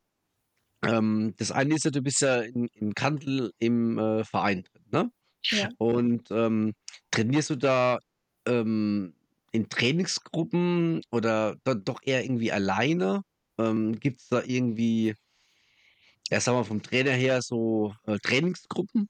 [0.84, 4.86] ähm, das eine ist ja, du bist ja in, in Kandel im äh, Verein drin,
[4.92, 5.12] ne?
[5.50, 5.70] Ja.
[5.78, 6.74] Und ähm,
[7.12, 8.00] trainierst du da
[8.48, 9.14] ähm,
[9.52, 13.24] in Trainingsgruppen oder dann doch eher irgendwie alleine?
[13.58, 15.16] Ähm, Gibt es da irgendwie,
[16.30, 19.10] ja, sagen wir vom Trainer her, so äh, Trainingsgruppen?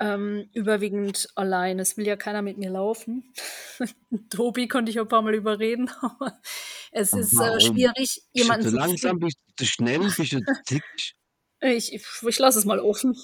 [0.00, 1.78] Ähm, überwiegend allein.
[1.80, 3.32] Es will ja keiner mit mir laufen.
[4.30, 6.40] Tobi konnte ich ein paar Mal überreden, aber
[6.92, 10.40] es ist äh, schwierig, Bist jemanden du zu zu langsam, bist du schnell, bist du
[10.64, 11.17] zickig?
[11.60, 13.16] Ich, ich, lasse es mal offen.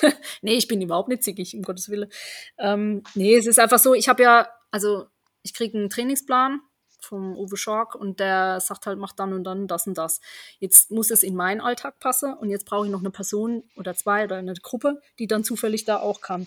[0.42, 2.10] nee, ich bin überhaupt nicht zickig, um Gottes Willen.
[2.58, 5.06] Ähm, nee, es ist einfach so, ich habe ja, also
[5.42, 6.60] ich kriege einen Trainingsplan
[7.00, 10.20] vom Uwe Schork und der sagt halt, mach dann und dann das und das.
[10.58, 13.94] Jetzt muss es in meinen Alltag passen und jetzt brauche ich noch eine Person oder
[13.94, 16.46] zwei oder eine Gruppe, die dann zufällig da auch kann.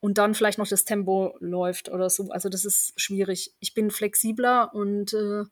[0.00, 2.30] Und dann vielleicht noch das Tempo läuft oder so.
[2.30, 3.54] Also das ist schwierig.
[3.60, 5.44] Ich bin flexibler und äh,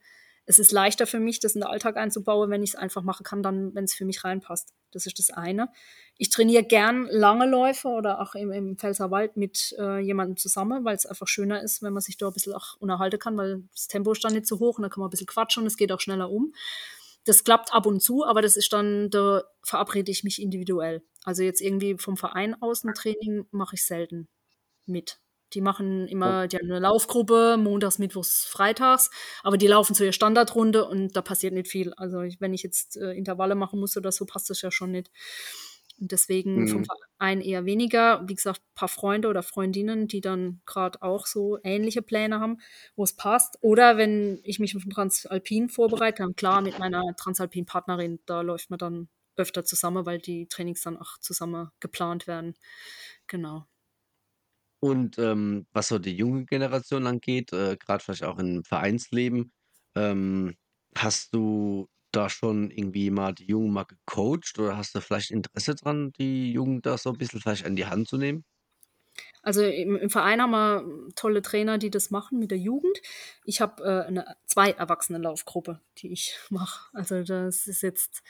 [0.47, 3.23] es ist leichter für mich, das in den Alltag einzubauen, wenn ich es einfach machen
[3.23, 4.73] kann, dann, wenn es für mich reinpasst.
[4.93, 5.69] Das ist das eine.
[6.17, 10.97] Ich trainiere gern lange Läufe oder auch im, im Pfälzerwald mit äh, jemandem zusammen, weil
[10.97, 13.89] es einfach schöner ist, wenn man sich da ein bisschen auch unterhalten kann, weil das
[13.89, 15.77] Tempo ist dann nicht so hoch und dann kann man ein bisschen quatschen und es
[15.77, 16.53] geht auch schneller um.
[17.25, 21.03] Das klappt ab und zu, aber das ist dann, da verabrede ich mich individuell.
[21.25, 24.29] Also jetzt irgendwie vom Verein aus ein Training mache ich selten
[24.87, 25.21] mit.
[25.55, 29.11] Die machen immer, die haben eine Laufgruppe, montags, mittwochs, freitags,
[29.43, 31.93] aber die laufen zu ihrer Standardrunde und da passiert nicht viel.
[31.95, 35.11] Also wenn ich jetzt äh, Intervalle machen muss oder so, passt das ja schon nicht.
[36.01, 36.87] Und deswegen vom Mhm.
[37.19, 38.23] Verein eher weniger.
[38.27, 42.59] Wie gesagt, ein paar Freunde oder Freundinnen, die dann gerade auch so ähnliche Pläne haben,
[42.97, 43.59] wo es passt.
[43.61, 48.71] Oder wenn ich mich auf den Transalpin vorbereite, dann klar mit meiner Transalpin-Partnerin, da läuft
[48.71, 52.55] man dann öfter zusammen, weil die Trainings dann auch zusammen geplant werden.
[53.27, 53.67] Genau.
[54.81, 59.53] Und ähm, was so die junge Generation angeht, äh, gerade vielleicht auch im Vereinsleben,
[59.95, 60.57] ähm,
[60.97, 65.75] hast du da schon irgendwie mal die Jungen mal gecoacht oder hast du vielleicht Interesse
[65.75, 68.45] dran, die Jugend da so ein bisschen vielleicht an die Hand zu nehmen?
[69.43, 73.01] Also im, im Verein haben wir tolle Trainer, die das machen mit der Jugend.
[73.45, 76.89] Ich habe äh, eine zwei Erwachsenenlaufgruppe, die ich mache.
[76.95, 78.23] Also das ist jetzt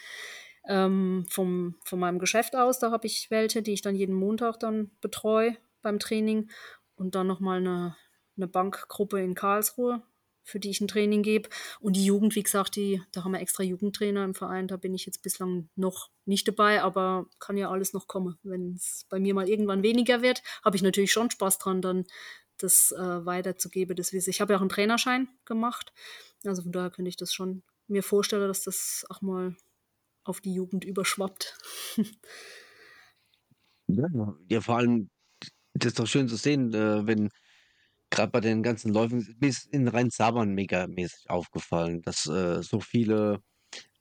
[0.66, 4.59] ähm, vom, von meinem Geschäft aus, da habe ich welche, die ich dann jeden Montag
[4.61, 6.50] dann betreue beim Training
[6.94, 7.96] und dann nochmal eine,
[8.36, 10.02] eine Bankgruppe in Karlsruhe,
[10.42, 11.48] für die ich ein Training gebe.
[11.80, 14.94] Und die Jugend, wie gesagt, die, da haben wir extra Jugendtrainer im Verein, da bin
[14.94, 18.38] ich jetzt bislang noch nicht dabei, aber kann ja alles noch kommen.
[18.42, 22.06] Wenn es bei mir mal irgendwann weniger wird, habe ich natürlich schon Spaß dran, dann
[22.58, 24.12] das äh, weiterzugeben, das.
[24.12, 25.92] Ich habe ja auch einen Trainerschein gemacht,
[26.44, 29.56] also von daher könnte ich das schon mir vorstellen, dass das auch mal
[30.24, 31.58] auf die Jugend überschwappt.
[34.48, 35.10] Ja, vor allem,
[35.74, 37.30] das ist doch schön zu sehen, äh, wenn
[38.10, 43.42] gerade bei den ganzen Läufen, mir ist in Rhein-Sabern megamäßig aufgefallen, dass äh, so viele,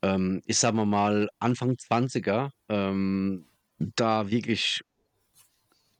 [0.02, 3.46] ähm, ich sag mal mal, Anfang 20er ähm,
[3.78, 4.82] da wirklich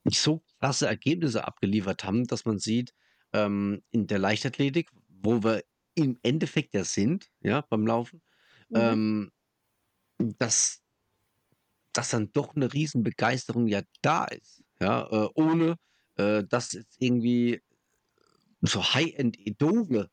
[0.04, 2.92] nicht so krasse Ergebnisse abgeliefert haben, dass man sieht,
[3.32, 5.62] ähm, in der Leichtathletik, wo wir
[5.94, 8.22] im Endeffekt ja sind, ja, beim Laufen,
[8.70, 8.78] Mhm.
[8.80, 9.30] ähm,
[10.18, 10.82] dass,
[11.92, 15.76] dass dann doch eine Riesenbegeisterung ja da ist, ja, äh, ohne
[16.16, 17.60] äh, dass jetzt irgendwie
[18.62, 20.10] so High-End-Idole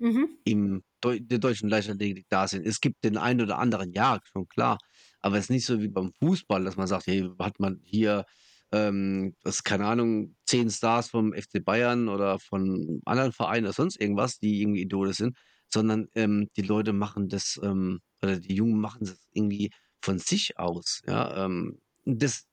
[0.00, 0.40] Mhm.
[0.44, 2.66] im Deu der deutschen Leichtathletik da sind.
[2.66, 4.78] Es gibt den einen oder anderen, ja, schon klar,
[5.20, 8.24] aber es ist nicht so wie beim Fußball, dass man sagt: „Hey, hat man hier,
[8.72, 13.98] ähm, das keine Ahnung, 10 Stars vom FC Bayern oder von anderen Vereinen oder sonst
[14.00, 15.36] irgendwas, die irgendwie Idole sind“,
[15.68, 19.70] sondern, ähm, die Leute machen das, ähm oder die Jungen machen das irgendwie
[20.02, 21.78] von sich aus, ja, ähm.
[22.06, 22.44] Das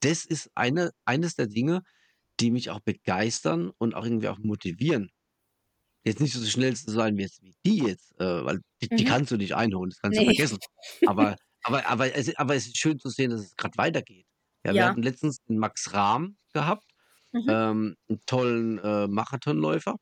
[0.00, 1.82] das ist eine eines der Dinge,
[2.40, 5.10] die mich auch begeistern und auch irgendwie auch motivieren.
[6.04, 9.04] Jetzt nicht so schnell zu sein wie jetzt wie die jetzt, äh, weil die die
[9.04, 9.04] Mhm.
[9.04, 10.24] kannst du nicht einholen, das kannst du Ne.
[10.24, 10.58] vergessen.
[11.04, 14.26] Aber aber aber es aber es ist schön zu sehen, dass es grad weitergeht.
[14.66, 14.86] Ja, wir Ja.
[14.86, 16.86] hatten letztens 'n Max Rahm gehabt,
[17.34, 17.52] Mhm.
[17.52, 19.96] ähm, 'n tollen, äh, Marathonläufer,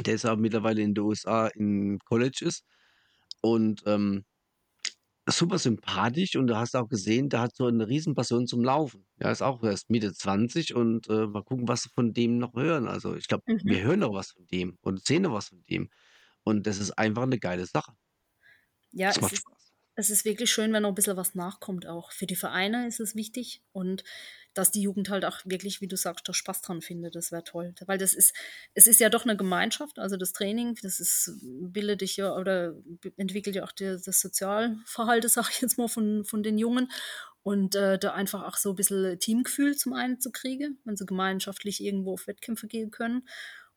[0.00, 2.64] der jetzt auch mittlerweile in den USA im College ist
[3.42, 4.24] und, ähm,
[5.28, 9.06] super sympathisch und du hast auch gesehen, der hat so 'ne Riesenpassion zum Laufen.
[9.18, 12.54] Er ist auch erst Mitte 20 und, äh, mal gucken, was wir von dem noch
[12.54, 12.88] hören.
[12.88, 13.60] Also, ich glaube, Mhm.
[13.62, 15.90] wir hören noch was von dem und sehen noch was von dem.
[16.44, 17.94] Und das ist einfach 'ne geile Sache.
[18.92, 19.70] Ja, Das es macht ist Spaß.
[19.98, 22.12] es ist wirklich schön, wenn noch 'n bisschen was nachkommt auch.
[22.12, 24.04] Für die Vereine ist es wichtig und
[24.56, 27.44] dass die Jugend halt auch wirklich, wie du sagst, da Spaß dran findet, das wäre
[27.44, 27.74] toll.
[27.86, 28.34] Weil das ist
[28.74, 32.74] es ist ja doch 'ne Gemeinschaft, also das Training, das ist bildet dich ja oder
[33.16, 36.90] entwickelt ja auch der das Sozialverhalten, sage ich jetzt mal, von von den Jungen.
[37.42, 41.06] Und, äh, da einfach auch so 'n bisschen Teamgefühl zum einen zu kriegen, wenn sie
[41.06, 43.22] gemeinschaftlich irgendwo auf Wettkämpfe gehen können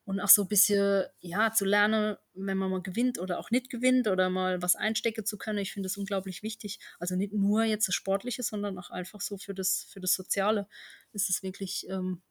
[0.10, 3.70] und auch so 'n bisschen, ja, zu lernen, wenn man mal gewinnt oder auch nicht
[3.70, 5.60] gewinnt oder mal was einstecken zu können.
[5.60, 6.80] Ich finde das unglaublich wichtig.
[6.99, 10.68] Also nicht nur jetzt das Sportliche, sondern auch einfach so für das für das Soziale
[11.14, 12.24] ist es wirklich, ähm,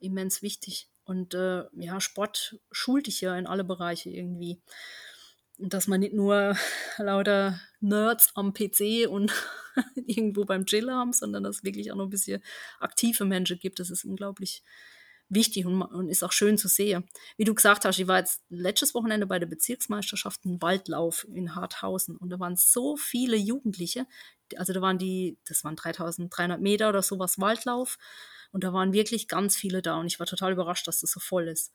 [0.00, 0.90] immens wichtig.
[1.04, 4.62] Und, äh, ja, Sport schult dich ja in alle Bereiche irgendwie.
[5.58, 6.56] Und dass man nicht nur
[6.98, 9.32] lauter Nerds am PC und
[10.06, 12.42] irgendwo beim Chillen haben, sondern dass es wirklich auch noch 'n bisschen
[12.80, 13.78] aktive Menschen gibt.
[13.80, 14.93] Das ist unglaublich wichtig
[15.66, 17.04] und ma und ist auch schön zu sehen.
[17.36, 21.54] Wie du gesagt hast, ich war jetzt letztes Wochenende bei der Bezirksmeisterschaft im Waldlauf in
[21.54, 24.06] Harthausen und da waren so viele Jugendliche.
[24.56, 27.98] Also da waren die das waren 3.300 Meter oder so was Waldlauf
[28.52, 31.20] und da waren wirklich ganz viele da und ich war total überrascht, dass das so
[31.20, 31.72] voll ist.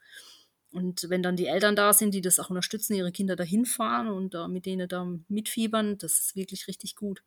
[0.71, 4.07] Und wenn dann die Eltern da sind, die das auch unterstützen, ihre Kinder da hinfahren
[4.09, 7.23] und da mit denen da mitfiebern, das ist wirklich richtig gut.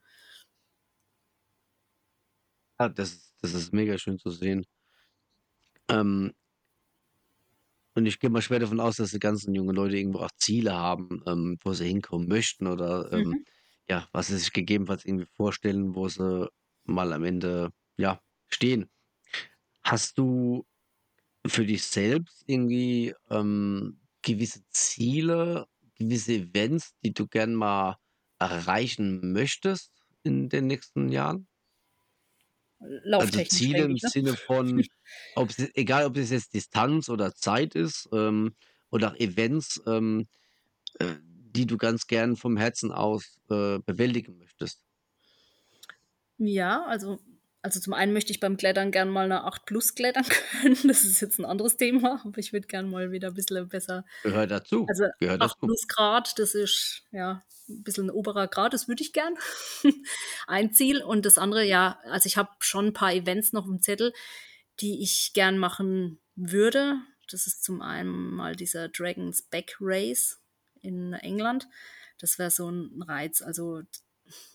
[2.80, 4.64] Ja, das das ist mega schön zu sehen.
[5.92, 6.32] Ähm
[7.94, 10.74] und ich gehe mal schwer davon aus, dass die ganzen jungen Leute irgendwo auch Ziele
[10.74, 13.44] haben, ähm, wo sie hinkommen möchten oder, ähm, Mhm.
[13.88, 16.48] ja, was sie sich gegebenenfalls irgendwie vorstellen, wo sie
[16.84, 18.88] mal am Ende, ja, stehen.
[19.84, 20.66] Hast du
[21.46, 25.66] für dich selbst irgendwie, ähm, gewisse Ziele,
[25.96, 27.96] gewisse Events, die du gern mal
[28.40, 29.92] erreichen möchtest
[30.24, 31.48] in den nächsten Jahren?
[33.10, 33.98] Also Ziele im ne?
[33.98, 34.84] Sinne von,
[35.36, 38.54] ob's egal ob es jetzt Distanz oder Zeit ist, ähm,
[38.90, 40.26] oder auch Events, ähm,
[40.98, 44.84] äh, die du ganz gern vom Herzen aus, äh, bewältigen möchtest.
[46.38, 47.20] Ja, also
[47.62, 50.24] also zum einen möchte ich beim Klettern gern mal eine 8 Plus klettern
[50.60, 50.76] können.
[50.84, 54.04] Das ist jetzt ein anderes Thema, aber ich würde gern mal wieder ein bisschen besser.
[54.24, 54.84] Gehört dazu.
[54.88, 55.66] Also Gehört 8 dazu.
[55.66, 59.34] Plus Grad, das ist ja ein bisschen ein oberer Grad, das würde ich gern.
[60.48, 61.02] ein Ziel.
[61.02, 64.12] Und das andere, ja, also ich habe schon ein paar Events noch im Zettel,
[64.80, 66.96] die ich gern machen würde.
[67.30, 70.40] Das ist zum einen mal dieser Dragons Back Race
[70.80, 71.68] in England.
[72.18, 73.40] Das wäre so ein Reiz.
[73.40, 73.82] Also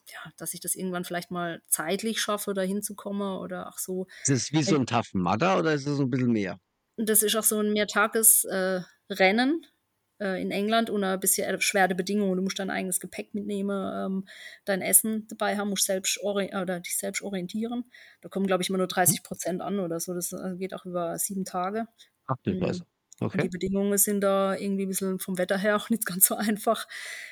[0.07, 4.07] ja, dass ich das irgendwann vielleicht mal zeitlich schaffe, da hinzukommen oder auch so.
[4.23, 6.59] Ist es wie so ein Tough Mudder oder ist es ein bisschen mehr?
[6.97, 9.65] Das ist auch so ein Mehrtagesrennen
[10.19, 12.35] äh, äh, in England unter ein bisschen schwere Bedingungen.
[12.35, 14.27] Du musst dein eigenes Gepäck mitnehmen, ähm,
[14.65, 17.85] dein Essen dabei haben, musst selbst oder dich selbst orientieren.
[18.21, 20.13] Da kommen, glaube ich, immer nur 30 Prozent an oder so.
[20.13, 21.87] Das äh, geht auch über sieben Tage.
[22.25, 22.81] Ach, du Mhm.
[23.31, 23.49] Und die Okay.
[23.49, 26.87] Bedingungen sind da irgendwie ein bisschen vom Wetter her auch nicht ganz so einfach.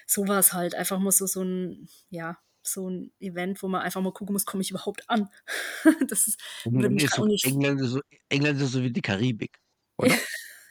[0.08, 0.76] So war es halt.
[0.76, 4.46] Einfach mal so, so ein, ja, so ein Event, wo man einfach mal gucken muss,
[4.46, 5.30] komme ich überhaupt an?
[6.10, 6.42] das ist,
[6.98, 9.60] ist so, England, ist so, England ist so wie die Karibik,
[9.98, 10.20] oder?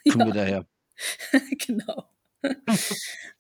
[0.09, 0.67] Kommen ja, wir daher.
[1.59, 2.11] genau.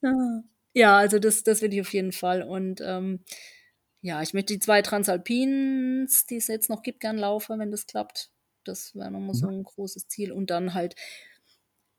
[0.03, 0.43] Ah.
[0.73, 2.43] Ja, also das, das will ich auf jeden Fall.
[2.43, 3.21] Und ähm,
[4.03, 7.87] ja, ich möchte die zwei Transalpins, die es jetzt noch gibt, gern laufen, wenn das
[7.87, 8.31] klappt.
[8.65, 9.51] Das wäre nochmal so Mhm.
[9.51, 10.33] ein großes Ziel.
[10.33, 10.97] Und dann halt,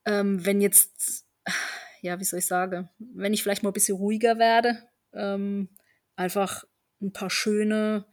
[0.05, 1.25] ähm, wenn jetzt,
[2.01, 4.77] ja, wie soll ich sagen, wenn ich vielleicht mal ein bisschen ruhiger werde,
[5.13, 5.69] ähm,
[6.15, 6.65] einfach
[7.01, 8.05] ein paar schöne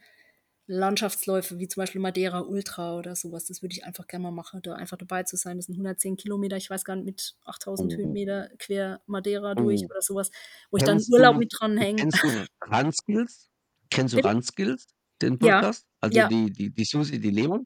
[0.67, 4.61] Landschaftsläufe, wie zum Beispiel Madeira Ultra oder sowas, das würde ich einfach gerne mal machen,
[4.63, 5.57] da einfach dabei zu sein.
[5.57, 7.97] Das sind 110 Kilometer, ich weiß gar nicht, mit 8000 Oh.
[7.97, 9.87] Höhenmeter quer Madeira durch Oh.
[9.87, 10.31] oder sowas,
[10.71, 12.01] wo ich dann Kennst Urlaub du, mit dran hänge.
[12.03, 13.51] kennst du Ranskills?
[13.91, 14.29] Kennst du Bitte?
[14.29, 14.87] Ranskills,
[15.21, 15.85] den Ja, Podcast?
[16.01, 16.29] Also ja.
[16.29, 17.65] die, die, die Susi, die Leon,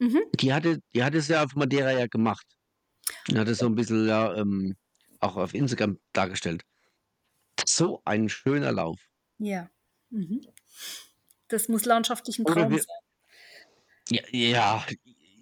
[0.00, 0.22] Mhm.
[0.40, 2.46] die hatte, die hatte es ja auf Madeira ja gemacht.
[3.28, 4.76] Und hat es so ein bisschen ja, ähm,
[5.20, 6.64] auch auf Instagram dargestellt.
[7.66, 8.98] So ein schöner Lauf.
[9.38, 9.70] Ja.
[10.10, 10.40] Mhm.
[11.48, 12.96] Das muss landschaftlich ein Traum wir, sein.
[14.10, 14.86] ja, ja,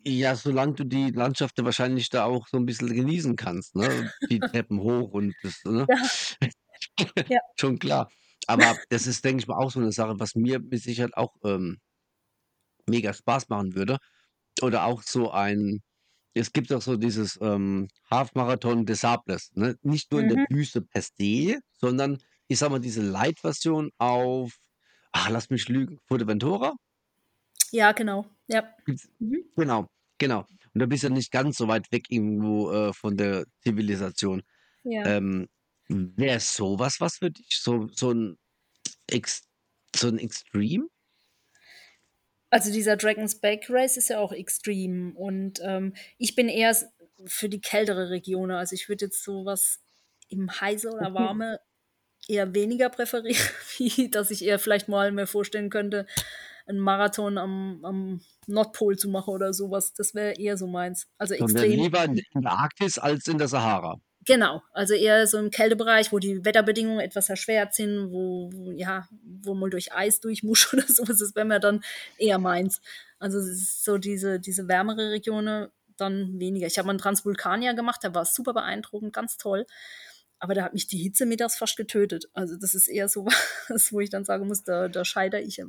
[0.05, 4.13] ja, solange du die Landschaft ja wahrscheinlich da auch so ein bisschen genießen kannst, ne?
[4.31, 5.87] Die Treppen hoch und das, ne?
[5.91, 7.41] Ja, ja.
[7.59, 8.09] Schon klar.
[8.47, 11.35] Aber das ist, denke ich mal, auch so eine Sache, was mir mit Sicherheit auch
[11.43, 11.79] ähm,
[12.87, 13.99] mega Spaß machen würde.
[14.63, 15.83] Oder auch so ein,
[16.37, 19.77] es gibt auch so dieses ähm, Half-Marathon des Sables, ne?
[19.83, 20.47] Nicht nur in der Mhm.
[20.51, 22.19] Wüste per se, sondern
[22.49, 24.53] ich sag mal, diese Light-Version auf,
[25.13, 26.75] ach, lass mich lügen, Fuerteventura?
[27.73, 28.27] Ja, genau.
[28.49, 28.65] Ja.
[29.19, 29.45] Mhm.
[29.57, 29.87] Genau,
[30.19, 30.41] genau.
[30.75, 34.43] Und da bist du nicht ganz so weit weg irgendwo äh, von der Zivilisation.
[34.85, 35.05] Ja.
[35.07, 35.49] Ähm,
[35.89, 37.61] Wäre sowas was für dich?
[37.61, 38.37] So, so ein
[39.07, 39.43] Ex
[39.95, 40.89] so ein Extreme?
[42.51, 46.77] Also dieser Dragon's Back Race ist ja auch extrem und ähm, ich bin eher
[47.25, 48.51] für die kältere Region.
[48.51, 49.81] Also ich würde jetzt sowas
[50.29, 51.61] im heiße oder warme
[52.29, 53.41] eher weniger präferieren,
[53.79, 56.07] wie dass ich eher vielleicht mal mir vorstellen könnte,
[56.67, 59.93] einen Marathon am, am Nordpol zu machen oder sowas.
[59.93, 61.07] Das wäre eher so meins.
[61.19, 61.71] Also extrem.
[61.71, 63.97] lieber in der Arktis als in der Sahara.
[64.27, 69.55] Genau, also eher so im Kältebereich, wo die Wetterbedingungen etwas erschwert sind, wo, ja, wo
[69.55, 71.83] man durch Eis durch muss oder sowas, das wäre mir dann
[72.19, 72.81] eher meins.
[73.21, 76.67] Also es ist so diese, diese wärmere Regionen dann weniger.
[76.67, 79.65] Ich habe mal einen Transvulkanier gemacht, der war super beeindruckend, ganz toll.
[80.41, 82.29] Aber da hat mich die Hitze mittags fast getötet.
[82.35, 83.27] Also das ist eher so
[83.69, 85.61] was, wo ich dann sagen muss, da, da scheitere ich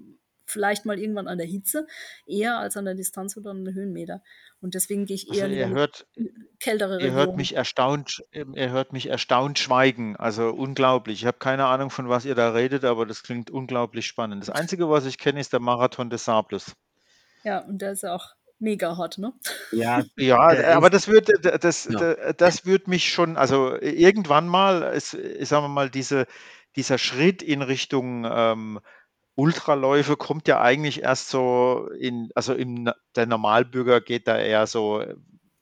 [0.48, 1.86] vielleicht mal irgendwann an der Hitze,
[2.26, 4.22] eher als an der Distanz oder an den Höhenmeter.
[4.60, 7.36] Und deswegen gehe ich Also eher lieber ihr in hört, die kältere ihr hört Region.
[7.36, 10.16] mich erstaunt, ähm, ihr hört mich erstaunt schweigen.
[10.16, 11.22] Also unglaublich.
[11.22, 14.41] Ich habe keine Ahnung, von was ihr da redet, aber das klingt unglaublich spannend.
[14.41, 16.76] Das Einzige, was ich kenne, ist der Marathon des Sables.
[17.43, 19.34] Ja, und der ist ja auch mega hot, ne?
[19.72, 21.30] Ja, Ja, aber das wird,
[21.63, 22.34] das, ja.
[22.34, 26.26] das wird mich schon, also irgendwann mal, ist, ich sage mal, diese,
[26.76, 28.80] dieser Schritt in Richtung ähm,
[29.38, 35.04] Ultraläufe kommt ja eigentlich erst so in, also im, der Normalbürger geht da eher so,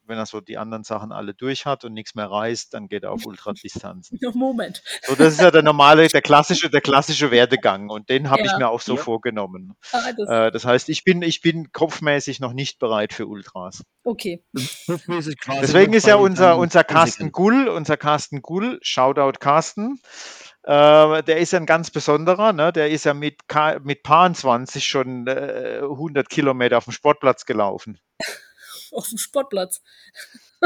[0.08, 3.04] wenn er so die anderen Sachen alle durch hat und nichts mehr reißt, dann geht
[3.04, 4.18] er auf Ultradistanzen.
[4.34, 4.82] Moment.
[5.06, 8.52] So, das ist ja der normale, der klassische, der klassische Werdegang und den habe ich
[8.52, 8.58] Ja.
[8.60, 9.02] mir auch so Ja.
[9.02, 9.74] vorgenommen.
[9.92, 13.84] Ah, das, Äh, das heißt, ich bin, ich bin kopfmäßig noch nicht bereit für Ultras.
[14.06, 14.42] okay.
[14.88, 17.32] Deswegen ist ja unser, unser Carsten.
[17.32, 20.00] Gull, unser Carsten Gull, Shoutout Carsten,
[20.66, 22.74] äh, der ist ja ein ganz besonderer, ne?
[22.74, 27.46] der ist ja mit, Ka mit Paar 20 schon äh, 100 Kilometer auf dem Sportplatz
[27.46, 28.00] gelaufen.
[28.92, 29.82] Auf dem Sportplatz.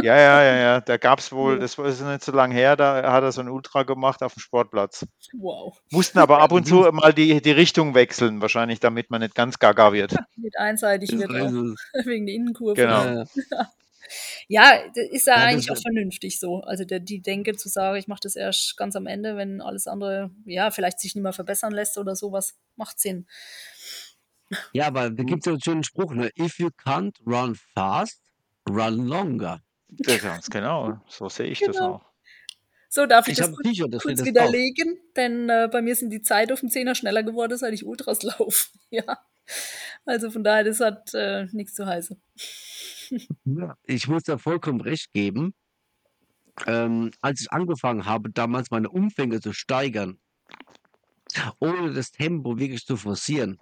[0.03, 1.59] Ja, ja, ja, ja, da gab es wohl, Ja.
[1.59, 4.35] das war ist nicht so lange her, da hat er so ein Ultra gemacht auf
[4.35, 5.07] dem Sportplatz.
[5.33, 5.81] Wow.
[5.89, 9.33] Mussten aber Ja, ab und zu mal die, die Richtung wechseln, wahrscheinlich, damit man nicht
[9.33, 10.15] ganz gaga wird.
[10.35, 12.75] Mit einseitig wird auch wegen der Innenkurve.
[12.75, 13.21] Genau.
[13.21, 13.25] äh,
[14.47, 16.61] Ja, das ist ja ja, das eigentlich auch vernünftig so.
[16.61, 19.87] Also der, die Denke zu sagen, ich mache das erst ganz am Ende, wenn alles
[19.87, 23.27] andere, ja, vielleicht sich nicht mehr verbessern lässt oder sowas, macht Sinn.
[24.73, 26.31] Ja, aber da gibt es ja einen schönen Spruch, ne?
[26.39, 28.21] If you can't run fast,
[28.67, 29.61] run longer.
[30.05, 30.99] Ganz genau.
[31.07, 31.95] So sehe ich das Genau.
[31.95, 32.05] auch.
[32.91, 34.25] So, darf ich, Ich das kurz, kurz das drauf.
[34.25, 34.97] widerlegen?
[35.15, 38.23] Denn äh, bei mir sind die Zeit auf dem Zehner schneller geworden, seit ich Ultras
[38.23, 38.67] laufe.
[38.89, 39.19] Ja.
[40.05, 42.19] Also von daher, das hat äh, nichts zu heißen.
[43.45, 45.53] Ja, ich muss da vollkommen recht geben.
[46.67, 50.19] Ähm, als ich angefangen habe, damals meine Umfänge zu steigern,
[51.59, 53.59] ohne das Tempo wirklich zu forcieren,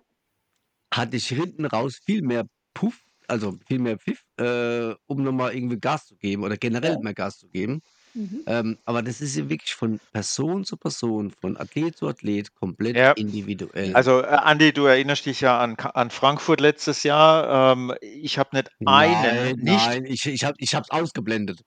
[0.94, 5.80] hatte ich hinten raus viel mehr Puff, also viel mehr Pfiff, äh, um nochmal irgendwie
[5.80, 7.82] Gas zu geben oder generell mehr Gas zu geben.
[8.18, 8.44] Mhm.
[8.48, 12.96] Ähm, aber das ist ja wirklich von Person zu Person, von Athlet zu Athlet komplett
[12.98, 13.12] Ja.
[13.12, 13.94] individuell.
[13.94, 17.74] Also, äh, Andi, du erinnerst dich ja an, Ka- an Frankfurt letztes Jahr.
[17.74, 21.62] Ähm, ich habe nicht einen, nein, nicht, nein, ich, ich habe ich hab's ausgeblendet.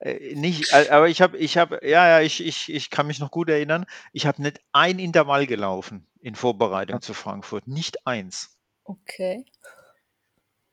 [0.00, 3.30] äh, nicht, aber ich habe, ich habe, ja, ja, ich, ich, ich kann mich noch
[3.30, 3.86] gut erinnern.
[4.12, 8.58] Ich habe nicht ein Intervall gelaufen in Vorbereitung zu Frankfurt, nicht eins.
[8.84, 9.46] Okay.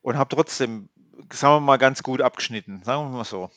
[0.02, 0.88] und habe trotzdem,
[1.32, 3.50] sagen wir mal, ganz gut abgeschnitten, sagen wir mal so.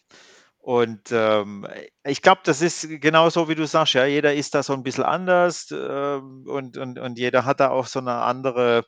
[0.61, 1.67] Und ähm,
[2.03, 4.83] ich glaube, das ist genau so, wie du sagst, ja, jeder ist da so ein
[4.83, 8.85] bisschen anders ähm, und, und, und jeder hat da auch so eine andere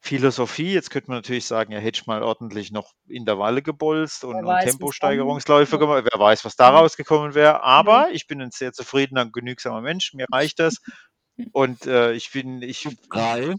[0.00, 0.72] Philosophie.
[0.72, 4.46] Jetzt könnte man natürlich sagen, ja, hätte ich mal ordentlich noch Intervalle gebolzt und, und
[4.46, 7.62] weiß, Temposteigerungsläufe gemacht, wer weiß, was da rausgekommen wäre.
[7.62, 10.78] Aber ich bin ein sehr zufriedener und genügsamer Mensch, mir reicht das.
[11.52, 13.54] Und äh, ich bin, ich Drei.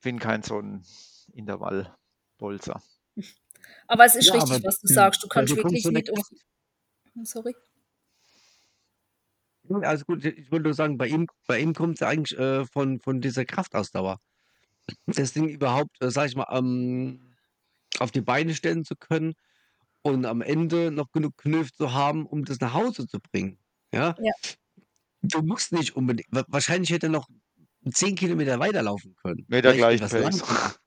[0.00, 0.84] bin kein so ein
[1.32, 2.80] Intervallbolzer.
[3.90, 5.22] Aber es ist Ja, richtig, aber was du sagst.
[5.24, 6.30] Du kannst du wirklich der nicht auf.
[7.24, 7.54] Sorry.
[9.82, 12.64] Also gut, ich wollte nur sagen, bei ihm, bei ihm kommt es ja eigentlich äh,
[12.66, 14.20] von, von dieser Kraftausdauer.
[15.06, 17.34] Das Ding überhaupt, äh, sag ich mal, ähm,
[17.98, 19.34] auf die Beine stellen zu können
[20.02, 23.58] und am Ende noch genug Knöpfe zu haben, um das nach Hause zu bringen.
[23.92, 24.14] Ja?
[24.20, 24.32] Ja.
[25.22, 27.28] Du musst nicht unbedingt, wa- wahrscheinlich hätte er noch
[27.92, 29.44] 10 Kilometer weiterlaufen können.
[29.48, 30.79] Mit der Vielleicht gleichen Pace.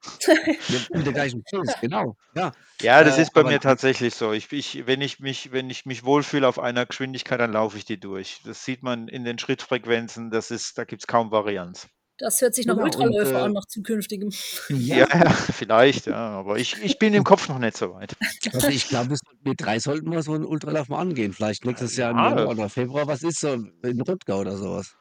[0.94, 2.16] Mit der gleichen Pace, genau.
[2.36, 2.52] Ja.
[2.82, 4.34] Ja, das Äh, ist bei mir tatsächlich so.
[4.34, 7.86] Ich, ich, wenn, ich mich, wenn ich mich wohlfühle auf einer Geschwindigkeit, dann laufe ich
[7.86, 8.42] die durch.
[8.46, 11.88] Das sieht man in den Schrittfrequenzen, das ist, da gibt es kaum Varianz.
[12.20, 14.30] Das hört sich nach Genau, und, Ultraläufer äh, an, nach zukünftigem.
[14.70, 16.16] Ja, ja vielleicht, ja.
[16.16, 18.16] Aber ich, ich bin im Kopf noch nicht so weit.
[18.54, 21.34] Also ich glaube, wir sollten- wir drei sollten mal so einen Ultralauf mal angehen.
[21.34, 22.30] Vielleicht nächstes Jahr im Ja.
[22.30, 23.08] Januar oder Februar.
[23.08, 24.94] Was ist so in Röttger oder sowas?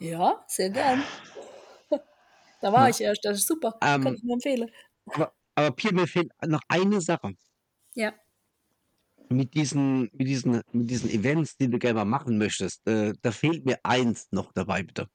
[0.00, 1.02] Ja, sehr gern.
[2.60, 2.90] Da war Ja.
[2.90, 3.74] ich erst, das ist super.
[3.82, 4.70] Ähm, Kann ich nur empfehlen.
[5.06, 7.34] Aber, aber Pierre, mir fehlt noch eine Sache.
[7.94, 8.12] Ja.
[9.30, 13.30] Mit diesen, mit diesen, mit diesen Events, die du gerne mal machen möchtest, äh, da
[13.30, 15.08] fehlt mir eins noch dabei, bitte.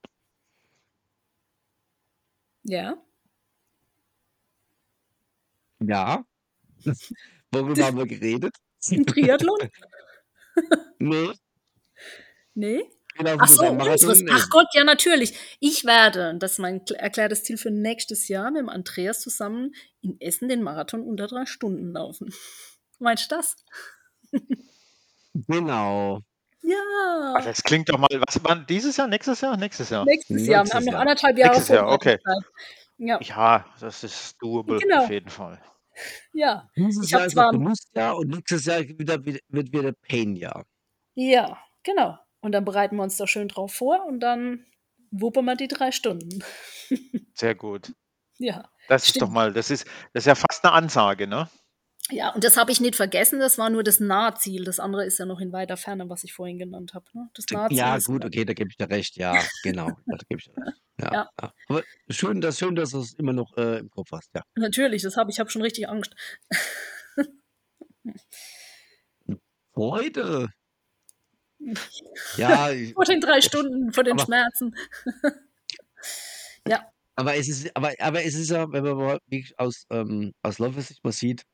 [2.63, 2.97] Ja.
[5.79, 6.23] Ja.
[7.51, 8.55] Worüber haben wir geredet?
[8.91, 9.59] Ein Triathlon?
[10.99, 11.31] Nee.
[12.55, 12.89] Nee.
[13.19, 14.49] Laufen Ach so, Marathon Ach.
[14.49, 15.33] Gott, ja, natürlich.
[15.59, 19.73] Ich werde, das ist mein kl- erklärtes Ziel für nächstes Jahr, mit dem Andreas zusammen
[20.01, 22.33] in Essen den Marathon unter drei Stunden laufen.
[22.99, 23.55] Meinst du das?
[25.47, 26.19] Genau.
[26.61, 27.33] Ja.
[27.35, 29.57] Also das klingt doch mal, was war dieses Jahr, nächstes Jahr?
[29.57, 30.05] Nächstes Jahr.
[30.05, 30.65] Nächstes Jahr.
[30.65, 32.17] Wir haben noch anderthalb Jahre Nächstes Jahr, okay.
[32.97, 35.03] Ja, Ja, das ist doable Genau.
[35.03, 35.61] auf jeden Fall.
[36.33, 40.65] ja, Dieses Ich Jahr ist zwar- Genussjahr und nächstes Jahr wieder, wieder, wird wieder Pain-Jahr.
[41.15, 42.17] ja, genau.
[42.43, 44.65] Und dann bereiten wir uns da schön drauf vor und dann
[45.11, 46.43] wuppen wir die drei Stunden.
[47.33, 47.93] Sehr gut.
[48.37, 48.69] Ja.
[48.89, 49.33] Das ist doch Stimmt.
[49.33, 51.49] mal, das ist, das ist ja fast eine Ansage, ne?
[52.11, 54.65] Ja, und das habe ich nicht vergessen, das war nur das Nahziel.
[54.65, 57.05] Das andere ist ja noch in weiter Ferne, was ich vorhin genannt habe.
[57.13, 57.29] Ne?
[57.33, 59.15] Das Nahziel Ja, ist gut, okay, da gebe ich dir recht.
[59.15, 59.33] Ja,
[59.63, 59.87] genau.
[60.05, 60.81] Da gebe ich dir recht.
[60.99, 61.29] Ja, Ja.
[61.41, 61.53] ja.
[61.69, 64.31] Aber schön, dass, schön, dass du es immer noch äh, im Kopf hast.
[64.35, 64.41] Ja.
[64.55, 66.13] Natürlich, das habe ich, habe schon richtig Angst.
[69.73, 70.49] Freude.
[72.37, 74.75] Ja, Vor den drei Stunden, vor den Aber- Schmerzen.
[77.15, 79.19] aber es ist, aber, aber es ist ja, wenn man mal
[79.57, 81.45] aus, ähm, aus Läufersicht mal sieht,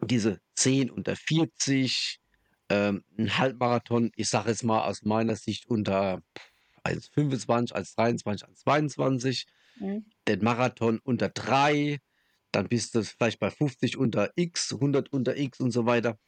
[0.00, 2.18] diese 10 unter 40,
[2.68, 6.22] ähm, ein Halbmarathon, ich sage jetzt mal aus meiner Sicht unter
[6.84, 9.46] 1,25, 1,23, 1,22,
[9.80, 10.06] Mhm.
[10.26, 12.00] den Marathon unter 3,
[12.50, 16.18] dann bist du vielleicht bei 50 unter X, 100 unter X und so weiter.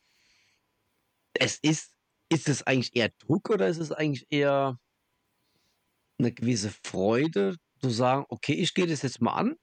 [1.34, 1.90] Es ist,
[2.30, 4.78] ist es eigentlich eher Druck oder ist es eigentlich eher
[6.18, 9.56] eine gewisse Freude, zu sagen, okay, ich gehe das jetzt mal an,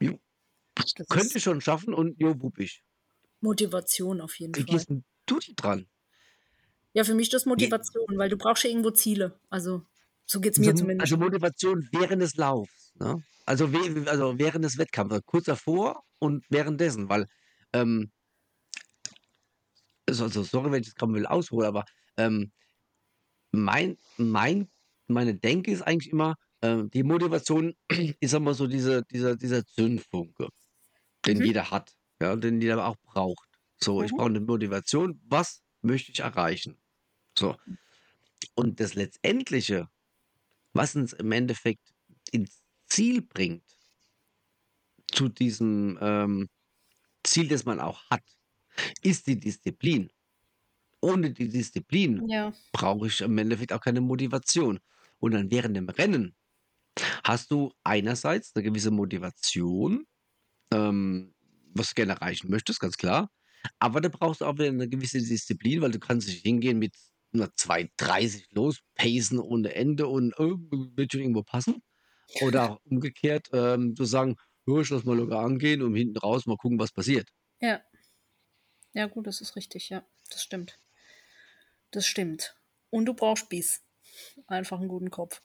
[0.00, 0.18] jo,
[0.76, 2.84] Das könnte schon schaffen und jo, wupp ich.
[3.40, 4.66] Motivation auf jeden Wie Fall.
[4.66, 5.86] gehst denn du dran?
[6.94, 9.38] Ja, für mich das Motivation, weil du brauchst ja irgendwo Ziele.
[9.50, 9.82] Also,
[10.24, 11.14] so geht es mir Also, zumindest.
[11.14, 13.22] also Motivation während des Laufs, ne?
[13.46, 17.26] Also, we- also während des Wettkampfs, kurz davor und währenddessen, weil,
[17.72, 18.10] ähm,
[20.08, 21.84] also, also sorry, wenn ich das gerade will aushole, aber
[22.18, 22.52] ähm,
[23.52, 24.68] mein, mein,
[25.08, 27.74] meine Denke ist eigentlich immer, ähm, die Motivation
[28.20, 30.48] ist immer so diese, dieser, dieser Zündfunke,
[31.26, 31.44] den Mhm.
[31.44, 33.48] jeder hat, ja, den jeder auch braucht.
[33.82, 34.16] So, ich Mhm.
[34.16, 35.20] brauche eine Motivation.
[35.28, 36.78] Was möchte ich erreichen?
[37.38, 37.56] So.
[38.54, 39.88] Und das Letztendliche,
[40.74, 41.94] was uns im Endeffekt
[42.32, 43.64] ins Ziel bringt,
[45.12, 46.48] zu diesem ähm,
[47.24, 48.22] Ziel, das man auch hat,
[49.02, 50.10] ist die Disziplin.
[51.02, 52.52] Ohne die Disziplin Ja.
[52.72, 54.80] brauche ich im Endeffekt auch keine Motivation.
[55.18, 56.36] Und dann während dem Rennen
[57.24, 60.06] hast du einerseits eine gewisse Motivation,
[60.72, 61.34] ähm,
[61.74, 63.30] was du gerne erreichen möchtest, ganz klar.
[63.80, 66.94] Aber da brauchst du auch wieder eine gewisse Disziplin, weil du kannst nicht hingehen mit
[67.34, 70.44] einer 2,30 los, pacen ohne Ende und äh,
[70.96, 71.82] wird schon irgendwo passen.
[72.34, 74.36] Oder auch umgekehrt, ähm, zu sagen,
[74.66, 77.30] "Ja, ich lass mal locker angehen und hinten raus mal gucken, was passiert.
[77.60, 77.82] Ja.
[78.94, 80.04] Ja, gut, das ist richtig, ja.
[80.28, 80.80] Das stimmt.
[81.90, 82.56] Das stimmt.
[82.90, 83.82] Und du brauchst Biss.
[84.46, 85.42] Einfach einen guten Kopf.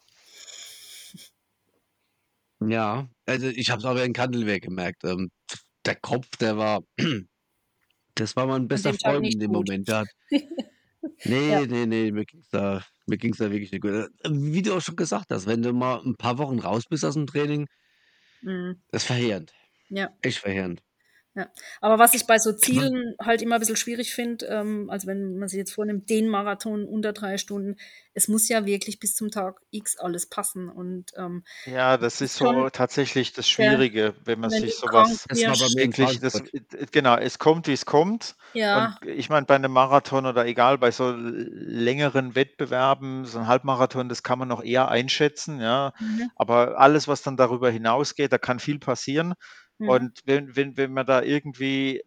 [2.59, 5.03] Ja, also ich habe es aber in Kandelwerk gemerkt.
[5.03, 5.31] Ähm,
[5.85, 6.81] der Kopf, der war,
[8.15, 9.67] das war mein bester Freund in dem gut.
[9.67, 9.87] Moment.
[9.87, 10.07] Der hat,
[11.23, 11.65] nee, Ja.
[11.65, 13.91] nee, nee, mir ging's da, mir ging's da wirklich nicht gut.
[13.93, 17.05] Äh, Wie du auch schon gesagt hast, wenn du mal ein paar Wochen raus bist
[17.05, 17.67] aus dem Training,
[18.41, 18.81] Mhm.
[18.89, 19.53] das ist verheerend.
[19.89, 20.09] Ja.
[20.21, 20.83] Echt verheerend.
[21.33, 21.49] Ja,
[21.79, 25.37] aber was ich bei so Zielen halt immer ein bisschen schwierig finde, ähm, also wenn
[25.37, 27.77] man sich jetzt vornimmt, den Marathon unter drei Stunden,
[28.13, 30.67] es muss ja wirklich bis zum Tag X alles passen.
[30.67, 35.25] Und ähm, Ja, das ist so schon tatsächlich das Schwierige, wenn man wenn sich sowas
[35.29, 36.43] wirklich, das,
[36.91, 38.35] genau, es kommt, wie es kommt.
[38.53, 43.47] Und ja, ich meine, bei einem Marathon oder egal, bei so längeren Wettbewerben, so ein
[43.47, 45.93] Halbmarathon, das kann man noch eher einschätzen, ja.
[45.97, 49.33] mhm, Aber alles, was dann darüber hinausgeht, da kann viel passieren.
[49.81, 52.03] Mhm, Und wenn, wenn, wenn man da irgendwie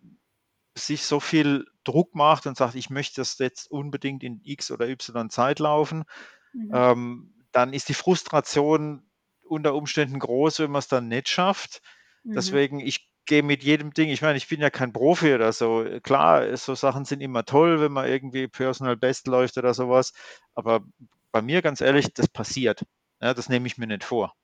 [0.77, 4.89] sich so viel Druck macht und sagt, ich möchte das jetzt unbedingt in X oder
[4.89, 6.05] Y Zeit laufen,
[6.53, 9.09] mhm, ähm, dann ist die Frustration
[9.45, 11.83] unter Umständen groß, wenn man es dann nicht schafft.
[12.25, 15.53] mhm, Deswegen, ich gehe mit jedem Ding, ich meine, ich bin ja kein Profi oder
[15.53, 15.85] so.
[16.03, 20.13] Klar, so Sachen sind immer toll, wenn man irgendwie Personal Best läuft oder sowas.
[20.55, 20.85] Aber
[21.33, 22.85] bei mir, ganz ehrlich, das passiert.
[23.21, 24.35] Ja, das nehme ich mir nicht vor.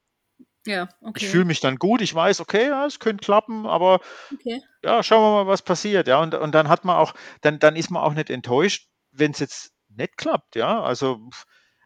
[0.66, 4.00] Ja, Ich okay, fühle mich dann gut, ich weiß, okay, ja, es könnte klappen, aber
[4.32, 6.08] okay, ja, schauen wir mal, was passiert.
[6.08, 9.32] Ja, und, und dann hat man auch, dann, dann ist man auch nicht enttäuscht, wenn
[9.32, 10.56] es jetzt nicht klappt.
[10.56, 11.20] Ja, also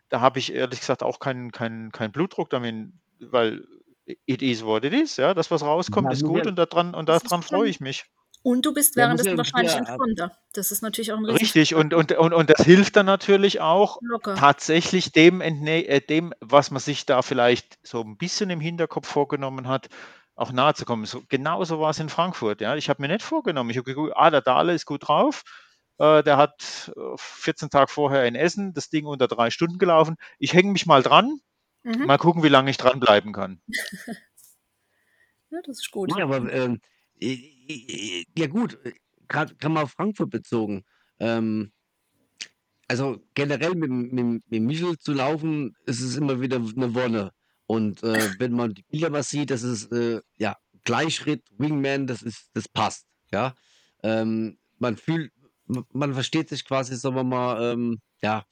[0.09, 3.65] da habe ich ehrlich gesagt auch keinen keinen keinen Blutdruck damit, weil
[4.27, 5.17] it is what it is.
[5.17, 8.05] Ja, das, was rauskommt, Ja, ist gut und daran, und daran freue ich mich.
[8.45, 10.37] Und du bist währenddessen ja, wahrscheinlich ja, entspannter.
[10.53, 13.97] Das ist natürlich auch ein Richtig, und, und, und, und das hilft dann natürlich auch
[14.03, 14.35] Locker.
[14.35, 19.67] tatsächlich dem, äh, dem, was man sich da vielleicht so ein bisschen im Hinterkopf vorgenommen
[19.67, 19.89] hat,
[20.35, 21.07] auch nahe zu kommen.
[21.07, 22.61] So, genauso war es in Frankfurt.
[22.61, 22.77] Ja.
[22.77, 23.71] Ich habe mir nicht vorgenommen.
[23.71, 25.43] Ich habe geguckt, ah, der Dahle ist gut drauf.
[25.97, 30.17] Äh, der hat äh, 14 Tage vorher in Essen das Ding unter drei Stunden gelaufen.
[30.39, 31.41] Ich hänge mich mal dran,
[31.83, 32.05] Mhm.
[32.05, 33.63] mal gucken, wie lange ich dranbleiben kann.
[35.51, 36.11] Ja, das ist gut.
[36.17, 36.81] Ja, aber i-
[37.21, 38.79] ja gut,
[39.29, 40.85] gerade mal auf Frankfurt bezogen.
[41.21, 41.73] Ähm,
[42.89, 47.31] also generell mit, dem- mit, mit Michel zu laufen, ist es immer wieder eine Wonne.
[47.67, 52.23] Und äh, wenn man die Bilder mal sieht, das ist äh, ja Gleichschritt, Wingman, das
[52.23, 53.07] ist, das passt.
[53.33, 53.55] Ja,
[54.03, 55.33] ähm, man fühlt,
[55.93, 58.45] man versteht sich quasi, sagen wir mal, ähm, ja,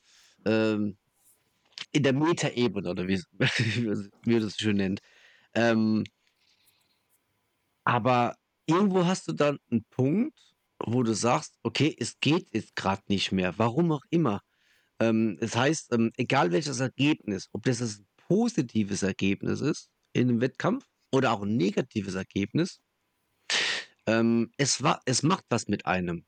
[0.46, 0.96] ähm,
[1.92, 3.48] in der Metaebene oder wie, man
[4.24, 5.00] wie man das schön nennt.
[5.54, 6.04] Ähm,
[7.84, 8.34] aber
[8.72, 10.38] irgendwo hast du dann einen Punkt,
[10.84, 14.40] wo du sagst: „Okay, es geht jetzt gerade nicht mehr“, warum auch immer.
[15.00, 20.28] Ähm, es heißt, ähm, egal welches Ergebnis, ob das jetzt 'n positives Ergebnis ist in
[20.28, 22.80] 'nem Wettkampf oder auch 'n negatives Ergebnis,
[24.06, 26.24] ähm, es wa es macht was mit einem.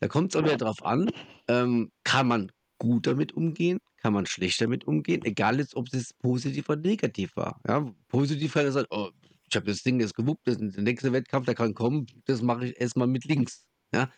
[0.00, 1.10] Da kommt's auch wieder drauf an,
[1.48, 3.78] ähm, kann man gut damit umgehen?
[3.96, 5.24] Kann man schlecht damit umgehen?
[5.24, 7.92] Egal jetzt, ob es positiv oder negativ war, ja?
[8.08, 9.10] Positiv kann er sagen: „Oh,
[9.48, 12.66] ich habe das Ding jetzt gewuppt, das der nächste Wettkampf, der kann kommen, das mache
[12.66, 14.10] ich erst mal mit links“, ja?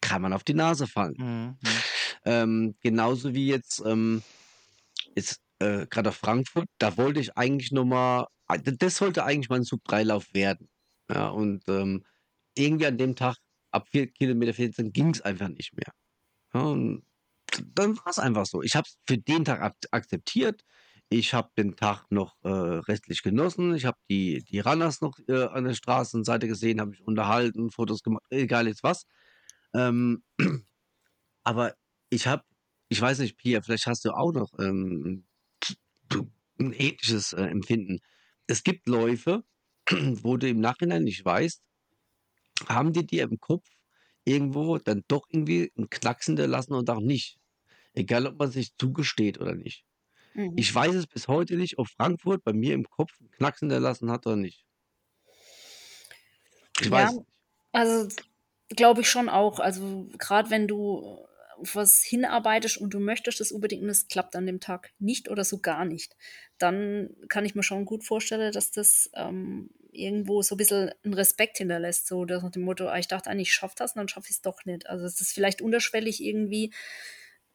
[0.00, 1.14] Kann man auf die Nase fallen.
[1.18, 1.56] Mhm.
[1.60, 1.78] mhm.
[2.24, 4.22] Ähm, genauso wie jetzt, ähm,
[5.16, 9.48] jetzt, äh, grad auf Frankfurt, da wollte ich eigentlich noch mal ah, das sollte eigentlich
[9.48, 10.68] mein Sub-3-Lauf werden,
[11.08, 11.28] ja?
[11.28, 12.04] Und, ähm,
[12.54, 13.36] irgendwie an dem Tag
[13.70, 15.92] ab 4 Kilometer 14 ging's einfach nicht mehr.
[16.54, 17.04] Ja, und
[17.74, 18.62] dann war's einfach so.
[18.62, 20.62] Ich habe es für den Tag ak akzeptiert.
[21.12, 23.74] Ich habe den Tag noch, äh, restlich genossen.
[23.74, 28.02] Ich habe die die Runners noch, äh, an der Straßenseite gesehen, habe mich unterhalten, Fotos
[28.02, 29.04] gemacht, egal jetzt was.
[29.74, 30.24] Ähm,
[31.44, 31.74] aber
[32.10, 32.44] ich habe
[32.90, 35.26] ich weiß nicht, Pia, vielleicht hast du auch noch, ähm,
[36.58, 38.00] 'n ähnliches, äh, Empfinden.
[38.46, 39.44] Es gibt Läufe,
[39.90, 41.62] wo du im Nachhinein nicht weißt,
[42.68, 43.68] haben die dir im Kopf
[44.24, 47.38] irgendwo dann doch irgendwie 'n Knacks hinterlassen und auch nicht.
[47.94, 49.84] Egal, ob man sich zugesteht oder nicht.
[50.34, 50.56] Mhm.
[50.56, 54.10] Ich weiß es bis heute nicht, ob Frankfurt bei mir im Kopf 'n Knacks hinterlassen
[54.10, 54.66] hat oder nicht.
[56.80, 57.28] Ich weiß Ja, es nicht.
[57.72, 58.08] also
[58.70, 59.60] glaube ich schon auch.
[59.60, 61.26] Also gerade wenn du
[61.58, 65.28] auf was hinarbeitest und du möchtest das unbedingt und es klappt an dem Tag nicht
[65.30, 66.16] oder so gar nicht,
[66.58, 71.14] dann kann ich mir schon gut vorstellen, dass das ähm, irgendwo so ein bisschen einen
[71.14, 72.06] Respekt hinterlässt.
[72.08, 74.36] So nach dem Motto, ah, ich dachte eigentlich, ich schaffe das und dann schaffe ich
[74.36, 74.86] es doch nicht.
[74.88, 76.72] Also dass das vielleicht unterschwellig irgendwie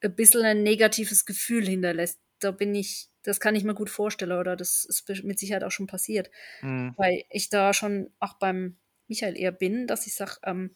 [0.01, 2.19] ein bisschen ein negatives Gefühl hinterlässt.
[2.39, 5.71] Da bin ich, das kann ich mir gut vorstellen oder das ist mit Sicherheit auch
[5.71, 6.29] schon passiert.
[6.61, 6.93] Mhm.
[6.97, 8.77] Weil ich da schon auch beim
[9.07, 10.75] Michael eher bin, dass ich sage, ähm,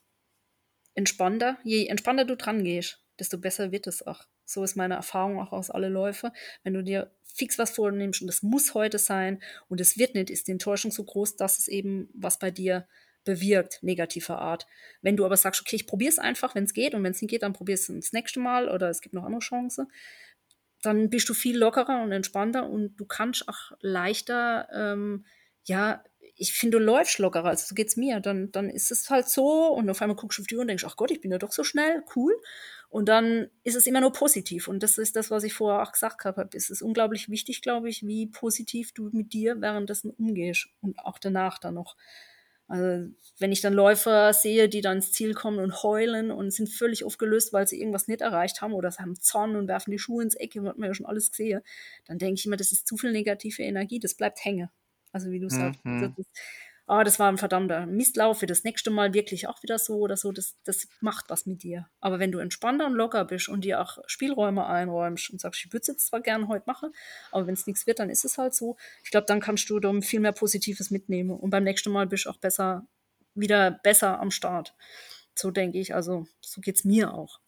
[0.93, 4.25] entspannter, je entspannter du dran gehst, desto besser wird es auch.
[4.45, 6.33] So ist meine Erfahrung auch aus alle Läufe.
[6.63, 10.29] Wenn du dir fix was vornimmst und das muss heute sein und es wird nicht,
[10.29, 12.87] ist die Enttäuschung so groß, dass es eben was bei dir
[13.23, 14.67] bewirkt, negativer Art.
[15.01, 17.21] Wenn du aber sagst, okay, ich probiere es einfach, wenn es geht und wenn es
[17.21, 19.87] nicht geht, dann probier es das nächste Mal oder es gibt noch andere Chancen,
[20.81, 25.25] dann bist du viel lockerer und entspannter und du kannst auch leichter, ähm,
[25.65, 26.03] ja,
[26.35, 28.19] ich finde, du läufst lockerer, also so geht's mir.
[28.19, 30.67] Dann, dann ist es halt so und auf einmal guckst du auf die Uhr und
[30.67, 32.33] denkst, ach Gott, ich bin ja doch so schnell, cool.
[32.89, 34.67] Und dann ist es immer nur positiv.
[34.67, 36.49] Und das ist das, was ich vorher auch gesagt habe.
[36.53, 41.19] Es ist unglaublich wichtig, glaube ich, wie positiv du mit dir währenddessen umgehst und auch
[41.19, 41.95] danach dann noch.
[42.71, 46.69] Also, wenn ich dann Läufer sehe, die dann ins Ziel kommen und heulen und sind
[46.69, 49.99] völlig aufgelöst, weil sie irgendwas nicht erreicht haben oder sie haben Zorn und werfen die
[49.99, 51.61] Schuhe ins Eck, hat man ja schon alles gesehen,
[52.05, 54.69] dann denke ich immer, das ist zu viel negative Energie, das bleibt hängen.
[55.11, 55.97] Also wie du sagst, Mhm.
[55.97, 56.29] das ist,
[56.87, 60.17] ah, das war ein verdammter Mistlauf für das nächste Mal wirklich auch wieder so oder
[60.17, 61.87] so, das, das macht was mit dir.
[61.99, 65.73] Aber wenn du entspannter und locker bist und dir auch Spielräume einräumst und sagst, ich
[65.73, 66.91] würde es jetzt zwar gerne heute machen,
[67.31, 68.77] aber wenn es nichts wird, dann ist es halt so.
[69.03, 72.25] Ich glaube, dann kannst du dann viel mehr Positives mitnehmen und beim nächsten Mal bist
[72.25, 72.85] du auch besser,
[73.35, 74.73] wieder besser am Start.
[75.35, 77.40] So denke ich, also so geht's mir auch.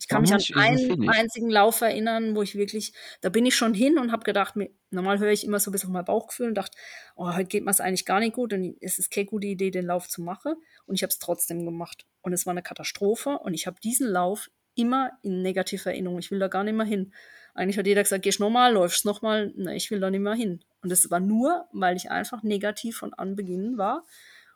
[0.00, 3.74] Ich kann mich an einen einzigen Lauf erinnern, wo ich wirklich, da bin ich schon
[3.74, 6.48] hin und habe gedacht, mir, normal höre ich immer so ein bisschen auf mein Bauchgefühl
[6.48, 6.76] und dachte,
[7.16, 9.70] oh, heute geht mir es eigentlich gar nicht gut und es ist keine gute Idee,
[9.70, 10.54] den Lauf zu machen.
[10.86, 12.06] Und ich habe es trotzdem gemacht.
[12.22, 16.18] Und es war eine Katastrophe und ich habe diesen Lauf immer in negativer Erinnerung.
[16.18, 17.12] Ich will da gar nicht mehr hin.
[17.54, 19.52] Eigentlich hat jeder gesagt, gehst nochmal, läufst nochmal.
[19.56, 20.64] Ne, ich will da nicht mehr hin.
[20.82, 24.06] Und es war nur, weil ich einfach negativ von Anbeginn war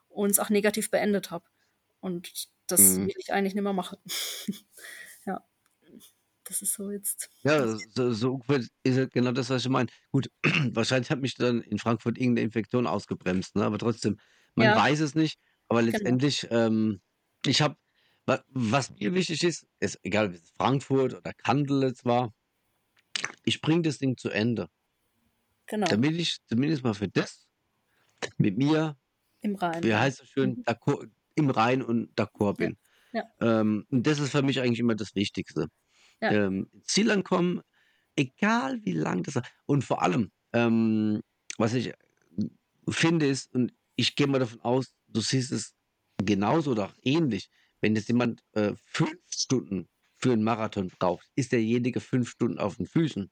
[0.08, 1.44] und es auch negativ beendet habe.
[2.00, 3.08] Und das Mhm.
[3.08, 3.98] will ich eigentlich nicht mehr machen.
[6.44, 7.30] das ist so jetzt.
[7.42, 9.90] Ja, so, so ungefähr ist ja genau das, was ich meine.
[10.10, 10.30] Gut,
[10.72, 13.64] wahrscheinlich hat mich dann in Frankfurt irgendeine Infektion ausgebremst, ne?
[13.64, 14.18] Aber trotzdem,
[14.54, 14.74] man Ja.
[14.74, 15.38] weiß es nicht.
[15.68, 16.18] Aber Genau.
[16.22, 17.00] letztendlich, ähm,
[17.46, 17.76] ich habe,
[18.26, 22.32] was mir wichtig ist, ist egal, ob es Frankfurt oder Kandel jetzt war,
[23.44, 24.68] ich bringe das Ding zu Ende.
[25.66, 27.46] Genau, Damit ich zumindest mal für das
[28.38, 28.98] mit mir,
[29.42, 29.84] im Rhein.
[29.84, 30.64] wie heißt es schön, Mhm.
[30.66, 32.78] d'accord, im Rhein und d'accord Ja, bin.
[33.12, 33.24] ja.
[33.40, 35.68] Ähm, und das ist für mich eigentlich immer das Wichtigste.
[36.20, 36.30] Ja.
[36.32, 37.60] Ähm, Ziel ankommen,
[38.16, 41.20] egal wie lang das und vor allem, ähm,
[41.58, 41.92] was ich
[42.88, 45.74] finde ist, und ich gehe mal davon aus, du siehst es
[46.18, 47.48] genauso oder auch ähnlich,
[47.80, 52.76] wenn jetzt jemand äh, fünf Stunden für einen Marathon braucht, ist derjenige fünf Stunden auf
[52.76, 53.30] den Füßen.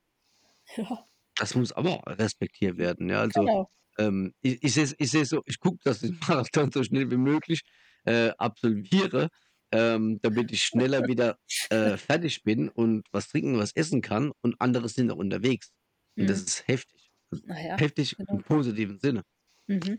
[0.76, 3.08] Ja, Das muss aber respektiert werden.
[3.08, 3.70] Ja, also genau.
[3.98, 7.10] ähm, ich, ich sehe ich seh so, ich gucke, dass ich den Marathon so schnell
[7.10, 7.62] wie möglich
[8.04, 9.28] äh, absolviere,
[9.72, 11.38] ähm, damit ich schneller wieder
[11.70, 15.70] äh, fertig bin und was trinken, was essen kann und andere sind noch unterwegs.
[16.18, 16.46] Und das Mhm.
[16.46, 17.10] ist heftig.
[17.30, 18.34] Also Naja, heftig genau.
[18.34, 19.22] im positiven Sinne.
[19.66, 19.98] Mhm.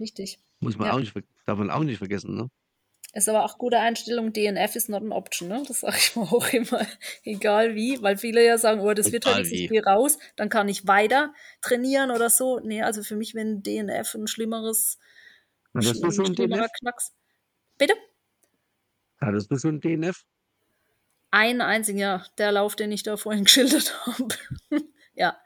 [0.00, 0.38] Richtig.
[0.60, 0.94] Muss man Ja.
[0.94, 1.14] auch nicht,
[1.46, 2.48] darf man auch nicht vergessen, ne?
[3.14, 5.62] Ist aber auch gute Einstellung, DNF ist not an option, ne?
[5.66, 6.86] Das sage ich mir auch immer,
[7.24, 9.68] egal wie, weil viele ja sagen, oh, das wird halt Egal nichts, ich wie.
[9.68, 11.32] gehe raus, dann kann ich weiter
[11.62, 12.60] trainieren oder so.
[12.60, 14.98] Nee, also für mich, wenn DNF ein schlimmeres,
[15.74, 16.70] ein schlimmerer DNF?
[16.80, 17.12] Knacks.
[17.78, 17.94] Bitte?
[19.20, 20.24] Hattest du schon DNF?
[21.30, 24.28] Ein einziger, der Lauf, den ich da vorhin geschildert habe.
[25.14, 25.38] ja.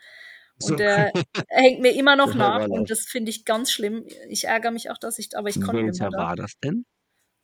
[0.58, 0.72] So.
[0.72, 1.12] Und der
[1.48, 4.06] hängt mir immer noch nach und das finde ich ganz schlimm.
[4.28, 6.18] Ich ärgere mich auch, dass ich, aber ich konnte Welcher da.
[6.18, 6.84] war das denn?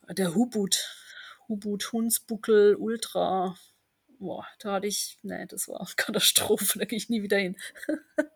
[0.09, 0.87] Der Hubut.
[1.49, 3.57] Hubut Hunsbuckel Ultra.
[4.19, 7.57] Boah, da hatte ich, nee, das war Katastrophe, da gehe ich nie wieder hin.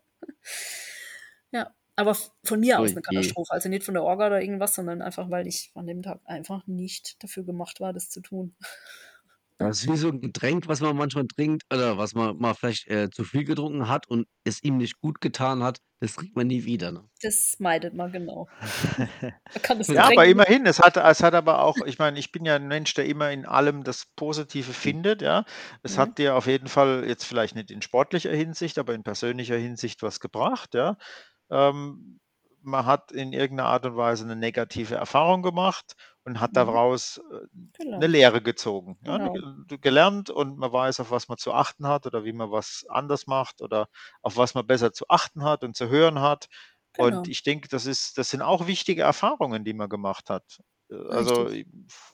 [1.53, 3.03] ja, aber von mir aus eine.
[3.03, 3.53] Katastrophe.
[3.53, 6.67] Also nicht von der Orga oder irgendwas, sondern einfach, weil ich an dem Tag einfach
[6.67, 8.57] nicht dafür gemacht war, das zu tun.
[9.59, 12.87] Das ist wie so ein Getränk, was man manchmal trinkt oder was man mal vielleicht
[12.89, 15.79] äh, zu viel getrunken hat und es ihm nicht gut getan hat.
[16.01, 16.91] Das trinkt man nie wieder.
[16.93, 17.09] Ne?
[17.23, 18.49] Das meidet man genau.
[19.55, 22.31] Man kann das Ja, aber immerhin, es hat, es hat aber auch, ich meine, ich
[22.33, 25.45] bin ja ein Mensch, der immer in allem das Positive findet, ja.
[25.83, 25.99] Es Mhm.
[25.99, 30.03] hat dir auf jeden Fall jetzt vielleicht nicht in sportlicher Hinsicht, aber in persönlicher Hinsicht
[30.03, 30.97] was gebracht, ja.
[31.53, 32.21] Ähm,
[32.63, 36.57] man hat in irgendeiner Art und Weise eine negative Erfahrung gemacht und hat Mhm.
[36.57, 37.47] daraus äh,
[37.79, 37.99] Genau.
[37.99, 38.99] eine Lehre gezogen.
[39.05, 39.29] Ja, Genau.
[39.29, 42.85] ge- gelernt und man weiß, auf was man zu achten hat oder wie man was
[42.89, 43.89] anders macht oder
[44.23, 46.49] auf was man besser zu achten hat und zu hören hat.
[46.95, 47.23] Genau.
[47.23, 50.61] Und ich denke, das ist, das sind auch wichtige Erfahrungen, die man gemacht hat.
[50.91, 51.51] Äh, Also Richtig.
[51.51, 51.67] ich,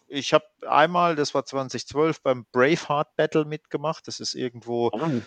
[0.08, 4.06] ich habe einmal, das war 2012, beim Braveheart Battle mitgemacht.
[4.08, 5.26] Das ist irgendwo Oh,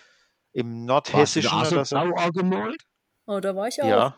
[0.54, 2.02] im Nordhessischen da so oder so.
[2.02, 2.82] blau angemalt?
[3.32, 3.88] Oh, da war ich auch.
[3.88, 4.16] Ja.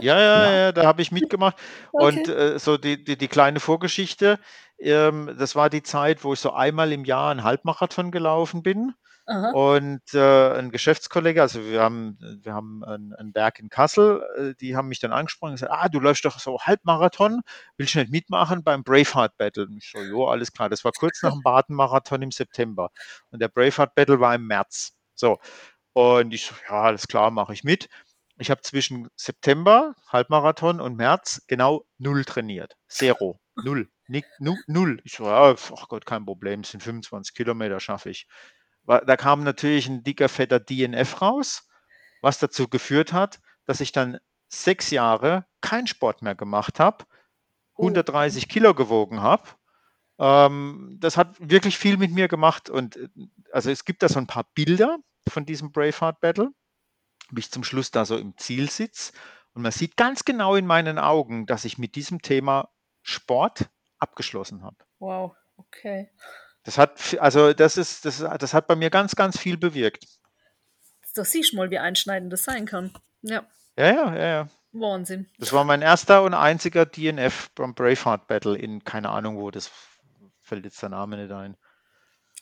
[0.00, 0.52] Ja, ja, Ja.
[0.66, 1.56] ja, da habe ich mitgemacht.
[1.92, 2.32] Und Okay.
[2.54, 4.38] äh, so die, die, die kleine Vorgeschichte,
[4.78, 8.94] ähm, das war die Zeit, wo ich so einmal im Jahr einen Halbmarathon gelaufen bin.
[9.26, 9.50] Aha.
[9.52, 14.54] Und äh, ein Geschäftskollege, also wir haben, wir haben einen, einen Berg in Kassel, äh,
[14.60, 17.40] die haben mich dann angesprochen und gesagt, ah, du läufst doch so Halbmarathon,
[17.76, 19.64] willst du nicht mitmachen beim Braveheart Battle?
[19.66, 20.68] Und ich so, jo, alles klar.
[20.70, 22.90] Das war kurz nach dem Baden-Marathon im September.
[23.30, 24.92] Und der Braveheart Battle war im März.
[25.14, 25.38] So.
[25.94, 27.88] Und ich so, ja, alles klar, mache ich mit.
[28.42, 32.76] Ich habe zwischen September, Halbmarathon und März genau null trainiert.
[32.88, 33.40] Zero.
[33.54, 33.88] Null.
[34.08, 35.00] Nick, nu, null.
[35.04, 38.26] Ich so, ja, ach Gott, kein Problem, es sind 25 Kilometer, schaffe ich.
[38.84, 41.68] Da kam natürlich ein dicker, fetter DNF raus,
[42.20, 47.04] was dazu geführt hat, dass ich dann sechs Jahre keinen Sport mehr gemacht habe,
[47.76, 47.84] Oh.
[47.84, 49.44] 130 Kilo gewogen habe.
[50.18, 53.08] Ähm, das hat wirklich viel mit mir gemacht und äh,
[53.52, 54.98] also es gibt da so ein paar Bilder
[55.28, 56.50] von diesem Braveheart Battle,
[57.32, 59.12] wie ich zum Schluss da so im Ziel sitze
[59.54, 62.70] und man sieht ganz genau in meinen Augen, dass ich mit diesem Thema
[63.02, 63.68] Sport
[63.98, 64.76] abgeschlossen habe.
[64.98, 65.34] Wow.
[65.56, 66.10] Okay.
[66.64, 70.06] Das hat, also das ist, das, das hat bei mir ganz, ganz viel bewirkt.
[71.14, 72.92] Da siehst du mal, wie einschneidend das sein kann.
[73.22, 73.46] Ja.
[73.76, 74.48] Ja, ja, ja, ja.
[74.72, 75.28] Wahnsinn.
[75.38, 79.70] Das war mein erster und einziger DNF beim Braveheart Battle in keine Ahnung wo, das
[80.40, 81.56] fällt jetzt der Name nicht ein.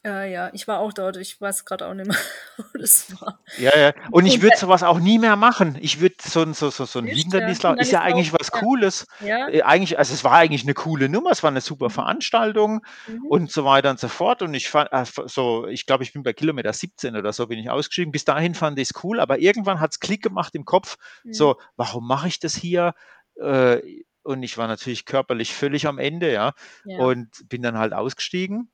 [0.02, 1.18] Äh, ja, ich war auch dort.
[1.18, 2.16] Ich weiß gerade auch nicht mehr,
[2.56, 3.39] wo das war.
[3.59, 3.93] Ja, ja.
[4.10, 5.77] Und ich würde sowas auch nie mehr machen.
[5.78, 8.59] Ich würde so ein, so, so, so ein du, Hindernislauf, ist ja eigentlich was ja.
[8.60, 9.06] Cooles.
[9.20, 9.48] Ja.
[9.48, 11.90] Äh, Eigentlich, also es war eigentlich eine coole Nummer, es war eine super Mhm.
[11.90, 13.27] Veranstaltung Mhm.
[13.27, 14.40] und so weiter und so fort.
[14.40, 17.59] Und ich fand, äh, so, ich glaube, ich bin bei Kilometer 17 oder so bin
[17.59, 18.10] ich ausgestiegen.
[18.10, 20.97] Bis dahin fand ich es cool, aber irgendwann hat es Klick gemacht im Kopf.
[21.24, 21.35] Mhm.
[21.35, 22.94] So, warum mache ich das hier?
[23.39, 23.81] Äh,
[24.22, 26.52] und ich war natürlich körperlich völlig am Ende, ja,
[26.85, 26.98] ja.
[27.01, 28.70] und bin dann halt ausgestiegen.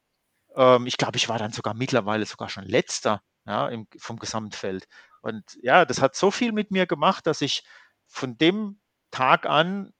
[0.56, 4.88] Ähm, ich glaube, ich war dann sogar mittlerweile sogar schon letzter, ja, im, vom Gesamtfeld.
[5.22, 7.64] Und ja, das hat so viel mit mir gemacht, dass ich
[8.08, 8.80] von dem
[9.10, 9.92] Tag an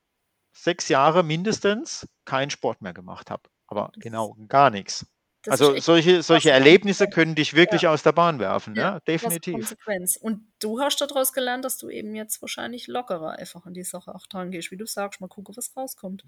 [0.53, 3.43] sechs Jahre mindestens keinen Sport mehr gemacht habe.
[3.69, 5.07] Aber genau gar nichts.
[5.47, 9.55] Das Also solche, solche Erlebnisse können dich wirklich aus der Bahn werfen, ja, krasse definitiv.
[9.55, 10.17] Konsequenz.
[10.17, 14.15] Und du hast daraus gelernt, dass du eben jetzt wahrscheinlich lockerer einfach an die Sache
[14.15, 16.25] auch dran gehst, wie du sagst, mal gucken, was rauskommt.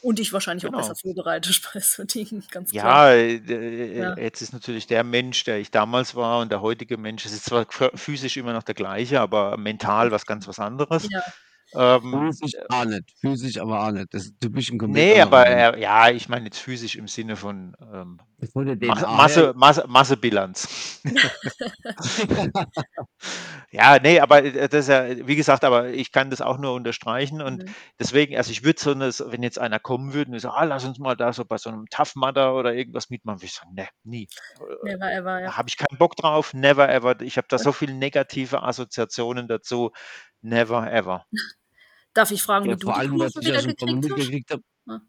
[0.00, 0.78] Und dich wahrscheinlich Genau.
[0.78, 3.12] auch besser vorbereitest bei so Dingen, ganz klar.
[3.14, 4.16] Ja, äh, äh, Ja.
[4.16, 7.44] jetzt ist natürlich der Mensch, der ich damals war und der heutige Mensch, es ist
[7.44, 11.06] zwar ph- physisch immer noch der gleiche, aber mental was ganz was anderes.
[11.10, 11.22] Ja,
[11.74, 13.10] Ähm, Physisch auch nicht.
[13.20, 14.12] Physisch aber auch nicht.
[14.12, 15.76] Das, du bist ein komplett nee, anderer aber Mensch.
[15.78, 18.20] äh, ja, ich meine jetzt physisch im Sinne von ähm,
[18.52, 21.00] Von der Masse, DNA Masse, her- Masse, Massebilanz.
[23.70, 26.74] ja, nee, aber äh, das ist ja, wie gesagt, aber ich kann das auch nur
[26.74, 27.74] unterstreichen und Mhm.
[27.98, 30.64] deswegen, also ich würde so eine, so- wenn jetzt einer kommen würde und so, ah,
[30.64, 33.54] lass uns mal da so bei so einem Tough Mudder oder irgendwas mitmachen, würde ich
[33.54, 34.28] sagen, ne, nie.
[34.82, 35.56] never ever, Da ja.
[35.56, 37.20] habe ich keinen Bock drauf, never ever.
[37.22, 39.90] Ich habe da so viele negative Assoziationen dazu,
[40.42, 41.24] never ever.
[42.14, 43.62] Darf ich fragen, Ja, wie du vor die Kurve wieder
[44.16, 44.60] gekriegt hast?
[44.86, 45.00] Ja.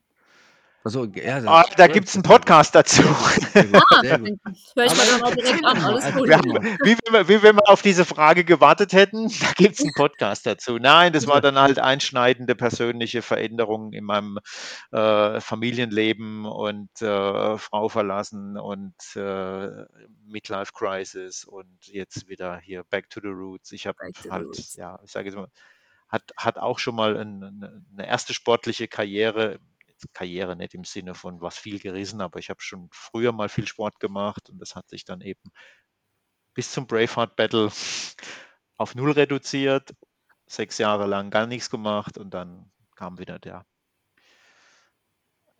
[0.85, 3.03] Also, ja, Ah, da gibt es einen Podcast dazu.
[3.03, 5.77] Ah, höre ich dann mal direkt an.
[5.77, 6.27] Alles gut.
[6.27, 9.81] Ja, wie, wenn wir, wie wenn wir auf diese Frage gewartet hätten, da gibt es
[9.81, 10.77] einen Podcast dazu.
[10.79, 14.39] Nein, das war dann halt einschneidende persönliche Veränderungen in meinem
[14.91, 19.69] äh, Familienleben und äh, Frau verlassen und äh,
[20.25, 23.71] Midlife Crisis und jetzt wieder hier Back to the Roots.
[23.71, 24.75] Ich habe halt, roots.
[24.75, 25.47] ja, ich sage jetzt mal,
[26.13, 29.59] hat, hat auch schon mal ein, eine, eine erste sportliche Karriere,
[30.13, 33.65] Karriere nicht im Sinne von was viel gerissen, aber ich habe schon früher mal viel
[33.67, 35.41] Sport gemacht und das hat sich dann eben
[36.53, 37.71] bis zum Braveheart Battle
[38.77, 39.95] auf null reduziert,
[40.45, 43.65] sechs Jahre lang gar nichts gemacht und dann kam wieder der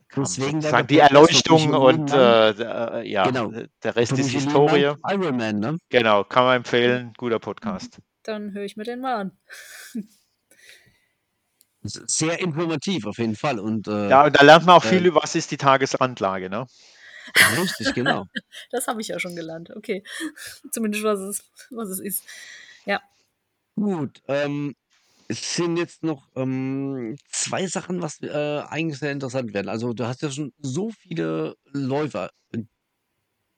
[0.10, 2.52] kam Deswegen sozusagen der die Erleuchtung und Mann.
[2.52, 3.52] äh, der, äh, ja, Genau.
[3.82, 4.94] der Rest ist Historie.
[5.02, 5.78] Mann, Iron Man, ne?
[5.90, 8.00] Genau, kann man empfehlen, guter Podcast.
[8.22, 9.38] Dann höre ich mir den mal an.
[11.84, 13.60] Sehr informativ auf jeden Fall.
[13.60, 16.50] Und äh, Ja, und da lernt man auch viel äh, über, was ist die Tagesrandlage,
[16.50, 16.66] ne?
[17.58, 18.26] richtig, genau.
[18.72, 19.70] Das habe ich ja schon gelernt.
[19.76, 20.04] Okay.
[20.72, 22.24] Zumindest was es, was es ist.
[22.86, 23.02] Ja.
[23.76, 24.76] Gut, ähm,
[25.28, 29.70] es sind jetzt noch ähm, zwei Sachen, was äh, eigentlich sehr interessant werden.
[29.70, 32.30] Also du hast ja schon so viele Läufer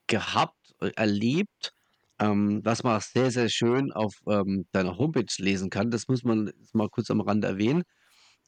[0.08, 1.74] gehabt, äh, erlebt.
[2.20, 6.24] Ähm, was man auch sehr, sehr schön auf ähm, deiner Homepage lesen kann, das muss
[6.24, 7.84] man jetzt mal kurz am Rande erwähnen.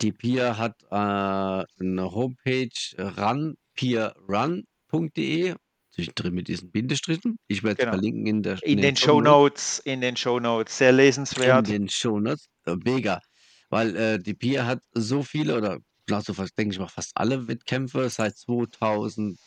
[0.02, 5.56] Die Pia hat äh, eine Homepage runpierrun.de,
[5.92, 7.38] zwischendrin mit diesen Bindestrichen.
[7.48, 7.92] Ich werde es Genau.
[7.94, 11.68] verlinken in der In den Show Notes, in den Show Notes, sehr in lesenswert.
[11.68, 12.48] den Shownotes.
[12.66, 13.22] Äh, mega.
[13.70, 17.12] Weil äh, die Pia hat so viele oder klar, so fast, denke ich mal, fast
[17.16, 19.38] alle Wettkämpfe seit 2014.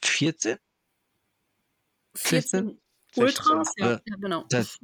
[0.00, 0.56] 14
[2.16, 2.78] 16,
[3.16, 4.44] Ultras, ja, äh, ja genau.
[4.50, 4.78] das-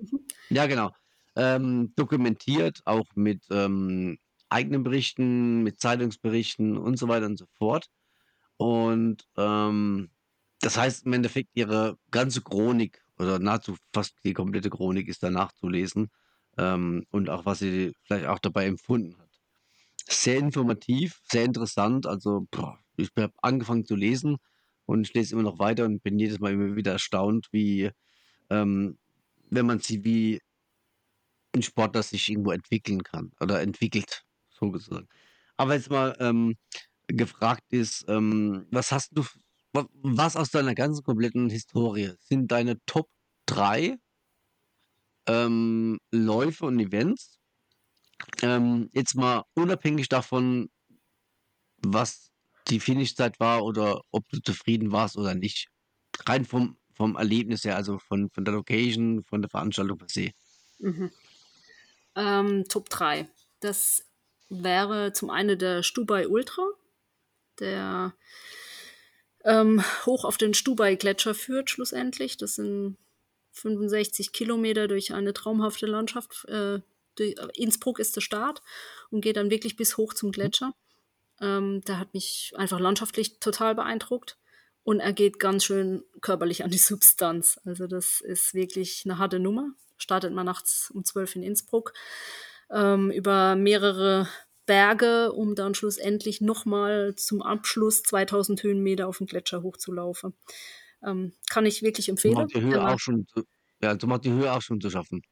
[0.51, 0.91] Ja, genau.
[1.37, 7.89] Ähm, dokumentiert, auch mit ähm, eigenen Berichten, mit Zeitungsberichten und so weiter und so fort.
[8.57, 10.11] Und ähm,
[10.61, 15.31] das heißt im Endeffekt, ihre ganze Chronik oder nahezu fast die komplette Chronik ist da
[15.31, 16.11] nachzulesen
[16.59, 19.31] ähm, und auch was sie vielleicht auch dabei empfunden hat.
[20.09, 22.07] Sehr informativ, sehr interessant.
[22.07, 24.37] Also boah, ich habe angefangen zu lesen
[24.87, 27.91] und ich lese immer noch weiter und bin jedes Mal immer wieder erstaunt, wie
[28.51, 28.99] ähm,
[29.51, 30.41] wenn man sieht, wie
[31.55, 34.26] ein Sportler sich irgendwo entwickeln kann oder entwickelt,
[34.59, 35.09] so gesagt.
[35.57, 36.57] Aber jetzt mal ähm,
[37.09, 39.25] gefragt ist, ähm, was hast du,
[39.73, 43.09] wa- was aus deiner ganzen kompletten Historie sind deine Top
[43.47, 43.97] 3
[45.29, 47.39] ähm, Läufe und Events?
[48.43, 50.69] Ähm, jetzt mal unabhängig davon,
[51.79, 52.31] was
[52.69, 55.69] die Finishzeit war oder ob du zufrieden warst oder nicht.
[56.27, 60.31] Rein vom, vom Erlebnis her, also von, von der Location, von der Veranstaltung per se.
[60.79, 61.11] Mhm.
[62.15, 63.29] Ähm, Top 3.
[63.61, 64.06] Das
[64.49, 66.67] wäre zum einen der Stubai Ultra,
[67.59, 68.15] der
[69.45, 72.37] ähm, hoch auf den Stubai-Gletscher führt, schlussendlich.
[72.37, 72.97] Das sind
[73.53, 76.45] 65 Kilometer durch eine traumhafte Landschaft.
[76.49, 76.81] Äh,
[77.55, 78.61] Innsbruck ist der Start
[79.11, 80.75] und geht dann wirklich bis hoch zum Gletscher.
[81.41, 84.37] Ähm, der hat mich einfach landschaftlich total beeindruckt.
[84.83, 87.59] Und er geht ganz schön körperlich an die Substanz.
[87.65, 89.71] Also das ist wirklich eine harte Nummer.
[89.97, 91.93] Startet man nachts um 12 in Innsbruck
[92.71, 94.29] ähm, über mehrere
[94.67, 100.35] Berge, um dann schlussendlich nochmal zum Abschluss 2000 Höhenmeter auf den Gletscher hochzulaufen.
[101.05, 102.35] Ähm, kann ich wirklich Du empfehlen.
[102.35, 103.27] macht die Höhe auch schon,
[103.83, 105.23] ja, du macht die Höhe auch schon zu schaffen.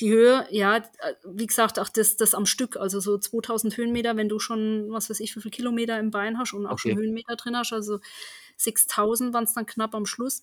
[0.00, 0.82] die Höhe, ja, äh,
[1.26, 5.10] wie gesagt, auch das, das am Stück, also so 2000 Höhenmeter, wenn du schon, was
[5.10, 6.96] weiß ich, wie viele Kilometer im Bein hast und auch schon Okay.
[6.96, 7.98] Höhenmeter drin hast, also
[8.56, 10.42] 6000 waren es dann knapp am Schluss.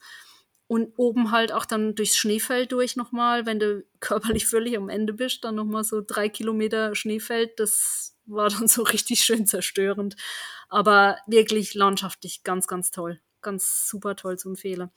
[0.68, 5.14] Und oben halt auch dann durchs Schneefeld durch nochmal, wenn du körperlich völlig am Ende
[5.14, 10.16] bist, dann nochmal so drei Kilometer Schneefeld, das war dann so richtig schön zerstörend.
[10.70, 13.22] Aber wirklich landschaftlich ganz, ganz toll.
[13.42, 14.90] Ganz super toll zu empfehlen.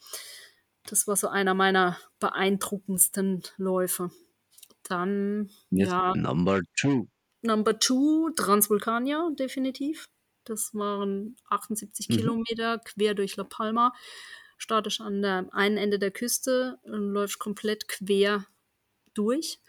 [0.87, 4.09] Das war so einer meiner beeindruckendsten Läufe.
[4.83, 7.07] Dann, Jetzt ja, Number two.
[7.41, 10.09] Number two, Transvulkania, definitiv.
[10.45, 12.13] Das waren 78 Mhm.
[12.15, 13.93] Kilometer quer durch La Palma.
[14.59, 18.45] Startest an der einen Ende der Küste und läufst komplett quer
[19.15, 19.59] durch.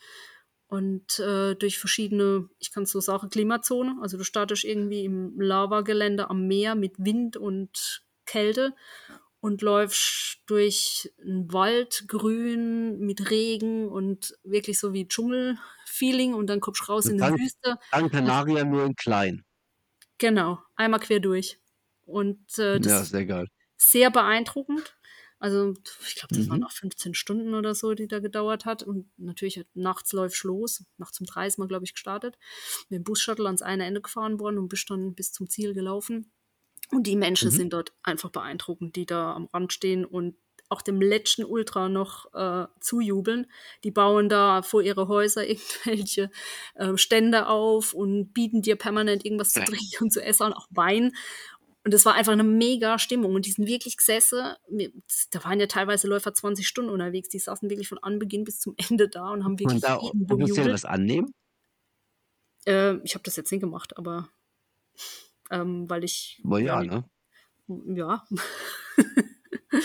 [0.67, 3.99] Und äh, durch verschiedene, ich kann es so sagen, Klimazonen.
[4.03, 8.75] Also du startest irgendwie im Lavagelände am Meer mit Wind und Kälte
[9.41, 16.61] und läufst durch einen Wald, grün, mit Regen und wirklich so wie Dschungel-Feeling und dann
[16.61, 17.79] kommst du raus Und in eine dann- Wüste.
[17.91, 19.45] Gran Canaria nur in klein.
[20.19, 21.59] Genau, einmal quer durch.
[22.05, 23.47] Und äh, das Ja, ist sehr geil.
[23.81, 24.97] Sehr beeindruckend.
[25.39, 25.73] Also,
[26.07, 26.51] ich glaube, das Mhm.
[26.51, 28.83] waren auch 15 Stunden oder so, die da gedauert hat.
[28.83, 30.85] Und natürlich hat- nachts läufst los.
[30.99, 32.37] Nachts um drei ist man, glaube ich, gestartet.
[32.91, 36.31] Mit dem Bus-Shuttle ans eine Ende gefahren worden und bist dann bis zum Ziel gelaufen.
[36.91, 37.53] Und die Menschen Mhm.
[37.57, 40.37] sind dort einfach beeindruckend, die da am Rand stehen und
[40.69, 43.51] auch dem letzten Ultra noch äh, zujubeln.
[43.83, 45.45] Die bauen da vor ihre Häuser
[46.07, 46.31] irgendwelche
[46.75, 50.67] äh, Stände auf und bieten dir permanent irgendwas zu trinken und zu essen und auch
[50.71, 51.13] Wein.
[51.83, 53.35] Und es war einfach eine mega Stimmung.
[53.35, 54.55] Und die sind wirklich gesessen.
[55.31, 57.31] Da waren ja teilweise Läufer 20 Stunden unterwegs.
[57.31, 60.25] Die saßen wirklich von Anbeginn bis zum Ende da und haben Und wirklich da jeden
[60.31, 60.75] offiziell bejubelt.
[60.75, 61.33] was annehmen?
[62.67, 64.29] Äh, ich habe das jetzt nicht gemacht, aber
[65.51, 67.09] ähm, weil ich Aber ja, ne?
[67.87, 68.27] ja.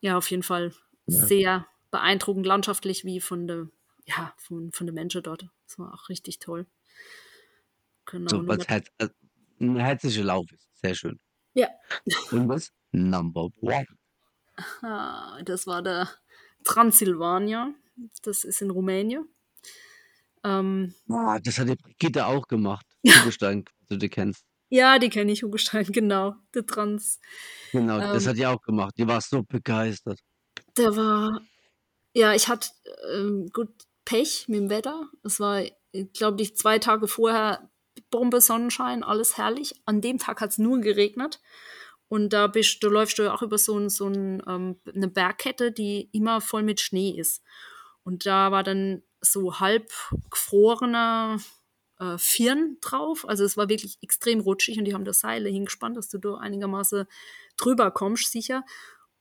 [0.00, 0.72] ja, auf jeden Fall
[1.06, 1.26] Ja.
[1.26, 3.68] sehr beeindruckend landschaftlich wie von der,
[4.06, 5.46] ja, von, von den Menschen dort.
[5.66, 6.66] Das war auch richtig toll.
[8.06, 8.30] Genau.
[8.30, 8.80] So, was äh,
[9.60, 10.69] ein herzlicher Lauf ist.
[10.82, 11.18] Sehr schön.
[11.54, 11.68] Ja.
[12.30, 12.72] Und was?
[12.92, 13.86] Number one.
[14.82, 16.08] Ah, das war der
[16.64, 17.72] Transsilvania.
[18.22, 19.28] Das ist in Rumänien.
[20.44, 22.86] Ähm, Ah, das hat die Brigitte auch gemacht.
[23.06, 24.44] Hugelstein, du die kennst.
[24.70, 26.34] ja, die kenne ich, Hugo Stein, genau.
[26.54, 27.20] Der Trans.
[27.72, 28.30] Genau, das Ähm.
[28.30, 28.94] hat die auch gemacht.
[28.96, 30.20] Die war so begeistert.
[30.76, 31.40] Der war,
[32.14, 32.68] ja, ich hatte
[33.14, 33.70] ähm, gut
[34.04, 35.08] Pech mit dem Wetter.
[35.24, 35.62] Es war,
[36.14, 37.68] glaube ich, zwei Tage vorher
[38.10, 39.74] Bombe Sonnenschein, alles herrlich.
[39.84, 41.40] An dem Tag hat es nur geregnet.
[42.08, 45.08] und da bist, du läufst du ja auch über so, ein, so ein, ähm, eine
[45.08, 47.42] Bergkette, die immer voll mit Schnee ist.
[48.02, 49.92] Und da war dann so halb
[50.30, 51.38] gefrorener
[52.00, 53.28] äh, Firn drauf.
[53.28, 56.36] Also es war wirklich extrem rutschig und die haben da Seile hingespannt, dass du da
[56.36, 57.06] einigermaßen
[57.56, 58.64] drüber kommst, sicher.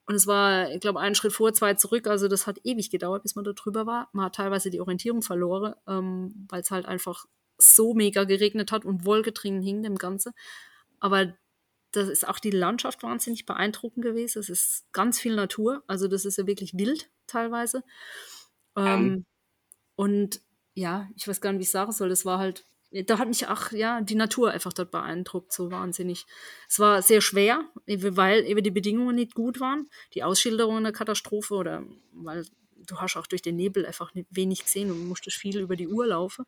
[0.05, 2.07] Und es war, ich glaube, einen Schritt vor, zwei zurück.
[2.07, 4.09] Also das hat ewig gedauert, bis man da drüber war.
[4.13, 7.25] Man hat teilweise die Orientierung verloren, ähm, weil es halt einfach
[7.60, 10.34] so mega geregnet hat und Wolke drin hing dem Ganze.
[10.99, 11.34] Aber
[11.91, 14.40] das ist auch die Landschaft wahnsinnig beeindruckend gewesen.
[14.40, 15.84] Es ist ganz viel Natur.
[15.88, 17.84] Also das ist ja wirklich wild teilweise.
[18.77, 19.26] Ähm,
[19.95, 20.41] und
[20.76, 22.10] ja, ich weiß gar nicht, wie ich sagen soll.
[22.10, 26.26] Das war halt, da hat mich auch, ja, die Natur einfach dort beeindruckt, so wahnsinnig.
[26.69, 29.90] Es war sehr schwer, weil eben die Bedingungen nicht gut waren.
[30.14, 31.84] Die Ausschilderungen der Katastrophe oder
[32.14, 32.45] weil
[32.88, 36.07] du hast auch durch den Nebel einfach wenig gesehen und musstest viel über die Uhr
[36.07, 36.45] laufen.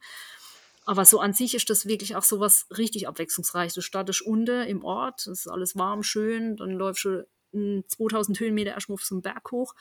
[0.85, 3.73] Aber so an sich ist das wirklich auch so was richtig abwechslungsreich.
[3.73, 7.27] Du startest unten im Ort, es ist alles warm, schön, dann läufst du
[7.87, 9.75] 2000 Höhenmeter erstmal auf so einen Berg hoch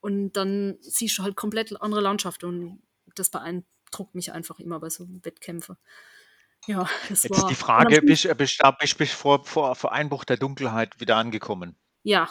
[0.00, 2.82] und dann siehst du halt komplett andere Landschaften und
[3.14, 5.76] das beeindruckt mich einfach immer bei so Wettkämpfen.
[6.66, 7.48] Ja, das Jetzt war.
[7.48, 11.76] die Frage, bist du bist, bist, bist vor, vor, vor Einbruch der Dunkelheit wieder angekommen?
[12.02, 12.28] Ja,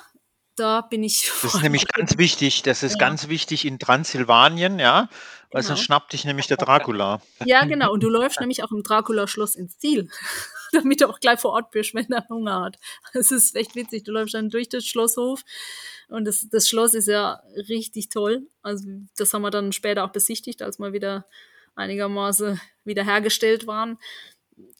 [0.57, 1.31] da bin ich.
[1.43, 2.63] Das ist nämlich ganz wichtig.
[2.63, 2.97] Das ist Ja.
[2.99, 5.09] ganz wichtig in Transsilvanien, ja,
[5.51, 5.67] weil Genau.
[5.75, 7.21] sonst schnappt dich nämlich der Dracula.
[7.45, 7.91] Ja, genau.
[7.93, 10.09] Und du läufst nämlich auch im Dracula-Schloss ins Ziel,
[10.73, 12.77] damit du auch gleich vor Ort bist, wenn er Hunger hat.
[13.13, 14.03] Das ist echt witzig.
[14.03, 15.43] Du läufst dann durch den Schlosshof
[16.09, 18.47] und das, das Schloss ist ja richtig toll.
[18.61, 18.85] Also
[19.17, 21.25] das haben wir dann später auch besichtigt, als wir wieder
[21.75, 23.97] einigermaßen wiederhergestellt waren.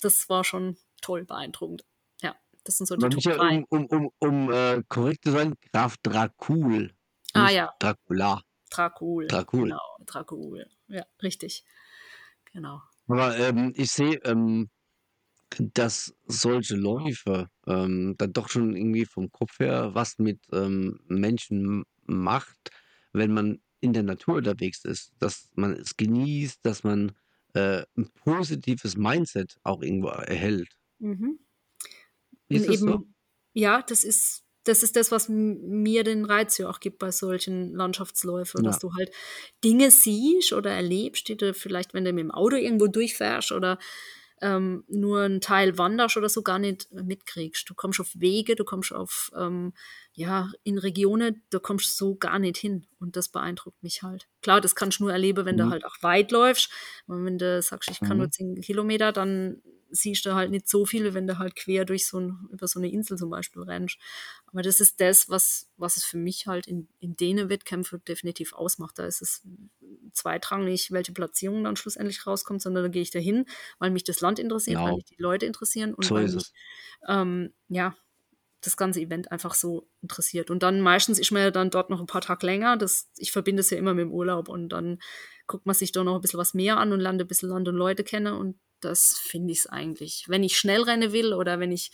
[0.02, 1.84] Das war schon toll beeindruckend.
[2.68, 3.66] Das sind so die Top Michael, 3.
[3.70, 6.94] um, um, um, um äh, korrekt zu sein, Graf Dracul.
[7.34, 8.42] Ah ja, Dracula.
[8.70, 9.28] Dracul.
[9.28, 9.70] Dracul.
[9.70, 10.66] Genau, Dracul.
[10.90, 11.64] Ja, richtig.
[12.52, 12.82] Genau.
[13.08, 14.70] Aber ähm, ich sehe, ähm,
[15.60, 21.86] dass solche Läufe ähm, dann doch schon irgendwie vom Kopf her was mit ähm, Menschen
[22.06, 22.72] macht,
[23.14, 27.14] wenn man in der Natur unterwegs ist, dass man es genießt, dass man
[27.54, 30.76] äh, ein positives Mindset auch irgendwo erhält.
[31.00, 31.40] Mhm.
[32.50, 33.08] Ist Und das so?
[33.54, 37.74] ja, das ist, das ist das, was mir den Reiz ja auch gibt bei solchen
[37.74, 38.64] Landschaftsläufen, Ja.
[38.64, 39.12] dass du halt
[39.64, 43.80] Dinge siehst oder erlebst, die du vielleicht, wenn du mit dem Auto irgendwo durchfährst oder
[44.42, 47.68] ähm, nur einen Teil wanderst oder so gar nicht mitkriegst.
[47.70, 49.74] Du kommst auf Wege, du kommst auf, ähm,
[50.14, 52.86] ja, in Regionen, da kommst so gar nicht hin.
[53.00, 54.28] Und das beeindruckt mich halt.
[54.44, 55.70] Klar, das kannst du nur erleben, wenn du Mhm.
[55.70, 56.70] halt auch weit läufst.
[57.08, 58.32] Und wenn du sagst, ich kann nur Mhm.
[58.32, 59.62] 10 Kilometer, dann
[59.92, 62.80] siehst du halt nicht so viel, wenn du halt quer durch so ein, über so
[62.80, 63.98] eine Insel zum Beispiel rennst.
[64.48, 68.54] Aber das ist das, was, was es für mich halt in, in denen Wettkämpfen definitiv
[68.54, 69.00] ausmacht.
[69.00, 69.44] Da ist es
[70.14, 73.46] zweitrangig, welche Platzierung dann schlussendlich rauskommt, sondern da gehe ich dahin,
[73.80, 74.96] weil mich das Land interessiert, weil Genau.
[74.96, 76.52] mich die Leute interessieren und So weil mich
[77.08, 77.96] ähm, ja,
[78.62, 80.50] das ganze Event einfach so interessiert.
[80.50, 82.76] Und dann meistens ist man ja dann dort noch ein paar Tage länger.
[82.78, 85.00] Das, ich verbinde es ja immer mit dem Urlaub und dann
[85.46, 87.68] guckt man sich da noch ein bisschen was mehr an und lernt ein bisschen Land
[87.68, 90.26] und Leute kennen und das finde ich es eigentlich.
[90.28, 91.92] Wenn ich schnell rennen will oder wenn ich,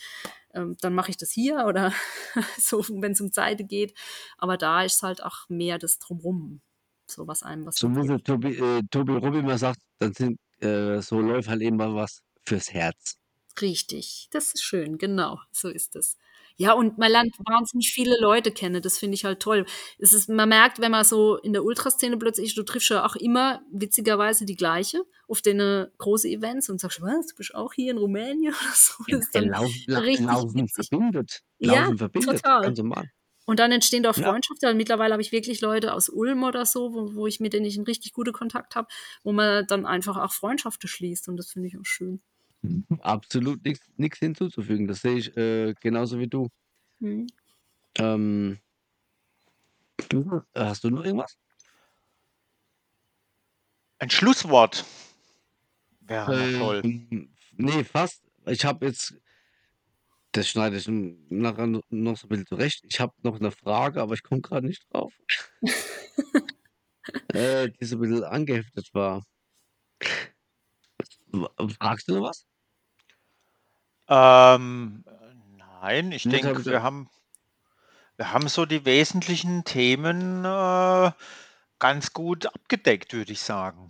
[0.52, 1.92] ähm, dann mache ich das hier oder
[2.58, 3.96] so, wenn es um Zeit geht.
[4.38, 6.60] Aber da ist halt auch mehr das Drumrum,
[7.06, 11.00] so was einem was So wie Tobi, äh, Tobi Robbi immer sagt, dann sind äh,
[11.00, 13.16] so Läufe halt eben mal was fürs Herz.
[13.60, 16.16] Richtig, das ist schön, genau, so ist es.
[16.56, 19.66] Ja, und man lernt wahnsinnig viele Leute kennen, das finde ich halt toll.
[19.98, 23.04] Es ist, man merkt, wenn man so in der Ultraszene plötzlich ist, du triffst ja
[23.04, 25.58] auch immer witzigerweise die gleiche auf den
[25.98, 28.94] großen Events und sagst, was, du bist auch hier in Rumänien oder so.
[29.08, 30.88] Ja, Das ist dann Lauf, La richtig Laufen witzig.
[30.88, 31.40] verbindet.
[31.58, 32.40] Ja, verbindet.
[32.42, 32.62] total.
[32.62, 33.10] Ganz normal.
[33.46, 34.14] Und dann entstehen da Ja.
[34.14, 34.66] Freundschaften.
[34.68, 37.66] Also mittlerweile habe ich wirklich Leute aus Ulm oder so, wo, wo ich mit denen
[37.66, 38.86] ich einen richtig guten Kontakt habe,
[39.22, 42.22] wo man dann einfach auch Freundschaften schließt und das finde ich auch schön.
[43.00, 44.86] Absolut nichts hinzuzufügen.
[44.86, 46.48] Das sehe ich äh, genauso wie du.
[47.00, 47.26] Mhm.
[47.98, 48.58] Ähm,
[49.98, 51.36] äh, Hast du noch irgendwas?
[53.98, 54.84] Ein Schlusswort
[56.00, 56.80] wäre noch toll.
[56.84, 58.22] Ähm, nee, fast.
[58.46, 59.14] Ich habe jetzt,
[60.32, 62.84] das schneide ich nachher noch so ein bisschen zurecht.
[62.88, 65.14] Ich habe noch eine Frage, aber ich komme gerade nicht drauf.
[67.28, 69.24] äh, die so ein bisschen angeheftet war.
[71.78, 72.46] Fragst du noch was?
[74.08, 75.04] Ähm,
[75.56, 77.08] nein, ich hab denke, ich- wir haben,
[78.16, 81.10] wir haben so die wesentlichen Themen äh,
[81.78, 83.88] ganz gut abgedeckt, würde ich sagen.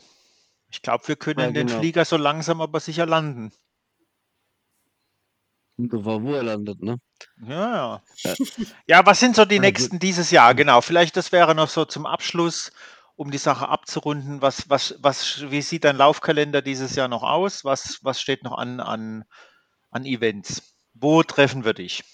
[0.70, 1.78] Ich glaube, wir können Ja, den genau.
[1.78, 3.52] Flieger so langsam aber sicher landen.
[5.76, 6.98] War, wo er landet, ne?
[7.46, 8.34] Ja, ja.
[8.86, 9.06] Ja.
[9.06, 10.54] Was sind so die Also- nächsten dieses Jahr?
[10.54, 12.70] Genau, vielleicht das wäre noch so zum Abschluss,
[13.16, 14.40] um die Sache abzurunden.
[14.40, 17.64] Was, was, was, wie sieht dein Laufkalender dieses Jahr noch aus?
[17.64, 19.24] Was, was steht noch an, an,
[19.94, 20.74] an Events?
[20.94, 22.04] Wo treffen wir dich?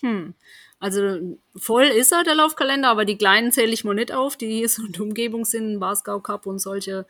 [0.00, 0.34] Hm.
[0.78, 4.46] Also voll ist er, der Laufkalender, aber die kleinen zähle ich mal nicht auf, die
[4.46, 7.06] hier so in der Umgebung sind, Wasgau Cup und solche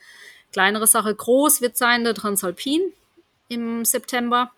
[0.53, 1.15] kleinere Sache.
[1.15, 2.81] Groß wird sein der Transalpin
[3.49, 4.51] im September.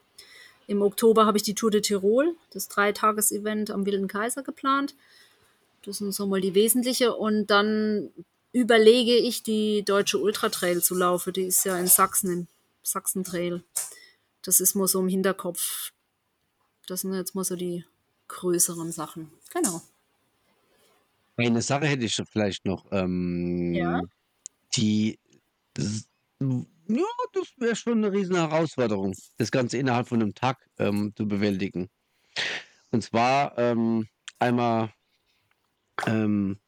[0.66, 4.94] Im Oktober habe ich die Tour de Tirol, das Dreitages-Event am Wilden Kaiser geplant.
[5.85, 7.15] Das sind so mal die wesentliche.
[7.15, 8.11] Und dann
[8.53, 11.32] überlege ich, die deutsche Ultra Trail zu laufen.
[11.35, 12.47] Die ist ja in Sachsen, im
[12.82, 13.62] Sachsen Trail.
[14.43, 15.93] Das ist mal so im Hinterkopf.
[16.86, 17.85] Das sind jetzt mal so die
[18.28, 19.31] größeren Sachen.
[19.52, 19.82] Genau.
[21.36, 22.86] Eine Sache hätte ich vielleicht noch.
[22.93, 24.02] Ähm, Ja.
[24.74, 25.19] Die,
[25.74, 26.09] das,
[26.40, 27.05] ja,
[27.35, 31.89] das wäre schon eine riesen Herausforderung, das Ganze innerhalb von einem Tag ähm, zu bewältigen.
[32.90, 34.09] Und zwar ähm,
[34.39, 34.93] einmal,
[36.06, 36.59] ähm,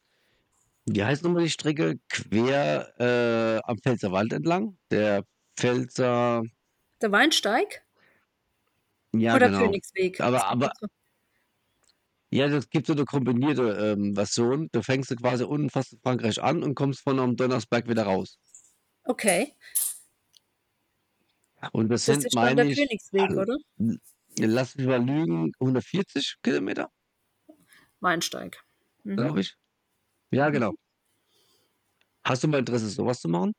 [0.87, 1.99] wie heißt nochmal die Strecke?
[2.09, 4.77] Quer äh, am Pfälzerwald entlang.
[4.91, 5.25] Der
[5.57, 6.43] Pfälzer,
[7.05, 7.85] Der Weinsteig
[9.15, 9.67] ja oder genau.
[9.67, 10.19] Königsweg?
[10.23, 10.87] Aber, aber so-
[12.31, 13.63] Ja, das gibt so eine kombinierte
[13.93, 14.71] ähm, Version.
[14.73, 18.05] Du fängst du quasi unten fast in Frankreich an und kommst von am Donnersberg wieder
[18.05, 18.39] raus.
[19.05, 19.53] Okay,
[21.73, 23.59] Und das, das sind, ist meine ich, Königsweg, oder?
[24.39, 26.91] lass mich mal lügen, 140 Kilometer,
[28.01, 28.65] Weinsteig.
[29.03, 29.17] Mhm.
[29.19, 29.55] glaube ich.
[30.31, 30.73] Ja, genau.
[32.25, 33.53] Hast du mal Interesse, sowas zu machen?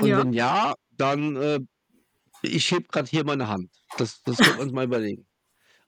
[0.00, 0.18] Und Ja.
[0.20, 1.60] wenn ja, dann, äh,
[2.44, 3.70] ich heb gerade hier meine Hand.
[3.98, 5.26] Das, das können wir uns mal überlegen.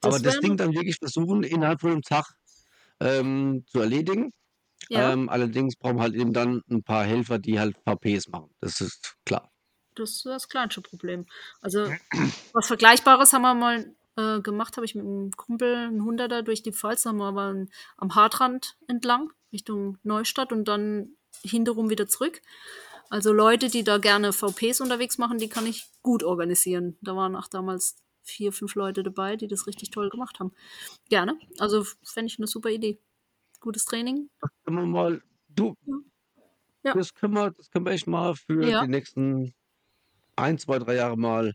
[0.02, 2.26] Das Aber das wär Ding dann wirklich versuchen, innerhalb von einem Tag
[3.00, 4.30] ähm, zu erledigen.
[4.90, 8.50] Ja, Ähm, allerdings brauchen wir halt eben dann ein paar Helfer, die halt VPs machen.
[8.60, 9.50] Das ist klar.
[9.94, 11.26] das ist das kleinste Problem.
[11.62, 11.90] Also
[12.52, 16.62] was Vergleichbares haben wir mal äh, gemacht, habe ich mit einem Kumpel einen Hunderter durch
[16.62, 22.06] die Pfalz, haben wir aber einen- am Hartrand entlang, Richtung Neustadt und dann hinterrum wieder
[22.06, 22.42] zurück.
[23.10, 26.96] Also Leute, die da gerne VPs unterwegs machen, die kann ich gut organisieren.
[27.02, 30.52] Da waren auch damals vier, fünf Leute dabei, die das richtig toll gemacht haben.
[31.08, 31.38] Gerne.
[31.58, 32.98] Also fände ich eine super Idee.
[33.60, 34.28] Gutes Training.
[34.64, 35.74] Können wir mal, du,
[36.82, 36.94] Ja.
[36.94, 38.82] das können wir, das können wir echt mal für Ja.
[38.84, 39.54] die nächsten
[40.34, 41.54] ein, zwei, drei Jahre mal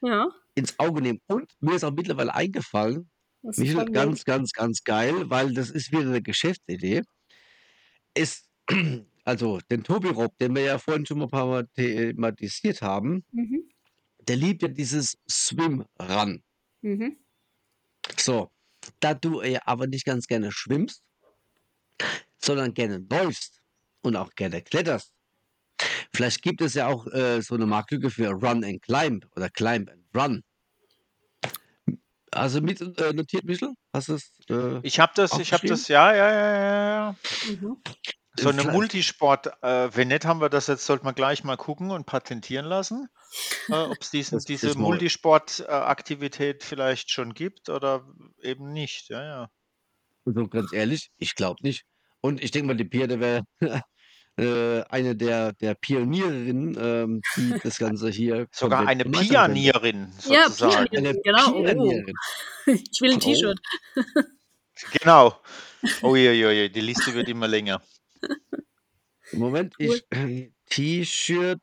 [0.00, 0.28] Ja.
[0.54, 1.20] ins Auge nehmen.
[1.28, 3.08] Und mir ist auch mittlerweile eingefallen,
[3.42, 7.02] Das ist Michel, ganz, ganz, ganz geil, weil das ist wieder eine Geschäftsidee.
[8.14, 8.48] Ist,
[9.28, 13.24] also den Tobi Rob, den wir ja vorhin schon mal ein paar Mal thematisiert haben,
[13.30, 13.68] Mhm.
[14.26, 16.42] der liebt ja dieses Swim-Run.
[16.80, 17.18] Mhm.
[18.16, 18.50] So,
[19.00, 21.02] da du ja aber nicht ganz gerne schwimmst,
[22.38, 23.60] sondern gerne läufst
[24.00, 25.12] und auch gerne kletterst,
[26.14, 29.90] vielleicht gibt es ja auch äh, so eine Marktlücke für Run and Climb oder Climb
[29.90, 30.42] and Run.
[32.30, 33.74] Also mit äh, notiert, Michel?
[33.92, 34.32] Hast du es?
[34.48, 37.16] Äh, Ich habe das, ich habe das, ja, ja, ja, ja, ja.
[37.50, 37.76] Mhm.
[38.42, 41.56] So eine Vielleicht- Multisport, äh, wenn nicht, haben wir das jetzt, sollte man gleich mal
[41.56, 43.08] gucken und patentieren lassen,
[43.68, 48.04] äh, ob es diese Multisport-Aktivität vielleicht schon gibt oder
[48.42, 49.08] eben nicht.
[49.10, 49.50] Ja, ja.
[50.24, 51.84] so ganz ehrlich, ich glaube nicht.
[52.20, 53.44] Und ich denke mal, die Pia, der wäre
[54.36, 58.46] äh, eine der, der Pionierinnen, ähm, die das Ganze hier.
[58.52, 59.04] Sogar eine.
[59.04, 60.88] Pionierin Ja, sozusagen.
[60.88, 60.96] Pionierin.
[61.06, 61.62] Eine Genau, oh.
[61.64, 62.14] Pionierin.
[62.66, 63.20] Ich will ein Oh.
[63.20, 63.58] T-Shirt.
[64.92, 65.34] Genau.
[66.02, 67.82] Uiuiui, die Liste wird immer länger.
[69.32, 70.04] Moment, ich
[70.70, 71.60] T-Shirt,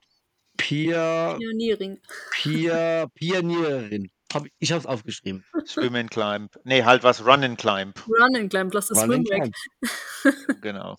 [0.57, 1.99] Pia, Pioniering.
[2.31, 4.09] Pia, Pionierin.
[4.33, 5.45] Hab, ich habe es aufgeschrieben.
[5.65, 6.49] Swim and Climb.
[6.63, 7.93] Nee, halt was, Run and Climb.
[8.07, 9.53] Run and Climb, lass das Run Swim weg.
[10.61, 10.97] Genau.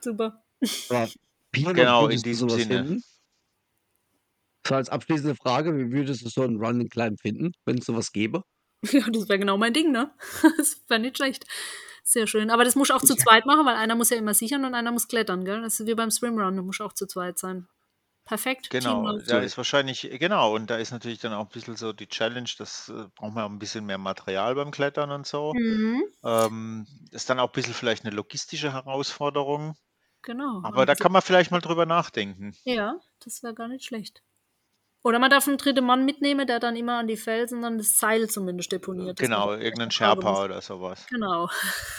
[0.00, 0.42] Super.
[1.52, 2.84] Pia, Genau, in diesem Sinne.
[2.84, 3.02] Finden?
[4.66, 7.86] So als abschließende Frage, wie würdest du so einen Run and Climb finden, wenn es
[7.86, 8.42] sowas gäbe?
[8.82, 10.12] Ja, das wäre genau mein Ding, ne?
[10.58, 11.46] Das wäre nicht schlecht.
[12.08, 12.50] Sehr schön.
[12.50, 14.92] Aber das muss auch zu zweit machen, weil einer muss ja immer sichern und einer
[14.92, 15.60] muss klettern, gell?
[15.62, 17.66] Das ist wie beim Swimrun, du musst auch zu zweit sein.
[18.24, 18.70] Perfekt.
[18.70, 22.06] Genau, da ist wahrscheinlich, genau, und da ist natürlich dann auch ein bisschen so die
[22.06, 25.52] Challenge, das äh, braucht man auch ein bisschen mehr Material beim Klettern und so.
[25.54, 29.76] Mhm, Ähm, ist dann auch ein bisschen vielleicht eine logistische Herausforderung,
[30.22, 30.60] genau.
[30.62, 32.56] aber da kann man vielleicht mal drüber nachdenken.
[32.62, 34.22] Ja, das wäre gar nicht schlecht.
[35.06, 37.96] Oder man darf einen dritten Mann mitnehmen, der dann immer an die Felsen dann das
[37.96, 39.20] Seil zumindest deponiert.
[39.20, 40.40] Genau, das irgendein nicht tragen Sherpa muss.
[40.40, 41.06] oder sowas.
[41.08, 41.48] Genau.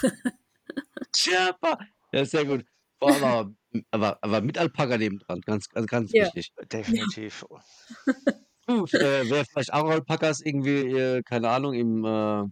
[1.16, 1.80] Sherpa.
[2.12, 2.66] Ja, sehr gut.
[3.00, 3.52] Boah, aber,
[3.92, 6.26] aber, aber mit Alpaka neben dran, ganz, also ganz Ja.
[6.26, 6.52] wichtig.
[6.70, 7.46] Definitiv.
[8.68, 12.44] Gut, äh, wer vielleicht auch Alpakas irgendwie, äh, keine Ahnung, im, äh,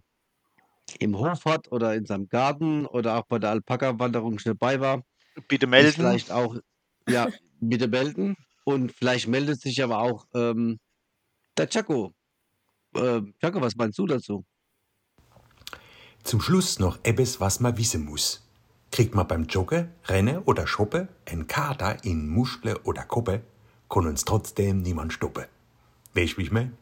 [1.00, 5.02] im Hof hat oder in seinem Garten oder auch bei der Alpaka-Wanderung schon dabei war,
[5.48, 5.92] Bitte melden.
[5.92, 6.56] vielleicht auch,
[7.06, 7.28] ja,
[7.60, 8.36] bitte melden.
[8.68, 10.80] Und vielleicht meldet sich aber auch ähm,
[11.56, 12.12] der Chaco.
[12.96, 14.44] Äh, Chaco, was meinst du dazu?
[16.24, 18.44] Zum Schluss noch etwas, was man wissen muss.
[18.90, 23.44] Kriegt man beim Joggen, Rennen oder Shoppen ein Kater in Muschel oder Koppe,
[23.88, 25.44] kann uns trotzdem niemand stoppen.
[26.14, 26.76] Weißt du, wie ich mein?